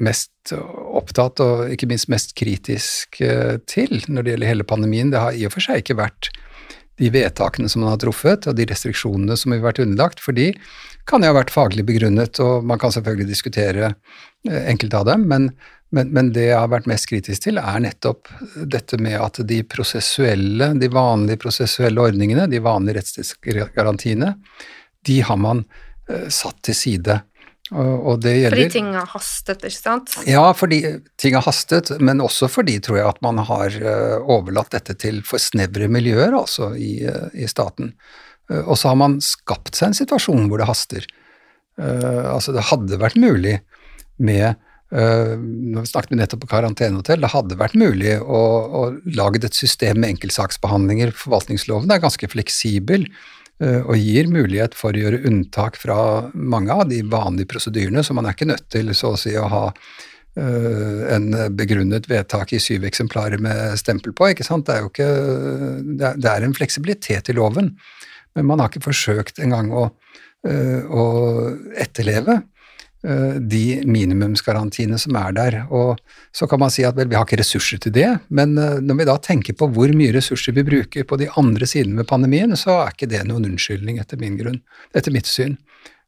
mest 0.03 0.51
opptatt 0.99 1.43
og 1.45 1.71
ikke 1.73 1.89
minst 1.91 2.11
mest 2.13 2.35
kritisk 2.39 3.21
uh, 3.23 3.57
til 3.69 4.03
når 4.09 4.27
det 4.27 4.35
gjelder 4.35 4.53
hele 4.55 4.69
pandemien. 4.69 5.13
Det 5.13 5.23
har 5.23 5.37
i 5.37 5.47
og 5.49 5.55
for 5.55 5.65
seg 5.65 5.83
ikke 5.83 5.99
vært 6.01 6.31
de 6.97 7.11
vedtakene 7.13 7.69
som 7.69 7.83
man 7.85 7.93
har 7.93 8.01
truffet, 8.01 8.47
og 8.49 8.57
de 8.57 8.67
restriksjonene 8.71 9.37
som 9.37 9.53
har 9.53 9.65
vært 9.65 9.83
underlagt, 9.85 10.23
for 10.23 10.37
de 10.37 10.53
kan 11.09 11.23
jo 11.23 11.31
ha 11.31 11.37
vært 11.37 11.53
faglig 11.55 11.85
begrunnet, 11.87 12.41
og 12.41 12.65
man 12.67 12.81
kan 12.81 12.95
selvfølgelig 12.95 13.29
diskutere 13.29 13.93
enkelte 14.47 15.03
av 15.03 15.09
dem, 15.11 15.27
men, 15.29 15.51
men, 15.95 16.11
men, 16.15 16.33
det 16.35 16.49
jeg 16.49 16.59
har 16.59 16.73
vært 16.73 16.89
mest 16.91 17.09
kritisk 17.11 17.45
til, 17.45 17.61
er 17.61 17.83
nettopp 17.85 18.31
dette 18.73 18.99
med 19.03 19.19
at 19.21 19.43
de 19.47 19.61
prosessuelle, 19.69 20.73
de 20.81 20.91
vanlige 20.93 21.43
prosessuelle 21.45 22.09
ordningene, 22.09 22.49
de 22.51 22.63
vanlige 22.65 23.03
rettsgarantiene, 23.03 24.33
de 25.07 25.21
har 25.29 25.39
man 25.39 25.67
uh, 25.67 26.27
satt 26.33 26.63
til 26.67 26.81
side. 26.81 27.21
Og, 27.75 28.21
det 28.23 28.33
gjelder 28.37 28.55
Fordi 28.55 28.71
ting 28.77 28.93
har 28.95 29.09
hastet, 29.11 29.65
ikke 29.67 29.75
sant? 29.75 30.13
Ja, 30.29 30.45
fordi 30.55 30.79
ting 31.19 31.35
har 31.35 31.43
hastet, 31.43 31.91
men 31.99 32.23
også 32.23 32.47
fordi, 32.51 32.77
tror 32.85 33.01
jeg, 33.01 33.09
at 33.11 33.19
man 33.27 33.41
har 33.49 33.75
uh, 33.83 34.19
overlatt 34.23 34.71
dette 34.77 34.95
til 35.03 35.19
for 35.27 35.43
snevre 35.43 35.89
miljøer, 35.91 36.37
altså, 36.39 36.71
i, 36.79 37.01
uh, 37.11 37.27
i 37.35 37.49
staten. 37.51 37.95
og 38.63 38.77
så 38.79 38.93
har 38.93 38.99
man 39.01 39.19
skapt 39.19 39.75
seg 39.75 39.91
en 39.91 39.99
situasjon 39.99 40.47
hvor 40.47 40.61
det 40.63 40.69
haster. 40.69 41.07
altså, 41.77 42.53
det 42.55 42.69
hadde 42.71 43.01
vært 43.03 43.19
mulig 43.19 43.59
med 44.17 44.55
Nå 44.87 45.01
når 45.75 45.83
vi 45.83 45.89
snakket 45.91 46.13
nettopp 46.15 46.45
om 46.47 46.51
karantenehotell, 46.53 47.19
det 47.19 47.33
hadde 47.33 47.57
vært 47.59 47.75
mulig 47.75 48.13
å, 48.23 48.43
å 48.71 48.83
lage 49.19 49.41
et 49.43 49.59
system 49.59 49.99
med 49.99 50.13
enkeltsaksbehandlinger. 50.15 51.11
Forvaltningsloven 51.11 51.91
er 51.91 52.05
ganske 52.05 52.29
fleksibel 52.31 53.09
og 53.57 53.97
gir 53.97 54.27
mulighet 54.29 54.75
for 54.77 54.93
å 54.93 55.01
gjøre 55.01 55.23
unntak 55.31 55.79
fra 55.81 55.97
mange 56.35 56.75
av 56.75 56.91
de 56.91 56.99
vanlige 57.09 57.49
prosedyrene, 57.55 58.03
så 58.05 58.13
man 58.13 58.29
er 58.29 58.37
ikke 58.37 58.51
nødt 58.51 58.67
til 58.69 58.91
så 58.93 59.15
å 59.15 59.21
si 59.21 59.33
å 59.33 59.47
ha 59.49 59.63
uh, 59.73 61.01
en 61.15 61.31
begrunnet 61.57 62.05
vedtak 62.11 62.53
i 62.53 62.61
syv 62.61 62.85
eksemplarer 62.85 63.41
med 63.41 63.79
stempel 63.81 64.13
på. 64.13 64.29
ikke 64.35 64.45
sant? 64.45 64.69
Det 64.69 64.77
er 64.77 64.85
jo 64.85 64.91
ikke, 64.93 65.09
det 66.05 66.29
er, 66.29 66.45
en 66.45 66.57
fleksibilitet 66.59 67.33
i 67.33 67.37
loven, 67.39 67.73
men 68.37 68.51
man 68.51 68.61
har 68.61 68.69
ikke 68.69 68.91
forsøkt 68.91 69.41
engang 69.41 69.73
å, 69.73 69.89
å 70.45 71.07
etterleve 71.81 72.43
Eh, 72.43 72.56
de 73.07 73.81
minimumsgarantiene 73.87 74.99
som 74.99 75.15
er 75.21 75.35
der. 75.37 75.57
Og 75.71 76.01
så 76.35 76.49
kan 76.51 76.61
man 76.61 76.73
si 76.75 76.85
at 76.87 76.97
vel, 76.99 77.09
vi 77.11 77.17
har 77.19 77.27
ikke 77.27 77.39
ressurser 77.41 77.81
til 77.83 77.95
det, 77.95 78.09
men 78.29 78.57
eh, 78.59 78.81
når 78.83 79.01
vi 79.01 79.09
da 79.09 79.17
tenker 79.23 79.57
på 79.59 79.69
hvor 79.73 79.93
mye 79.97 80.15
ressurser 80.17 80.57
vi 80.57 80.67
bruker 80.67 81.07
på 81.09 81.19
de 81.21 81.31
andre 81.39 81.69
sidene 81.69 82.01
ved 82.01 82.11
pandemien, 82.11 82.57
så 82.59 82.81
er 82.83 82.95
ikke 82.95 83.11
det 83.13 83.23
noen 83.29 83.47
unnskyldning, 83.53 84.01
etter 84.03 84.21
min 84.21 84.39
grunn, 84.41 84.61
etter 84.97 85.15
mitt 85.15 85.31
syn. 85.31 85.57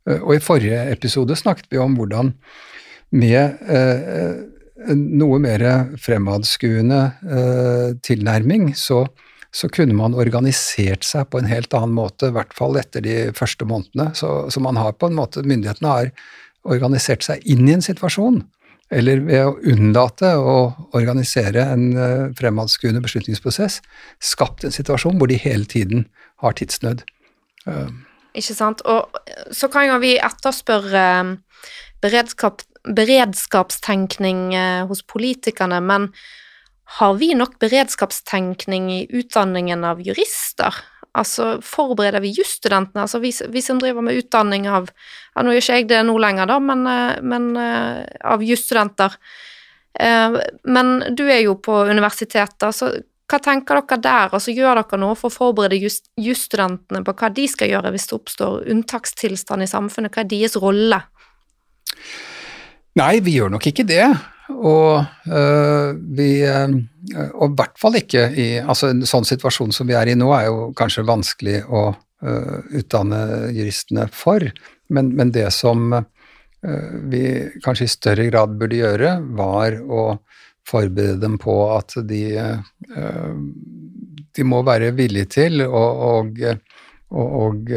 Eh, 0.09 0.21
og 0.21 0.37
i 0.37 0.43
forrige 0.43 0.85
episode 0.93 1.37
snakket 1.39 1.71
vi 1.73 1.81
om 1.83 1.97
hvordan 1.99 2.35
med 3.19 3.63
eh, 3.73 4.43
noe 4.95 5.39
mer 5.43 5.65
fremadskuende 6.01 7.01
eh, 7.25 7.87
tilnærming, 8.05 8.73
så, 8.77 9.05
så 9.55 9.71
kunne 9.73 9.97
man 9.97 10.17
organisert 10.19 11.07
seg 11.09 11.31
på 11.33 11.41
en 11.41 11.49
helt 11.51 11.73
annen 11.75 11.97
måte, 11.97 12.29
i 12.29 12.37
hvert 12.37 12.53
fall 12.57 12.77
etter 12.81 13.05
de 13.05 13.17
første 13.37 13.67
månedene. 13.69 14.13
Så, 14.19 14.51
så 14.53 14.63
man 14.63 14.79
har 14.79 14.99
på 14.99 15.09
en 15.09 15.17
måte, 15.19 15.47
myndighetene 15.47 15.95
har 15.95 16.13
organisert 16.67 17.27
seg 17.27 17.45
inn 17.49 17.69
i 17.69 17.77
en 17.77 17.85
situasjon 17.85 18.43
eller 18.89 19.21
ved 19.27 19.45
å 19.45 19.57
unnlate 19.69 20.31
å 20.41 20.55
organisere 20.97 21.67
en 21.75 21.91
uh, 21.93 22.31
fremadskuende 22.39 23.03
beslutningsprosess, 23.05 23.83
skapt 24.17 24.65
en 24.65 24.73
situasjon 24.73 25.21
hvor 25.21 25.29
de 25.29 25.37
hele 25.37 25.69
tiden 25.69 26.07
har 26.41 26.57
tidsnød. 26.57 27.03
Uh. 27.69 27.91
Ikke 28.33 28.57
sant. 28.57 28.81
Og 28.89 29.13
så 29.53 29.69
kan 29.73 29.91
jo 29.91 29.99
vi 30.01 30.15
etterspørre 30.17 31.05
beredskap, 32.01 32.65
beredskapstenkning 32.89 34.55
hos 34.89 35.03
politikerne, 35.05 35.83
men 35.85 36.13
har 36.97 37.17
vi 37.21 37.35
nok 37.37 37.59
beredskapstenkning 37.61 38.89
i 38.95 39.01
utdanningen 39.13 39.85
av 39.85 40.01
jurister? 40.01 40.77
Altså, 41.19 41.59
forbereder 41.65 42.23
vi 42.23 42.33
jusstudentene, 42.37 43.05
altså 43.05 43.21
vi, 43.23 43.33
vi, 43.53 43.63
som 43.65 43.81
driver 43.83 44.05
med 44.07 44.21
utdanning 44.21 44.69
av 44.71 44.89
ja, 44.91 45.43
Nå 45.43 45.55
gjør 45.55 45.65
ikke 45.65 45.79
jeg 45.81 45.89
det 45.91 46.01
nå 46.07 46.17
lenger, 46.23 46.49
da, 46.51 46.59
men, 46.63 46.87
eh, 46.91 47.21
men 47.23 47.53
uh, 47.59 48.03
av 48.35 48.43
jusstudenter. 48.45 49.15
Uh, 49.99 50.39
men 50.67 50.99
du 51.19 51.25
er 51.27 51.43
jo 51.45 51.57
på 51.63 51.81
universitetet, 51.91 52.75
så 52.75 52.93
hva 53.29 53.39
tenker 53.45 53.83
dere 53.83 54.01
der? 54.01 54.33
Altså, 54.33 54.55
gjør 54.57 54.81
dere 54.81 54.99
noe 55.03 55.17
for 55.19 55.29
å 55.29 55.35
forberede 55.35 55.91
jusstudentene 56.17 57.03
på 57.05 57.15
hva 57.19 57.29
de 57.35 57.45
skal 57.51 57.75
gjøre 57.75 57.93
hvis 57.93 58.09
det 58.09 58.17
oppstår 58.17 58.71
unntakstilstand 58.73 59.67
i 59.67 59.69
samfunnet? 59.69 60.15
Hva 60.15 60.25
er 60.25 60.31
deres 60.31 60.57
rolle? 60.63 61.03
Nei, 62.99 63.19
vi 63.23 63.37
gjør 63.37 63.53
nok 63.53 63.69
ikke 63.69 63.85
det. 63.87 64.07
Og 64.49 65.05
øh, 65.29 65.97
vi 66.17 66.29
øh, 66.49 66.77
Og 67.35 67.51
i 67.51 67.55
hvert 67.59 67.81
fall 67.81 67.99
ikke 68.01 68.25
i 68.33 68.47
altså 68.59 68.93
En 68.95 69.05
sånn 69.07 69.27
situasjon 69.29 69.75
som 69.77 69.89
vi 69.89 69.97
er 69.99 70.09
i 70.09 70.17
nå, 70.19 70.31
er 70.35 70.49
jo 70.49 70.71
kanskje 70.77 71.07
vanskelig 71.09 71.61
å 71.69 71.83
øh, 71.93 72.57
utdanne 72.81 73.21
juristene 73.55 74.09
for, 74.13 74.45
men, 74.89 75.13
men 75.17 75.33
det 75.35 75.51
som 75.55 75.93
vi 76.59 77.21
kanskje 77.63 77.87
i 77.87 77.91
større 77.93 78.25
grad 78.27 78.57
burde 78.59 78.81
gjøre, 78.81 79.13
var 79.39 79.77
å 79.79 80.17
forberede 80.67 81.21
dem 81.23 81.37
på 81.39 81.55
at 81.71 81.95
de, 82.09 82.25
de 84.35 84.47
må 84.49 84.65
være 84.67 84.89
villige 84.99 85.29
til 85.37 85.63
og, 85.69 86.03
og, 86.09 86.41
og, 87.15 87.37
og 87.45 87.71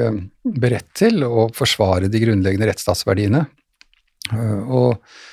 beredt 0.64 0.90
til 0.98 1.22
å 1.28 1.46
forsvare 1.54 2.10
de 2.10 2.24
grunnleggende 2.24 2.72
rettsstatsverdiene. 2.72 3.44
Og 4.34 4.98
Eh, 4.98 5.31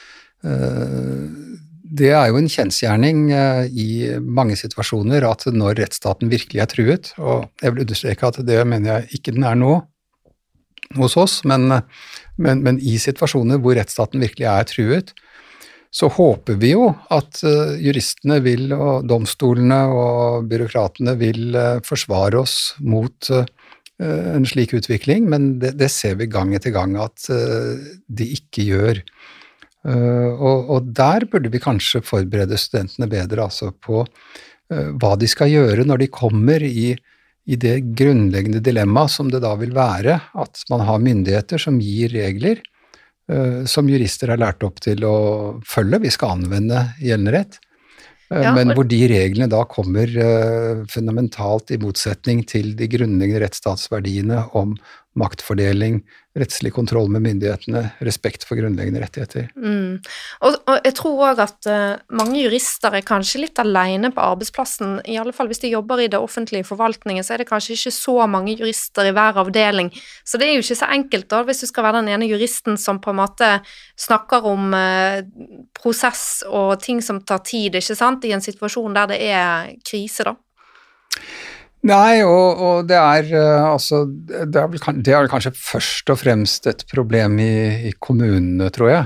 det 1.99 2.11
er 2.12 2.28
jo 2.30 2.39
en 2.41 2.51
kjensgjerning 2.51 3.28
eh, 3.34 3.62
i 3.68 3.89
mange 4.20 4.57
situasjoner 4.59 5.24
at 5.28 5.47
når 5.53 5.78
rettsstaten 5.82 6.30
virkelig 6.32 6.62
er 6.62 6.70
truet, 6.70 7.12
og 7.18 7.49
jeg 7.62 7.74
vil 7.74 7.86
understreke 7.86 8.28
at 8.28 8.41
det 8.47 8.59
mener 8.68 8.93
jeg 8.93 9.20
ikke 9.20 9.34
den 9.36 9.47
er 9.49 9.57
nå 9.59 9.78
hos 10.99 11.16
oss, 11.20 11.41
men, 11.49 11.68
men, 12.41 12.62
men 12.64 12.78
i 12.80 12.97
situasjoner 13.01 13.61
hvor 13.61 13.76
rettsstaten 13.76 14.22
virkelig 14.24 14.49
er 14.51 14.68
truet, 14.68 15.14
så 15.93 16.11
håper 16.12 16.59
vi 16.61 16.74
jo 16.74 16.91
at 17.12 17.41
uh, 17.49 17.72
juristene 17.80 18.39
vil, 18.45 18.66
og 18.76 19.07
domstolene 19.09 19.78
og 19.89 20.49
byråkratene 20.49 21.14
vil 21.20 21.57
forsvare 21.84 22.43
oss 22.43 22.59
mot 22.84 23.30
en 23.99 24.45
slik 24.47 24.76
utvikling, 24.78 25.24
men 25.26 25.47
det, 25.59 25.72
det, 25.80 25.89
ser 25.91 26.20
vi 26.20 26.28
gang 26.30 26.53
etter 26.55 26.70
gang 26.70 26.93
at 27.03 27.24
de 27.26 28.28
ikke 28.36 28.68
gjør. 28.68 29.01
Eh, 29.87 30.31
og, 30.35 30.70
og, 30.72 30.89
der 30.95 31.26
burde 31.31 31.53
vi 31.53 31.61
kanskje 31.62 32.03
forberede 32.03 32.59
studentene 32.59 33.07
bedre 33.11 33.45
altså 33.47 33.70
på 33.70 34.03
uh, 34.03 34.89
hva 34.99 35.12
de 35.20 35.29
skal 35.31 35.53
gjøre 35.53 35.85
når 35.87 36.03
de 36.03 36.09
kommer 36.11 36.64
i, 36.66 36.91
i 37.47 37.59
det 37.62 37.76
grunnleggende 37.99 38.62
dilemmaet 38.64 39.14
som 39.14 39.31
det 39.31 39.45
da 39.45 39.55
vil 39.61 39.76
være 39.76 40.18
at 40.35 40.64
man 40.72 40.83
har 40.89 41.05
myndigheter 41.05 41.62
som 41.62 41.79
gir 41.79 42.11
regler 42.11 42.59
uh, 43.31 43.62
som 43.70 43.87
jurister 43.89 44.35
er 44.35 44.43
lært 44.43 44.66
opp 44.66 44.83
til 44.83 45.07
å 45.07 45.16
følge. 45.62 46.03
Vi 46.09 46.14
skal 46.16 46.41
anvende 46.41 46.89
gjeldende 46.99 47.39
rett. 47.39 47.62
Ja, 48.29 48.51
men 48.53 48.74
hvor 48.76 48.85
de 48.85 48.99
reglene 49.09 49.47
da 49.49 49.62
kommer 49.64 50.11
fundamentalt 50.93 51.70
i 51.72 51.79
motsetning 51.81 52.43
til 52.45 52.74
de 52.76 52.85
grunnleggende 52.93 53.41
rettsstatsverdiene 53.41 54.43
om 54.59 54.74
maktfordeling, 55.16 56.03
rettslig 56.41 56.72
kontroll 56.74 57.11
med 57.12 57.24
myndighetene, 57.24 57.82
respekt 58.07 58.45
for 58.49 58.59
grunnleggende 58.59 59.03
rettigheter. 59.03 59.49
Mm. 59.57 59.99
Og, 60.47 60.57
og, 60.57 60.76
jeg 60.86 60.95
tror 60.99 61.22
òg 61.28 61.43
at 61.45 61.68
uh, 61.70 61.99
mange 62.18 62.41
jurister 62.41 62.97
er 62.99 63.07
kanskje 63.07 63.43
litt 63.45 63.61
alene 63.62 64.11
på 64.14 64.24
arbeidsplassen. 64.24 64.99
I 65.09 65.18
alle 65.20 65.34
fall 65.36 65.51
hvis 65.51 65.62
de 65.64 65.72
jobber 65.72 66.03
i 66.05 66.09
det 66.12 66.20
offentlige 66.22 66.66
forvaltningen, 66.68 67.26
så 67.26 67.36
er 67.36 67.43
det 67.43 67.49
kanskje 67.51 67.76
ikke 67.76 67.95
så 67.99 68.16
mange 68.30 68.57
jurister 68.57 69.11
i 69.11 69.14
hver 69.16 69.43
avdeling. 69.45 69.93
Så 70.24 70.41
det 70.41 70.49
er 70.49 70.59
jo 70.59 70.64
ikke 70.64 70.80
så 70.82 70.91
enkelt 70.99 71.28
da, 71.32 71.45
hvis 71.49 71.64
du 71.64 71.70
skal 71.70 71.89
være 71.89 72.03
den 72.03 72.12
ene 72.16 72.30
juristen 72.30 72.80
som 72.80 73.03
på 73.05 73.14
en 73.14 73.20
måte 73.22 73.53
snakker 74.01 74.49
om 74.49 74.74
uh, 74.74 75.22
prosess 75.78 76.43
og 76.49 76.78
ting 76.84 77.03
som 77.05 77.22
tar 77.22 77.45
tid, 77.47 77.78
ikke 77.78 77.99
sant, 77.99 78.26
i 78.26 78.34
en 78.36 78.45
situasjon 78.45 78.97
der 78.97 79.14
det 79.14 79.22
er 79.28 79.74
krise, 79.86 80.28
da. 80.28 80.39
Nei, 81.87 82.24
og, 82.26 82.59
og, 82.59 82.89
det 82.89 82.99
er 82.99 83.29
uh, 83.37 83.70
altså 83.70 84.03
det 84.09 84.59
er, 84.59 84.66
vel, 84.72 84.83
det 85.05 85.14
er, 85.14 85.31
kanskje 85.31 85.55
først 85.55 86.11
og 86.11 86.18
fremst 86.18 86.66
et 86.70 86.83
problem 86.91 87.39
i, 87.43 87.89
i 87.91 87.93
kommunene, 88.03 88.70
tror 88.74 88.91
jeg. 88.91 89.05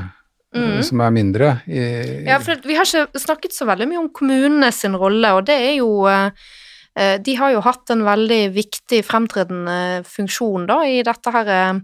Mm. 0.53 0.81
Som 0.85 1.01
er 1.01 1.13
mindre. 1.15 1.51
I, 1.65 1.83
ja, 2.27 2.37
for 2.45 2.61
vi 2.69 2.77
har 2.77 2.85
ikke 2.85 3.21
snakket 3.21 3.55
så 3.57 3.65
veldig 3.69 3.89
mye 3.89 4.03
om 4.03 4.11
kommunene 4.13 4.69
sin 4.75 4.97
rolle, 5.01 5.31
og 5.37 5.47
det 5.49 5.57
er 5.57 5.75
jo 5.79 6.05
uh, 6.09 6.29
De 7.25 7.37
har 7.39 7.55
jo 7.55 7.63
hatt 7.65 7.89
en 7.93 8.03
veldig 8.05 8.43
viktig 8.53 8.99
fremtredende 9.09 10.03
funksjon 10.05 10.67
da 10.69 10.83
i 10.85 10.99
dette 11.07 11.33
her 11.33 11.81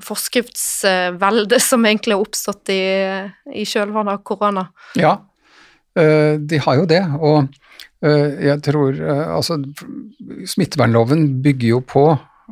forskriftsveldet 0.00 1.60
som 1.66 1.84
egentlig 1.84 2.16
har 2.16 2.22
oppstått 2.24 2.72
i, 2.72 2.80
i 3.52 3.66
kjølvannet 3.68 4.16
av 4.16 4.22
korona. 4.24 4.62
Ja, 4.96 5.18
de 5.92 6.62
har 6.64 6.78
jo 6.80 6.86
det. 6.88 7.02
og 7.20 7.44
Eh, 7.44 7.63
jeg 8.04 8.60
tror 8.66 8.98
eh, 9.00 9.24
Altså, 9.32 9.58
smittevernloven 10.50 11.26
bygger 11.44 11.68
jo 11.70 11.80
på 11.80 12.04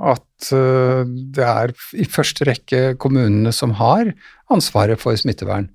at 0.03 0.53
eh, 0.57 1.03
det 1.05 1.45
er 1.45 1.75
i 1.93 2.09
første 2.09 2.47
rekke 2.49 2.83
kommunene 3.03 3.53
som 3.53 3.77
har 3.81 4.14
ansvaret 4.53 5.01
for 5.01 5.16
smittevern. 5.18 5.70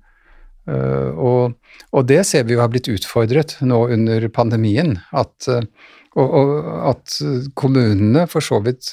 Og, 0.68 1.54
og 1.96 2.02
det 2.04 2.18
ser 2.28 2.42
vi 2.44 2.52
jo 2.52 2.60
har 2.60 2.68
blitt 2.68 2.90
utfordret 2.92 3.54
nå 3.64 3.78
under 3.88 4.26
pandemien. 4.28 4.98
At, 5.16 5.46
og, 5.48 6.26
og 6.28 6.50
at 6.90 7.14
kommunene 7.56 8.26
for 8.28 8.44
så 8.44 8.58
vidt 8.66 8.90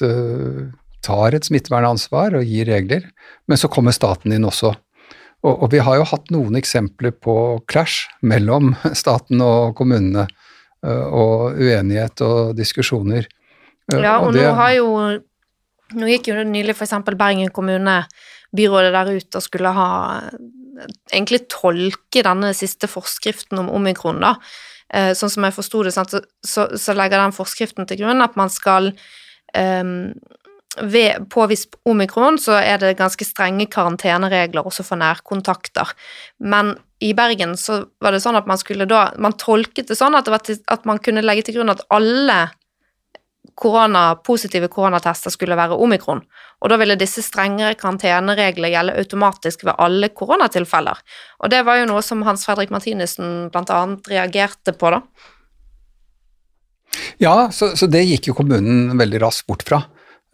tar 1.04 1.36
et 1.36 1.44
smittevernansvar 1.44 2.38
og 2.38 2.48
gir 2.48 2.70
regler, 2.70 3.04
men 3.44 3.60
så 3.60 3.68
kommer 3.68 3.92
staten 3.92 4.32
inn 4.32 4.48
også. 4.48 4.72
Og, 5.44 5.52
og 5.52 5.68
vi 5.72 5.82
har 5.84 5.98
jo 5.98 6.08
hatt 6.08 6.30
noen 6.34 6.56
eksempler 6.58 7.12
på 7.12 7.36
clash 7.70 8.08
mellom 8.22 8.74
staten 9.02 9.42
og 9.44 9.76
kommunene 9.78 10.26
Eh, 10.86 11.06
og 11.08 11.56
uenighet 11.58 12.22
og 12.26 12.52
diskusjoner. 12.58 13.26
Eh, 13.92 14.02
ja, 14.02 14.18
og, 14.20 14.30
og 14.30 14.36
det, 14.36 14.44
nå 14.46 14.52
har 14.58 14.76
jo 14.78 14.92
Nå 15.96 16.08
gikk 16.10 16.32
jo 16.32 16.40
nylig 16.42 16.74
f.eks. 16.74 16.96
Bergen 17.14 17.52
kommune, 17.54 18.00
byrådet 18.58 18.88
der 18.90 19.10
ute, 19.14 19.38
og 19.38 19.44
skulle 19.44 19.70
ha 19.70 19.90
egentlig 21.14 21.44
tolke 21.46 22.24
denne 22.26 22.50
siste 22.58 22.88
forskriften 22.90 23.60
om 23.62 23.68
omikron, 23.70 24.18
da. 24.18 24.32
Eh, 24.90 25.12
sånn 25.14 25.30
som 25.30 25.46
jeg 25.46 25.54
forsto 25.54 25.84
det, 25.86 25.92
så, 25.94 26.02
så, 26.42 26.64
så, 26.74 26.96
legger 26.98 27.22
den 27.22 27.36
forskriften 27.36 27.86
til 27.86 28.00
grunn 28.00 28.24
at 28.24 28.34
man 28.34 28.50
skal 28.50 28.90
um, 29.54 30.10
ved 30.82 31.28
påvist 31.32 31.76
omikron 31.88 32.38
så 32.40 32.58
er 32.60 32.80
det 32.82 32.96
ganske 32.98 33.24
strenge 33.24 33.68
karanteneregler 33.72 34.66
også 34.66 34.84
for 34.86 35.00
nærkontakter. 35.00 35.92
Men 36.38 36.74
i 37.00 37.12
Bergen 37.16 37.56
så 37.60 37.82
var 38.00 38.14
det 38.14 38.22
sånn 38.24 38.38
at 38.38 38.46
man 38.48 38.60
skulle 38.60 38.86
da 38.88 39.10
Man 39.20 39.36
tolket 39.36 39.90
det 39.90 39.98
sånn 39.98 40.16
at, 40.16 40.28
det 40.28 40.42
til, 40.46 40.62
at 40.72 40.86
man 40.88 41.00
kunne 41.02 41.24
legge 41.24 41.46
til 41.46 41.58
grunn 41.58 41.74
at 41.74 41.84
alle 41.92 42.46
korona, 43.56 44.16
positive 44.20 44.68
koronatester 44.68 45.32
skulle 45.32 45.56
være 45.56 45.78
omikron. 45.80 46.20
Og 46.60 46.72
da 46.72 46.76
ville 46.80 46.96
disse 47.00 47.22
strengere 47.24 47.76
karanteneregler 47.78 48.72
gjelde 48.72 48.96
automatisk 49.00 49.64
ved 49.64 49.78
alle 49.80 50.10
koronatilfeller. 50.12 51.00
Og 51.40 51.52
det 51.52 51.62
var 51.64 51.80
jo 51.80 51.88
noe 51.88 52.02
som 52.04 52.24
Hans 52.26 52.44
Fredrik 52.48 52.72
Martinussen 52.74 53.48
annet 53.54 54.12
reagerte 54.12 54.76
på, 54.76 54.92
da. 54.92 55.00
Ja, 57.20 57.48
så, 57.52 57.72
så 57.76 57.88
det 57.88 58.04
gikk 58.08 58.30
jo 58.30 58.36
kommunen 58.36 58.96
veldig 58.98 59.20
raskt 59.24 59.46
bort 59.48 59.64
fra. 59.68 59.82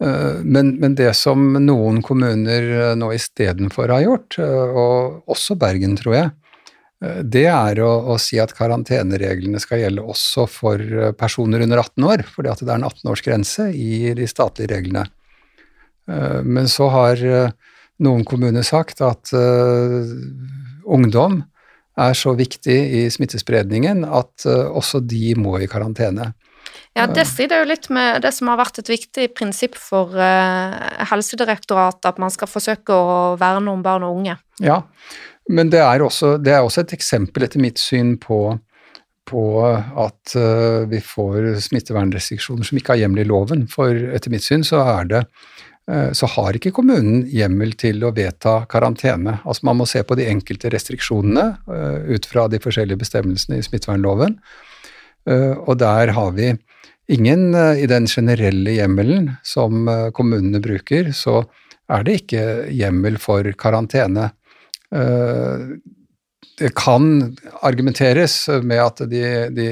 Eh, 0.01 0.39
men, 0.43 0.75
men, 0.79 0.95
det 0.95 1.11
som 1.17 1.53
noen 1.61 2.01
kommuner 2.05 2.69
eh, 2.77 2.93
nå 2.97 3.11
istedenfor 3.15 3.93
har 3.93 4.05
gjort, 4.05 4.39
eh, 4.41 4.73
og 4.73 5.29
også 5.31 5.57
Bergen, 5.59 5.97
tror 5.99 6.17
jeg, 6.17 6.31
det 7.03 7.49
er 7.51 7.81
å, 7.83 7.89
å, 8.13 8.15
si 8.15 8.37
at 8.39 8.53
karantenereglene 8.55 9.59
skal 9.59 9.81
gjelde 9.81 10.05
også 10.07 10.45
for 10.47 10.79
personer 11.19 11.65
under 11.65 11.81
18 11.81 12.05
år, 12.07 12.21
fordi 12.31 12.47
at 12.47 12.61
det 12.61 12.71
er 12.71 12.79
en 12.79 12.85
18-årsgrense 12.87 13.65
i 13.75 14.13
de 14.15 14.27
statlige 14.31 14.71
reglene. 14.71 15.03
Men 16.47 16.71
så 16.71 16.87
har 16.93 17.19
noen 17.99 18.23
kommuner 18.23 18.63
sagt 18.63 19.03
at 19.03 19.33
ungdom 19.35 21.41
er 21.99 22.15
så 22.15 22.37
viktig 22.39 22.79
i 23.01 23.03
smittespredningen 23.11 24.07
at 24.07 24.47
også 24.47 25.03
de 25.03 25.35
må 25.35 25.57
i 25.59 25.67
karantene. 25.67 26.31
Ja, 26.93 27.07
det 27.09 27.25
strider 27.25 27.63
jo 27.63 27.69
litt 27.71 27.87
med 27.93 28.21
det 28.21 28.29
som 28.35 28.51
har 28.51 28.59
vært 28.59 28.77
et 28.83 28.89
viktig 28.91 29.31
prinsipp 29.33 29.77
for 29.81 30.13
uh, 30.13 30.75
Helsedirektoratet, 31.09 32.05
at 32.05 32.19
man 32.21 32.33
skal 32.33 32.49
forsøke 32.49 32.93
å 32.93 33.15
verne 33.41 33.73
om 33.73 33.81
barn 33.85 34.05
og 34.05 34.19
unge. 34.19 34.37
Ja, 34.61 34.83
Men 35.49 35.71
det 35.73 35.81
er, 35.81 36.03
også, 36.05 36.37
det 36.37 36.53
er 36.53 36.61
også 36.63 36.85
et 36.85 36.93
eksempel, 36.93 37.43
etter 37.43 37.59
mitt 37.59 37.81
syn, 37.81 38.13
på, 38.21 38.37
på 39.25 39.43
at 39.65 40.35
uh, 40.37 40.85
vi 40.91 41.01
får 41.01 41.55
smittevernrestriksjoner 41.65 42.69
som 42.69 42.77
ikke 42.77 42.93
har 42.93 43.01
hjemmel 43.01 43.23
i 43.23 43.29
loven. 43.31 43.65
For 43.73 43.89
etter 43.89 44.31
mitt 44.31 44.45
syn 44.45 44.61
så 44.63 44.83
er 44.93 45.09
det 45.09 45.23
uh, 45.89 46.13
så 46.13 46.29
har 46.35 46.59
ikke 46.59 46.75
kommunen 46.77 47.25
hjemmel 47.25 47.73
til 47.73 48.05
å 48.05 48.13
vedta 48.13 48.59
karantene. 48.69 49.39
Altså 49.41 49.65
Man 49.65 49.81
må 49.81 49.89
se 49.89 50.05
på 50.05 50.19
de 50.19 50.29
enkelte 50.29 50.69
restriksjonene 50.71 51.47
ut 52.13 52.29
fra 52.29 52.45
de 52.53 52.61
forskjellige 52.61 53.01
bestemmelsene 53.01 53.57
i 53.57 53.65
smittevernloven. 53.65 54.37
Og 55.23 55.77
der 55.79 56.11
har 56.15 56.31
vi 56.35 56.49
ingen 57.07 57.55
i 57.55 57.85
den 57.87 58.09
generelle 58.11 58.73
hjemmelen 58.75 59.29
som 59.47 59.87
kommunene 60.15 60.59
bruker, 60.63 61.13
så 61.15 61.45
er 61.91 62.05
det 62.05 62.19
ikke 62.21 62.43
hjemmel 62.73 63.17
for 63.21 63.47
karantene. 63.59 64.29
Eh, 64.93 65.67
det 66.59 66.69
kan 66.77 67.33
argumenteres 67.65 68.35
med 68.61 68.81
at 68.83 69.01
de, 69.09 69.23
de 69.55 69.67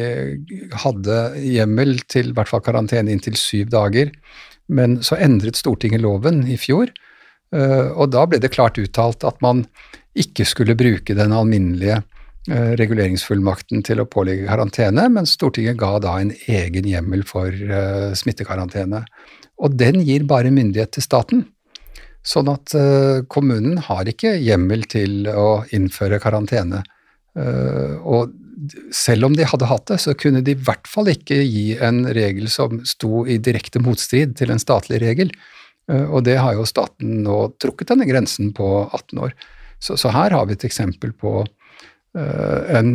hadde 0.81 1.17
hjemmel 1.37 1.99
til 2.09 2.31
i 2.31 2.35
hvert 2.37 2.49
fall 2.49 2.63
karantene 2.65 3.13
inntil 3.13 3.37
syv 3.39 3.69
dager, 3.73 4.11
men 4.71 4.99
så 5.05 5.19
endret 5.21 5.59
Stortinget 5.59 6.01
loven 6.01 6.43
i 6.49 6.57
fjor, 6.59 6.89
eh, 7.53 7.91
og 7.91 8.11
da 8.15 8.25
ble 8.29 8.41
det 8.41 8.53
klart 8.55 8.81
uttalt 8.81 9.27
at 9.27 9.37
man 9.45 9.65
ikke 10.17 10.45
skulle 10.47 10.75
bruke 10.75 11.15
den 11.15 11.35
alminnelige 11.35 12.01
eh, 12.01 12.20
reguleringsfullmakten 12.49 13.83
til 13.85 14.01
å 14.01 14.07
pålegge 14.09 14.47
karantene, 14.47 15.03
men 15.13 15.27
Stortinget 15.29 15.77
ga 15.77 15.91
da 16.01 16.15
en 16.17 16.31
egen 16.49 16.87
hjemmel 16.89 17.21
for 17.29 17.53
smittekarantene. 18.17 19.03
Og 19.61 19.75
den 19.77 20.01
gir 20.07 20.25
bare 20.25 20.49
myndighet 20.49 20.95
til 20.95 21.05
staten. 21.05 21.43
Sånn 22.25 22.49
at 22.49 22.73
uh, 22.77 23.21
kommunen 23.29 23.77
har 23.85 24.09
ikke 24.09 24.35
hjemmel 24.41 24.87
til 24.89 25.29
å 25.29 25.63
innføre 25.73 26.21
karantene. 26.21 26.81
Og 27.31 28.33
selv 28.93 29.29
om 29.29 29.35
de 29.37 29.45
hadde 29.47 29.69
hatt 29.69 29.87
det, 29.89 29.97
så 30.03 30.13
kunne 30.17 30.43
de 30.45 30.53
i 30.53 30.59
hvert 30.67 30.89
fall 30.89 31.09
ikke 31.11 31.37
gi 31.39 31.77
en 31.81 32.03
regel 32.13 32.49
som 32.51 32.81
sto 32.87 33.23
i 33.25 33.39
direkte 33.41 33.81
motstrid 33.81 34.35
til 34.37 34.51
en 34.53 34.61
statlig 34.61 35.01
regel. 35.01 35.31
Og 35.87 36.21
det 36.27 36.37
har 36.39 36.55
jo 36.57 36.67
staten 36.67 37.21
nå 37.25 37.39
trukket 37.61 37.93
denne 37.93 38.07
grensen 38.09 38.51
på 38.57 38.67
18 38.91 39.23
år. 39.23 39.33
Så, 39.81 39.97
så 39.97 40.11
her 40.13 40.35
har 40.35 40.45
vi 40.49 40.57
et 40.57 40.67
eksempel 40.67 41.13
på 41.17 41.41
en 42.13 42.91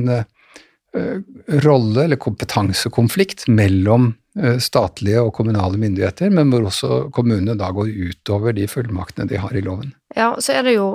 rolle- 1.65 2.05
eller 2.05 2.19
kompetansekonflikt 2.21 3.47
mellom 3.49 4.11
Eh, 4.37 4.59
statlige 4.61 5.23
og 5.25 5.33
kommunale 5.33 5.79
myndigheter, 5.81 6.29
men 6.29 6.51
hvor 6.53 6.67
også 6.69 7.07
kommunene 7.15 7.55
da 7.57 7.71
går 7.73 7.89
utover 7.89 8.53
de 8.53 8.67
fullmaktene 8.69 9.25
de 9.31 9.39
har 9.41 9.55
i 9.57 9.63
loven. 9.65 9.95
Ja, 10.13 10.35
så 10.37 10.59
er 10.59 10.67
det 10.67 10.75
jo 10.75 10.89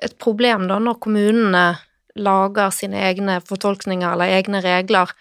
et 0.00 0.14
problem 0.22 0.64
da 0.70 0.78
når 0.80 0.96
kommunene 1.04 1.64
lager 2.16 2.72
sine 2.72 3.02
egne 3.04 3.42
fortolkninger 3.44 4.08
eller 4.14 4.32
egne 4.38 4.62
regler, 4.64 5.12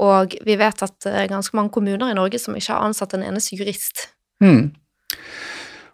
og 0.00 0.32
vi 0.48 0.56
vet 0.56 0.80
at 0.86 0.96
det 1.04 1.12
er 1.12 1.28
ganske 1.28 1.58
mange 1.58 1.74
kommuner 1.74 2.08
i 2.08 2.16
Norge 2.16 2.40
som 2.40 2.56
ikke 2.56 2.72
har 2.72 2.88
ansatt 2.88 3.12
en 3.18 3.26
eneste 3.26 3.58
jurist. 3.58 4.06
Mm. 4.40 4.70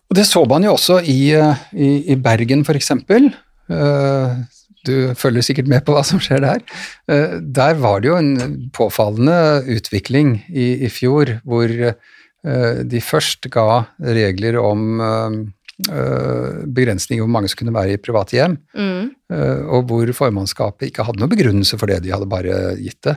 Og 0.07 0.14
det 0.14 0.28
så 0.30 0.44
man 0.46 0.62
jo 0.62 0.76
også 0.76 1.00
i, 1.02 1.34
eh, 1.34 1.66
i, 1.74 1.90
i 2.14 2.20
Bergen. 2.22 2.62
Uh, 2.62 4.46
du 4.87 5.14
følger 5.18 5.45
sikkert 5.45 5.70
med 5.70 5.84
på 5.87 5.95
hva 5.97 6.03
som 6.07 6.20
skjer 6.22 6.43
der. 6.45 6.62
Eh, 7.11 7.39
der 7.41 7.78
var 7.82 8.03
det 8.03 8.11
jo 8.11 8.18
en 8.18 8.70
påfallende 8.76 9.66
utvikling 9.76 10.39
i, 10.49 10.87
i 10.87 10.91
fjor, 10.93 11.39
hvor 11.47 11.70
eh, 11.70 12.80
de 12.87 13.03
først 13.03 13.51
ga 13.53 13.84
regler 14.01 14.61
om 14.62 14.89
begrensninger 14.97 15.53
begrensning 16.72 17.18
i 17.18 17.20
hvor 17.20 17.28
mange 17.28 17.51
som 17.53 17.59
kunne 17.61 17.74
være 17.74 17.99
i 17.99 18.01
private 18.01 18.32
hjem, 18.32 18.55
mm. 18.72 19.09
og 19.68 19.91
hvor 19.91 20.09
formannskapet 20.16 20.87
ikke 20.89 21.05
hadde 21.05 21.20
noen 21.20 21.34
begrunnelse 21.34 21.76
for 21.76 21.93
det, 21.93 21.99
de 22.01 22.14
hadde 22.14 22.28
bare 22.32 22.55
gitt 22.80 23.03
det. 23.05 23.12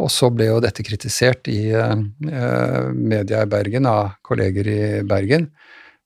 Og 0.00 0.08
så 0.08 0.30
ble 0.32 0.46
jo 0.48 0.62
dette 0.64 0.80
kritisert 0.86 1.50
i 1.52 1.66
media 2.96 3.42
i 3.44 3.50
Bergen 3.52 3.90
av 3.90 4.14
kolleger 4.24 4.72
i 4.72 4.80
Bergen. 5.04 5.50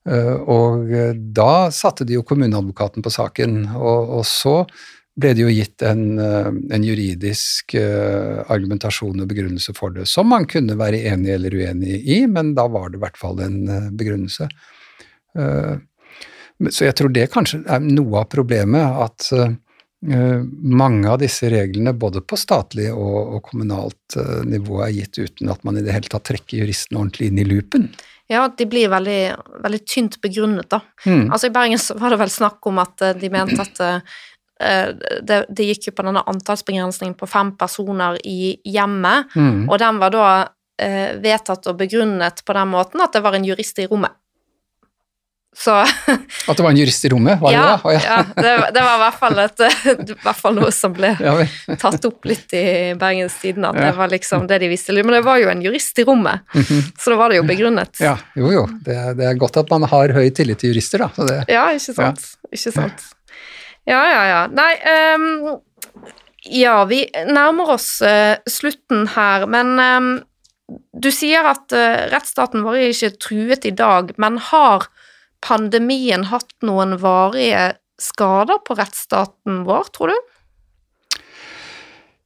Og 0.05 0.91
da 1.33 1.71
satte 1.73 2.05
de 2.05 2.19
jo 2.19 2.25
kommuneadvokaten 2.27 3.01
på 3.01 3.09
saken, 3.09 3.63
og, 3.73 4.11
og 4.19 4.27
så 4.29 4.59
ble 5.15 5.31
det 5.33 5.45
jo 5.45 5.53
gitt 5.53 5.81
en, 5.87 6.19
eh, 6.19 6.49
en, 6.75 6.85
juridisk 6.85 7.77
argumentasjon 7.79 9.23
og 9.23 9.29
begrunnelse 9.31 9.73
for 9.77 9.95
det, 9.95 10.05
som 10.11 10.27
man 10.29 10.45
kunne 10.51 10.75
være 10.77 11.05
enig 11.09 11.31
eller 11.37 11.55
uenig 11.55 12.01
i, 12.03 12.21
men 12.27 12.53
da 12.57 12.67
var 12.69 12.91
det 12.91 12.99
i 12.99 13.03
hvert 13.05 13.19
fall 13.19 13.41
en 13.41 13.61
begrunnelse. 13.95 14.49
Så 15.35 16.85
jeg 16.85 16.95
tror 16.95 17.11
det 17.11 17.31
kanskje 17.33 17.63
er 17.67 17.81
noe 17.83 18.21
av 18.21 18.29
problemet, 18.31 18.99
at 19.03 19.27
mange 20.05 21.09
av 21.11 21.19
disse 21.19 21.49
reglene, 21.51 21.91
både 21.91 22.21
på 22.23 22.37
statlig 22.39 22.87
og 22.93 23.41
kommunalt 23.49 24.15
nivå, 24.47 24.79
er 24.85 24.93
gitt 24.95 25.19
uten 25.19 25.51
at 25.51 25.63
man 25.67 25.79
i 25.79 25.83
det 25.83 25.95
hele 25.95 26.11
tatt 26.11 26.27
trekker 26.29 26.61
juristen 26.61 27.01
ordentlig 27.01 27.31
inn 27.31 27.41
i 27.43 27.47
loopen. 27.49 27.89
Ja, 28.31 28.47
de 28.57 28.65
blir 28.65 28.89
veldig, 28.89 29.19
veldig 29.61 29.81
tynt 29.85 30.15
begrunnet, 30.21 30.69
da. 30.71 30.79
Mm. 31.05 31.27
Altså 31.29 31.49
I 31.49 31.53
Bergen 31.53 31.81
så 31.81 31.97
var 31.99 32.13
det 32.13 32.23
vel 32.23 32.31
snakk 32.33 32.65
om 32.65 32.79
at 32.81 33.03
de 33.19 33.29
mente 33.29 33.61
at 33.61 33.83
Eh, 34.59 34.89
det, 35.21 35.45
det, 35.49 35.67
gikk 35.67 35.89
jo 35.89 35.95
på 35.97 36.05
denne 36.07 36.23
antallsbegrensningen 36.31 37.17
på 37.19 37.27
fem 37.27 37.51
personer 37.59 38.19
i 38.23 38.55
hjemmet, 38.63 39.33
mm. 39.35 39.65
og 39.67 39.79
den 39.81 39.99
var 39.99 40.13
da 40.13 40.27
eh, 40.81 41.17
vedtatt 41.19 41.67
og 41.67 41.81
begrunnet 41.81 42.39
på 42.45 42.55
den 42.55 42.71
måten 42.71 43.03
at 43.03 43.15
det 43.15 43.23
var 43.25 43.35
en 43.35 43.47
jurist 43.47 43.81
i 43.83 43.89
rommet. 43.91 44.15
Så 45.57 45.71
At 46.47 46.57
det 46.57 46.63
var 46.63 46.69
en 46.69 46.77
jurist 46.77 47.05
i 47.05 47.09
rommet? 47.09 47.39
Var 47.39 47.53
ja, 47.53 47.61
det 47.61 47.67
da? 47.67 47.79
Oh, 47.83 47.93
ja. 47.93 47.99
ja 48.03 48.17
det, 48.35 48.71
det, 48.75 48.81
var 48.83 48.95
i 48.95 49.01
hvert, 49.01 49.19
fall 49.19 49.39
et, 49.39 49.63
hvert 50.25 50.39
fall 50.39 50.57
noe 50.59 50.71
som 50.75 50.93
ble 50.95 51.13
tatt 51.79 52.07
opp 52.09 52.27
litt 52.27 52.55
i 52.57 52.65
Bergens 52.99 53.37
Tidende, 53.39 53.71
at 53.71 53.79
det 53.79 53.93
var 53.97 54.11
liksom 54.11 54.49
det 54.51 54.59
de 54.65 54.69
visste. 54.71 54.95
Men 54.99 55.15
det 55.17 55.23
var 55.25 55.39
jo 55.39 55.49
en 55.51 55.63
jurist 55.63 55.99
i 55.99 56.05
rommet, 56.07 56.43
mm 56.53 56.61
-hmm. 56.61 56.81
så 56.99 57.13
da 57.13 57.19
var 57.21 57.29
det 57.29 57.39
jo 57.39 57.47
begrunnet. 57.47 57.99
Ja, 58.03 58.17
jo 58.35 58.51
jo. 58.51 58.65
Det, 58.85 58.97
det, 59.17 59.25
er 59.29 59.39
godt 59.39 59.57
at 59.57 59.69
man 59.71 59.83
har 59.83 60.13
høy 60.13 60.29
tillit 60.29 60.59
til 60.59 60.73
jurister, 60.73 60.99
da. 60.99 61.43
ja, 61.47 61.69
ikke 61.71 61.93
sant. 61.93 62.25
Ikke 62.51 62.71
sant. 62.71 63.07
Ja, 63.85 64.01
ja, 64.09 64.21
ja. 64.27 64.41
Nei 64.47 64.73
um, 65.15 65.59
Ja, 66.45 66.85
vi 66.85 67.05
nærmer 67.25 67.69
oss 67.73 68.01
uh, 68.01 68.35
slutten 68.49 69.07
her, 69.15 69.45
men 69.45 69.79
um, 69.79 70.09
du 70.93 71.11
sier 71.11 71.45
at 71.45 71.73
uh, 71.73 72.05
rettsstaten 72.11 72.65
vår 72.65 72.75
er 72.75 72.93
ikke 72.93 73.17
truet 73.17 73.65
i 73.65 73.71
dag, 73.71 74.13
men 74.17 74.37
har 74.37 74.85
pandemien 75.45 76.25
hatt 76.31 76.51
noen 76.65 76.97
varige 77.01 77.75
skader 78.01 78.59
på 78.65 78.77
rettsstaten 78.79 79.63
vår, 79.67 79.91
tror 79.95 80.11
du? 80.11 80.31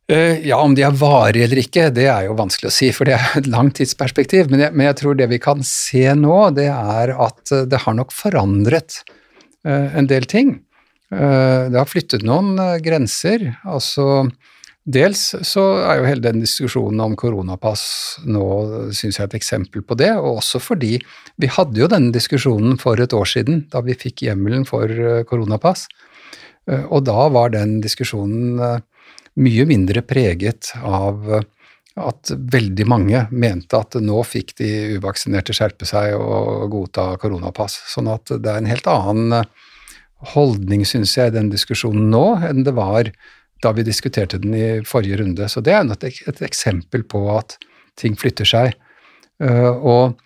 Uh, 0.10 0.40
ja, 0.42 0.58
om 0.58 0.74
de 0.74 0.82
er 0.88 0.96
varige 0.98 1.46
eller 1.46 1.62
ikke, 1.62 1.92
det 1.94 2.08
er 2.10 2.26
jo 2.26 2.38
vanskelig 2.40 2.72
å 2.72 2.74
si, 2.74 2.90
for 2.96 3.06
det 3.06 3.20
er 3.20 3.44
et 3.44 3.52
langt 3.52 3.76
tidsperspektiv. 3.78 4.50
Men 4.50 4.64
jeg, 4.66 4.74
men 4.74 4.90
jeg, 4.90 4.98
tror 5.04 5.20
det 5.20 5.30
vi 5.30 5.38
kan 5.44 5.62
se 5.68 6.08
nå, 6.18 6.40
det 6.58 6.72
er 6.72 7.14
at 7.14 7.54
det 7.70 7.84
har 7.86 8.00
nok 8.00 8.16
forandret 8.16 9.04
uh, 9.68 9.94
en 9.94 10.10
del 10.10 10.26
ting. 10.30 10.58
Eh, 11.10 11.64
det 11.72 11.78
har 11.80 11.90
flyttet 11.90 12.26
noen 12.26 12.54
eh, 12.62 12.78
grenser. 12.86 13.56
altså 13.66 14.30
Dels 14.90 15.22
så 15.46 15.64
er 15.84 16.00
jo 16.00 16.08
hele 16.08 16.24
den 16.24 16.42
diskusjonen 16.42 17.02
om 17.04 17.16
koronapass 17.20 17.84
nå 18.26 18.46
synes 18.96 19.20
jeg 19.20 19.22
er 19.22 19.30
et 19.30 19.38
eksempel 19.38 19.84
på 19.86 19.98
det, 20.00 20.10
og 20.18 20.40
også 20.40 20.62
fordi 20.64 20.96
vi 21.38 21.50
hadde 21.52 21.78
jo 21.84 21.90
denne 21.92 22.14
diskusjonen 22.16 22.80
for 22.82 22.98
et 23.02 23.14
år 23.14 23.30
siden, 23.30 23.68
da 23.70 23.84
vi 23.86 23.98
fikk 23.98 24.26
hjemmelen 24.26 24.66
for 24.70 24.90
eh, 24.90 25.22
koronapass. 25.30 25.88
Og 26.70 27.02
da 27.02 27.24
var 27.34 27.50
den 27.50 27.80
diskusjonen 27.82 28.60
mye 29.42 29.64
mindre 29.66 30.04
preget 30.06 30.70
av 30.86 31.24
at 32.00 32.32
veldig 32.54 32.86
mange 32.88 33.24
mente 33.32 33.78
at 33.80 33.98
nå 34.02 34.22
fikk 34.28 34.54
de 34.60 34.70
uvaksinerte 35.00 35.56
skjerpe 35.56 35.88
seg 35.90 36.16
og 36.18 36.70
godta 36.72 37.12
koronapass. 37.22 37.80
Sånn 37.92 38.10
at 38.12 38.32
det 38.32 38.52
er 38.52 38.62
en 38.62 38.70
helt 38.70 38.88
annen 38.90 39.42
holdning, 40.36 40.86
syns 40.88 41.16
jeg, 41.18 41.32
i 41.32 41.36
den 41.36 41.52
diskusjonen 41.52 42.10
nå 42.12 42.26
enn 42.50 42.66
det 42.68 42.76
var 42.78 43.12
da 43.64 43.74
vi 43.76 43.84
diskuterte 43.84 44.40
den 44.42 44.54
i 44.56 44.68
forrige 44.88 45.20
runde. 45.22 45.50
Så 45.50 45.62
det 45.62 45.74
er 45.76 45.84
et, 45.84 46.22
et 46.28 46.42
eksempel 46.46 47.04
på 47.04 47.26
at 47.38 47.58
ting 48.00 48.16
flytter 48.20 48.48
seg. 48.48 48.76
Uh, 49.44 49.72
og 49.72 50.20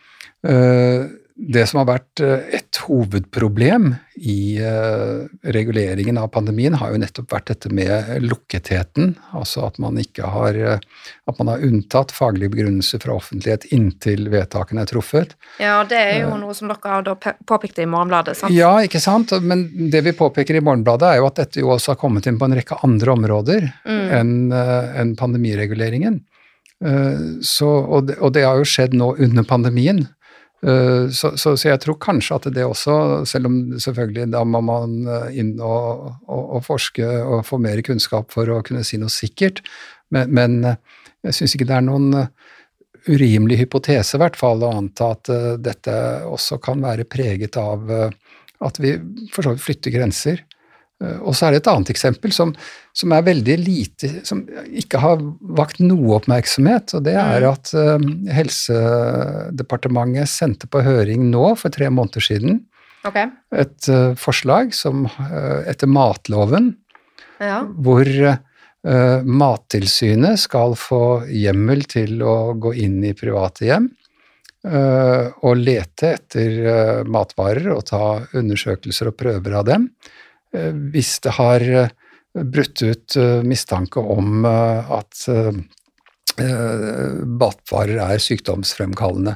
uh, 0.49 1.09
det 1.36 1.63
som 1.65 1.79
har 1.81 1.88
vært 1.89 2.21
eh, 2.21 2.43
et 2.59 2.77
hovedproblem 2.86 3.93
i 4.21 4.61
uh, 4.61 5.25
reguleringen 5.55 6.19
av 6.21 6.27
pandemien, 6.36 6.75
har 6.77 6.91
jo 6.93 6.99
nettopp 7.01 7.31
vært 7.34 7.47
dette 7.49 7.71
med 7.73 8.11
lukketheten. 8.21 9.15
Altså 9.34 9.63
at 9.65 9.79
man 9.81 9.97
ikke 9.97 10.29
har 10.29 10.53
At 10.53 11.39
man 11.39 11.49
har 11.49 11.63
unntatt 11.65 12.13
faglig 12.13 12.51
begrunnelse 12.53 12.99
fra 13.01 13.15
offentlighet 13.17 13.65
inntil 13.73 14.29
vedtakene 14.29 14.86
er 14.86 14.91
truffet. 14.91 15.34
Ja, 15.57 15.81
det 15.89 15.97
er 15.97 16.21
jo 16.27 16.38
noe 16.38 16.53
som 16.53 16.69
dere 16.69 16.99
har 16.99 17.36
påpekt 17.49 17.81
i 17.81 17.89
Morgenbladet, 17.89 18.38
sant? 18.38 18.53
Ja, 18.53 18.75
ikke 18.86 19.01
sant. 19.01 19.34
Men 19.41 19.65
det 19.89 20.03
vi 20.05 20.13
påpeker 20.17 20.59
i 20.59 20.63
Morgenbladet, 20.63 21.09
er 21.09 21.23
jo 21.23 21.29
at 21.31 21.41
dette 21.41 21.63
jo 21.63 21.73
også 21.73 21.95
har 21.95 22.01
kommet 22.03 22.29
inn 22.29 22.38
på 22.38 22.49
en 22.49 22.57
rekke 22.59 22.77
andre 22.86 23.17
områder 23.17 23.69
mm. 23.81 24.03
enn 24.19 24.36
en 24.53 25.15
pandemireguleringen. 25.17 26.21
Så, 27.41 27.69
og, 27.69 28.09
det, 28.09 28.19
og 28.19 28.34
det 28.36 28.43
har 28.45 28.59
jo 28.59 28.67
skjedd 28.67 28.93
nå 28.99 29.15
under 29.23 29.47
pandemien. 29.47 30.05
Eh, 30.64 31.09
så, 31.09 31.34
så, 31.38 31.57
så, 31.57 31.68
jeg 31.68 31.80
tror 31.84 31.97
kanskje 31.99 32.38
at 32.38 32.47
det 32.55 32.64
også, 32.64 32.95
selv 33.28 33.49
om 33.49 33.57
selvfølgelig 33.84 34.30
da 34.32 34.45
må 34.47 34.61
man 34.64 35.01
eh, 35.11 35.39
inn 35.41 35.57
og, 35.59 36.05
og, 36.24 36.43
og 36.57 36.64
forske 36.70 37.03
og 37.03 37.43
få 37.47 37.59
mer 37.59 37.82
kunnskap 37.84 38.32
for 38.32 38.47
å 38.47 38.61
kunne 38.64 38.86
si 38.88 38.99
noe 39.01 39.11
sikkert, 39.11 39.59
men, 40.16 40.32
men 40.32 40.59
eh, 40.70 40.80
jeg 41.28 41.39
syns 41.39 41.57
ikke 41.57 41.68
det 41.68 41.76
er 41.80 41.88
noen 41.89 42.28
urimelig 43.03 43.59
hypotese, 43.59 44.16
i 44.16 44.22
hvert 44.22 44.39
fall, 44.39 44.64
å 44.64 44.72
anta 44.78 45.09
at 45.18 45.30
dette 45.59 45.93
også 46.24 46.55
kan 46.64 46.80
være 46.84 47.03
preget 47.07 47.57
av 47.59 47.89
at 48.64 48.80
vi 48.80 48.93
for 49.32 49.43
så 49.43 49.51
vidt 49.51 49.64
flytter 49.64 49.91
grenser. 49.91 50.43
Eh, 51.04 51.20
og 51.22 51.36
så 51.36 51.47
er 51.47 51.56
det 51.56 51.64
et 51.64 51.72
annet 51.72 51.91
eksempel 51.93 52.34
som, 52.36 52.54
som, 52.95 53.14
er 53.16 53.26
veldig 53.26 53.58
lite 53.62 54.12
Som 54.28 54.43
ikke 54.70 55.01
har 55.04 55.24
vakt 55.58 55.82
noe 55.84 56.20
oppmerksomhet, 56.20 56.95
og 56.97 57.06
det 57.08 57.16
er 57.20 57.43
mm. 57.43 57.49
at 57.49 57.74
uh, 57.78 58.08
Helsedepartementet 58.38 60.32
sendte 60.32 60.70
på 60.72 60.84
høring 60.86 61.30
nå, 61.32 61.45
for 61.60 61.74
tre 61.74 61.89
måneder 61.93 62.24
siden, 62.24 62.62
okay. 63.08 63.30
et 63.56 63.89
uh, 63.91 64.14
forslag 64.20 64.74
som, 64.78 65.08
etter 65.68 65.89
matloven, 65.91 66.74
ja. 67.41 67.64
hvor 67.84 68.08
Mattilsynet 68.84 70.41
skal 70.41 70.74
få 70.76 71.24
hjemmel 71.32 71.86
til 71.88 72.20
å 72.20 72.51
gå 72.60 72.74
inn 72.84 72.97
i 73.08 73.14
private 73.16 73.64
hjem 73.64 73.86
og 74.68 75.54
lete 75.62 76.10
etter 76.18 77.08
matvarer 77.08 77.70
og 77.72 77.86
ta 77.88 78.01
undersøkelser 78.36 79.08
og 79.14 79.16
prøver 79.22 79.56
av 79.62 79.64
dem. 79.70 79.88
Eh, 80.54 80.74
hvis 80.93 81.18
det 81.26 81.34
har 81.39 81.64
eh, 81.66 81.89
brutt 82.34 82.82
ut 82.86 83.16
eh, 83.18 83.41
mistanke 83.45 83.99
om 83.99 84.45
at 84.45 85.28
batvarer 86.34 87.99
er 88.01 88.22
sykdomsfremkallende. 88.24 89.36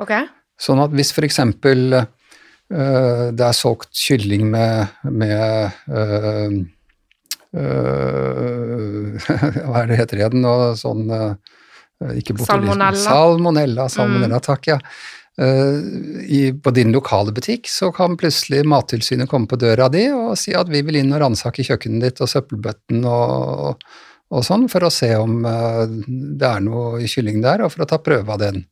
Okay. 0.00 0.24
Sånn 0.56 0.80
at 0.80 0.94
hvis 0.96 1.10
f.eks. 1.12 1.36
det 1.52 3.44
er 3.44 3.58
solgt 3.58 3.92
kylling 3.92 4.46
med, 4.54 4.94
med 5.04 5.68
øh, 5.92 6.56
Hva 9.68 9.82
er 9.82 9.86
det 9.90 10.00
heter 10.00 10.22
igjen? 10.22 10.48
Sånn 10.80 11.04
ikke 12.16 12.38
Salmonella. 12.46 12.96
Salmonella, 12.96 13.90
salmonella, 13.92 14.40
mm. 14.40 14.46
takk, 14.48 14.72
ja. 14.72 14.78
Eh, 15.40 15.78
i, 16.26 16.60
på 16.64 16.70
din 16.70 16.92
lokale 16.92 17.32
butikk, 17.32 17.68
så 17.70 17.92
kan 17.92 18.16
plutselig 18.16 18.64
Mattilsynet 18.66 19.30
komme 19.30 19.46
på 19.46 19.56
døra 19.56 19.86
di 19.88 20.08
og 20.10 20.32
si 20.38 20.50
at 20.58 20.66
vi 20.66 20.80
vil 20.82 20.98
inn 20.98 21.12
og 21.14 21.22
ransake 21.22 21.62
kjøkkenet 21.62 22.02
ditt 22.02 22.22
og 22.24 22.30
søppelbøtten 22.32 23.06
og, 23.06 23.84
og, 24.32 24.40
sånn, 24.42 24.66
for 24.72 24.88
å 24.88 24.90
se 24.90 25.12
om 25.14 25.46
uh, 25.46 25.84
det 25.86 26.48
er 26.48 26.64
noe 26.66 27.04
i 27.04 27.10
kyllingen 27.10 27.44
der, 27.46 27.62
og 27.62 27.70
for 27.70 27.86
å 27.86 27.88
ta 27.92 28.00
prøve 28.02 28.34
av 28.34 28.42
den. 28.42 28.64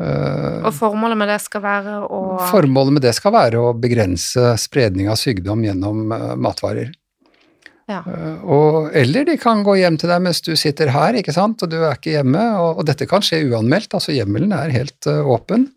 Uh, 0.00 0.64
og 0.64 0.72
formålet 0.76 1.20
med 1.20 1.28
det 1.34 1.38
skal 1.44 1.62
være 1.64 1.98
å 2.08 2.22
Formålet 2.48 2.96
med 2.96 3.04
det 3.04 3.12
skal 3.16 3.36
være 3.36 3.60
å 3.60 3.76
begrense 3.76 4.54
spredning 4.60 5.12
av 5.12 5.20
sykdom 5.20 5.60
gjennom 5.64 6.08
matvarer. 6.40 6.88
Ja. 7.86 8.00
Uh, 8.02 8.42
og, 8.42 8.78
eller 8.98 9.26
de 9.28 9.36
kan 9.38 9.62
gå 9.66 9.76
hjem 9.78 9.98
til 10.00 10.10
deg 10.10 10.24
mens 10.24 10.42
du 10.42 10.52
sitter 10.58 10.90
her, 10.94 11.16
ikke 11.18 11.34
sant, 11.34 11.62
og 11.62 11.70
du 11.70 11.78
er 11.78 11.94
ikke 11.94 12.16
hjemme. 12.16 12.42
Og, 12.58 12.82
og 12.82 12.88
dette 12.88 13.06
kan 13.10 13.24
skje 13.24 13.44
uanmeldt, 13.46 13.94
altså 13.94 14.14
hjemmelen 14.14 14.54
er 14.56 14.74
helt 14.74 15.08
uh, 15.10 15.22
åpen. 15.36 15.68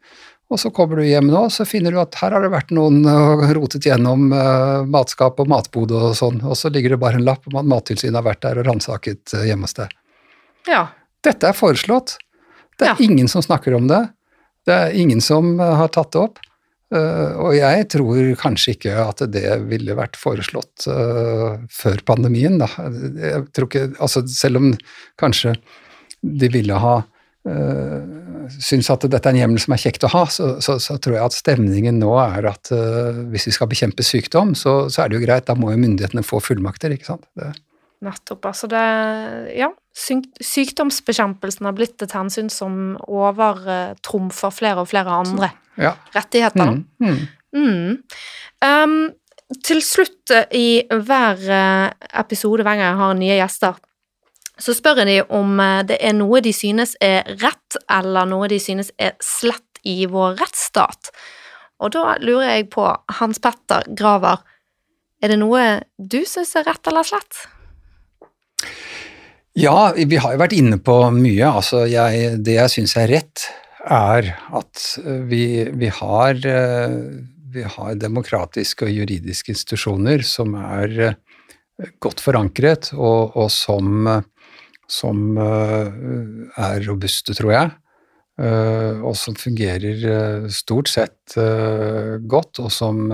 Og 0.49 0.57
så 0.57 0.71
kommer 0.73 0.97
du 0.97 1.05
hjem 1.05 1.27
nå, 1.29 1.43
så 1.53 1.61
finner 1.69 1.93
du 1.93 1.99
at 2.01 2.17
her 2.17 2.33
har 2.33 2.41
det 2.41 2.49
vært 2.49 2.73
noen 2.73 3.03
uh, 3.05 3.43
rotet 3.53 3.85
gjennom 3.85 4.31
matskap 4.89 5.37
og 5.43 5.51
matbod 5.51 5.93
og 5.93 6.15
sånn, 6.17 6.41
og 6.41 6.57
så 6.57 6.71
ligger 6.73 6.95
det 6.95 7.03
bare 7.03 7.19
en 7.19 7.27
lapp 7.27 7.45
om 7.51 7.59
at 7.61 7.69
Mattilsynet 7.69 8.17
har 8.17 8.25
vært 8.25 8.41
der 8.47 8.63
og 8.63 8.65
ransaket 8.65 9.37
hjemme 9.45 9.69
hos 9.69 9.77
deg. 9.77 9.93
Ja. 10.69 10.87
Dette 11.25 11.51
er 11.51 11.57
foreslått. 11.57 12.17
Det 12.79 12.87
er 12.87 12.95
ja. 12.95 13.05
ingen 13.05 13.29
som 13.29 13.45
snakker 13.45 13.75
om 13.77 13.85
det. 13.91 14.01
Det 14.65 14.73
er 14.73 14.97
ingen 14.97 15.21
som 15.21 15.59
har 15.61 15.91
tatt 15.93 16.15
det 16.15 16.23
opp. 16.23 16.41
Uh, 16.89 17.37
og 17.45 17.51
jeg 17.53 17.85
tror 17.93 18.31
kanskje 18.41 18.73
ikke 18.73 18.95
at 19.03 19.21
det 19.29 19.45
ville 19.69 19.93
vært 19.97 20.17
foreslått 20.17 20.87
uh, 20.89 21.61
før 21.69 22.01
pandemien. 22.07 22.57
Da. 22.57 22.69
Jeg 23.13 23.43
tror 23.53 23.69
ikke, 23.69 23.85
altså 24.01 24.23
Selv 24.25 24.57
om 24.57 24.71
kanskje 25.21 25.53
de 26.25 26.49
ville 26.51 26.79
ha 26.81 26.95
uh, 27.05 27.99
syns 28.57 28.89
at 28.89 29.05
dette 29.05 29.21
er 29.21 29.37
en 29.37 29.41
hjemmel 29.43 29.61
som 29.61 29.75
er 29.77 29.83
kjekt 29.83 30.07
å 30.07 30.11
ha, 30.15 30.23
så, 30.33 30.55
så, 30.65 30.79
så 30.81 30.97
tror 30.97 31.19
jeg 31.19 31.29
at 31.29 31.37
stemningen 31.37 32.01
nå 32.01 32.09
er 32.23 32.49
at 32.49 32.71
hvis 33.29 33.45
vi 33.45 33.53
skal 33.53 33.69
bekjempe 33.69 34.01
sykdom, 34.01 34.55
så, 34.57 34.87
så, 34.89 35.03
er 35.03 35.11
det 35.11 35.19
jo 35.19 35.25
greit, 35.27 35.45
da 35.45 35.53
må 35.53 35.69
jo 35.75 35.81
myndighetene 35.83 36.25
få 36.25 36.41
fullmakter. 36.41 36.95
ikke 36.95 37.11
sant? 37.11 37.29
Det. 37.37 37.51
Nettopp. 38.01 38.49
Altså 38.49 38.69
det 38.71 38.81
Ja, 39.59 39.69
sykdomsbekjempelsen 39.99 41.67
har 41.67 41.75
blitt 41.77 42.01
et 42.05 42.15
hensyn 42.15 42.49
som 42.53 42.95
overtrumfer 43.03 44.53
flere 44.55 44.83
og 44.83 44.89
flere 44.91 45.17
andre 45.21 45.51
ja. 45.79 45.95
rettigheter. 46.15 46.77
Mm, 46.77 46.85
mm. 47.03 47.19
Mm. 47.59 47.97
Um, 48.63 48.97
til 49.65 49.81
slutt 49.81 50.31
eh, 50.33 50.45
i 50.53 50.67
hver 50.89 51.45
eh, 51.49 52.09
episode, 52.21 52.63
hver 52.63 52.77
gang 52.77 52.91
jeg 52.91 52.99
har 52.99 53.15
nye 53.17 53.39
gjester, 53.39 53.79
så 54.59 54.75
spør 54.75 55.01
jeg 55.01 55.09
de 55.09 55.17
om 55.35 55.59
eh, 55.63 55.81
det 55.89 55.97
er 56.05 56.15
noe 56.17 56.41
de 56.45 56.53
synes 56.53 56.95
er 57.01 57.25
rett, 57.41 57.79
eller 57.89 58.29
noe 58.29 58.49
de 58.51 58.59
synes 58.61 58.91
er 59.01 59.15
slett 59.23 59.81
i 59.87 60.03
vår 60.11 60.37
rettsstat. 60.41 61.11
Og 61.79 61.93
da 61.95 62.17
lurer 62.21 62.59
jeg 62.59 62.69
på, 62.75 62.85
Hans 63.19 63.39
Petter 63.41 63.87
Graver, 63.97 64.43
er 65.23 65.33
det 65.33 65.39
noe 65.39 65.63
du 65.97 66.21
synes 66.27 66.53
er 66.59 66.67
rett 66.67 66.91
eller 66.91 67.07
slett? 67.07 67.45
Ja, 69.59 69.91
vi 69.91 70.19
har 70.21 70.35
jo 70.35 70.39
vært 70.39 70.55
inne 70.55 70.77
på 70.79 70.93
mye. 71.11 71.47
Altså, 71.49 71.83
jeg, 71.89 72.37
det 72.45 72.55
jeg 72.55 72.71
syns 72.71 72.93
er 72.99 73.09
rett, 73.11 73.47
er 73.83 74.29
at 74.55 74.83
eh, 75.01 75.23
vi, 75.27 75.43
vi, 75.81 75.89
har, 75.97 76.39
eh, 76.47 76.95
vi, 77.51 77.65
har, 77.65 77.97
demokratiske 77.99 78.87
og 78.87 78.93
juridiske 78.93 79.51
institusjoner 79.55 80.23
som 80.27 80.55
er 80.59 80.95
eh, 81.09 81.91
godt 81.99 82.23
forankret, 82.23 82.93
og, 82.95 83.35
og 83.35 83.51
som, 83.51 84.07
som, 84.87 85.39
er 85.39 86.83
robuste, 86.87 87.35
tror 87.35 87.53
jeg. 87.53 87.75
Og 88.39 89.15
som 89.19 89.35
fungerer 89.35 90.47
stort 90.51 90.91
sett 90.91 91.35
godt, 91.35 92.59
og 92.63 92.67
som 92.71 93.07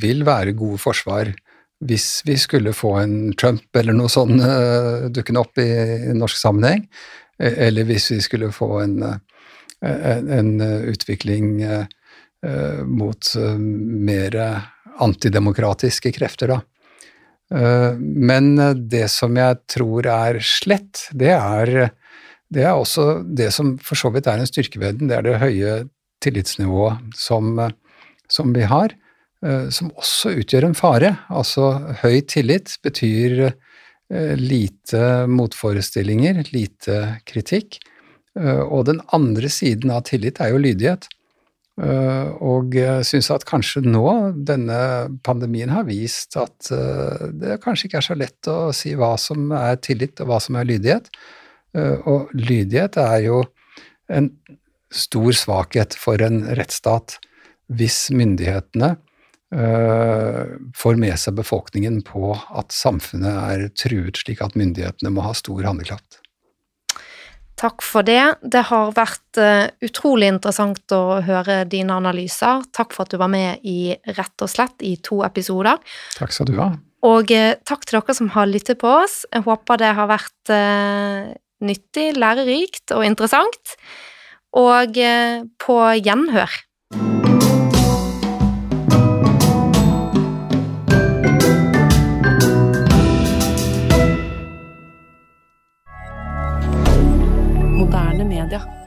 vil 0.00 0.24
være 0.28 0.54
gode 0.56 0.80
forsvar 0.80 1.32
hvis 1.82 2.22
vi 2.26 2.36
skulle 2.38 2.74
få 2.76 2.94
en 3.00 3.16
Trump 3.38 3.76
eller 3.76 3.96
noe 3.96 4.10
sånt 4.12 4.40
uh, 4.42 5.08
dukkende 5.12 5.42
opp 5.42 5.58
i, 5.58 5.68
i, 6.10 6.14
norsk 6.16 6.38
sammenheng, 6.38 6.84
e, 7.38 7.50
eller 7.68 7.88
hvis 7.88 8.10
vi 8.14 8.20
skulle 8.24 8.52
få 8.54 8.70
en, 8.84 8.98
en, 9.82 10.28
en 10.38 10.52
utvikling 10.92 11.56
uh, 11.66 12.82
mot 12.86 13.32
mer 13.38 14.36
antidemokratiske 15.02 16.10
krefter, 16.16 16.56
da. 16.56 16.60
Men 18.00 18.46
det 18.88 19.04
som 19.12 19.36
jeg 19.36 19.58
tror 19.70 20.06
er 20.08 20.38
slett, 20.42 21.04
det 21.12 21.34
er, 21.36 21.70
det 22.50 22.64
er 22.64 22.72
også 22.72 23.20
det 23.28 23.50
som 23.54 23.74
for 23.78 24.00
så 24.00 24.08
vidt 24.14 24.26
er 24.30 24.40
en 24.40 24.48
styrke 24.48 24.80
det 24.80 25.18
er 25.18 25.26
det 25.26 25.36
høye 25.42 25.74
tillitsnivået 26.24 27.14
som, 27.18 27.60
som 28.32 28.54
vi 28.56 28.64
har. 28.66 28.96
Eh, 29.42 29.68
som 29.74 29.90
også 29.98 30.36
utgjør 30.38 30.68
en 30.68 30.76
fare. 30.78 31.16
Altså 31.34 31.72
høy 32.04 32.20
tillit 32.30 32.76
betyr 32.84 33.48
eh, 33.48 34.36
lite 34.38 35.26
motforestillinger, 35.30 36.44
lite 36.54 36.98
kritikk. 37.26 37.80
Eh, 38.38 38.62
og 38.62 38.86
den 38.86 39.02
andre 39.10 39.50
siden 39.50 39.90
av 39.94 40.06
tillit 40.10 40.38
er 40.40 40.54
jo 40.54 40.62
lydighet. 40.62 41.10
Og 41.82 42.74
jeg 42.76 43.04
syns 43.08 43.30
at 43.32 43.46
kanskje 43.48 43.80
nå, 43.80 44.04
denne 44.44 44.76
pandemien 45.24 45.70
har 45.72 45.86
vist 45.88 46.36
at 46.36 46.68
det 46.68 47.56
kanskje 47.64 47.88
ikke 47.88 47.96
er 48.02 48.04
så 48.04 48.16
lett 48.20 48.50
å 48.52 48.56
si 48.76 48.92
hva 48.92 49.14
som 49.18 49.48
er 49.56 49.78
tillit 49.80 50.20
og 50.20 50.28
hva 50.28 50.38
som 50.44 50.58
er 50.60 50.68
lydighet. 50.68 51.08
Og 52.12 52.28
lydighet 52.36 52.98
er 53.00 53.16
jo 53.24 53.40
en 54.12 54.28
stor 54.92 55.32
svakhet 55.32 55.96
for 55.96 56.20
en 56.22 56.42
rettsstat 56.60 57.16
hvis 57.72 58.02
myndighetene 58.12 58.92
får 59.52 60.96
med 60.96 61.18
seg 61.20 61.36
befolkningen 61.36 61.98
på 62.06 62.30
at 62.32 62.72
samfunnet 62.72 63.36
er 63.52 63.66
truet, 63.76 64.16
slik 64.16 64.40
at 64.40 64.56
myndighetene 64.56 65.12
må 65.12 65.26
ha 65.26 65.34
stor 65.36 65.60
handlekraft. 65.68 66.22
Takk 67.62 67.84
for 67.84 68.02
det. 68.06 68.22
Det 68.42 68.64
har 68.72 68.94
vært 68.96 69.38
uh, 69.38 69.68
utrolig 69.84 70.32
interessant 70.32 70.94
å 70.96 71.20
høre 71.22 71.62
dine 71.70 71.94
analyser. 71.94 72.64
Takk 72.74 72.94
for 72.94 73.04
at 73.04 73.12
du 73.12 73.20
var 73.20 73.30
med 73.30 73.62
i 73.62 73.94
Rett 74.16 74.42
og 74.42 74.50
slett 74.50 74.82
i 74.82 74.96
to 75.04 75.20
episoder. 75.26 75.78
Takk 76.16 76.34
skal 76.34 76.48
du 76.50 76.56
ha. 76.58 76.72
Og 77.06 77.30
uh, 77.30 77.52
takk 77.68 77.86
til 77.86 78.00
dere 78.00 78.16
som 78.18 78.32
har 78.34 78.50
lyttet 78.50 78.80
på 78.82 78.90
oss. 79.04 79.20
Jeg 79.30 79.46
håper 79.46 79.78
det 79.82 79.92
har 79.98 80.10
vært 80.10 80.54
nyttig, 81.62 82.08
lærerikt 82.18 82.96
og 82.96 83.06
interessant. 83.06 83.76
Og 84.58 84.98
på 85.62 85.76
gjenhør. 86.02 86.56
Rüdiger. 98.42 98.81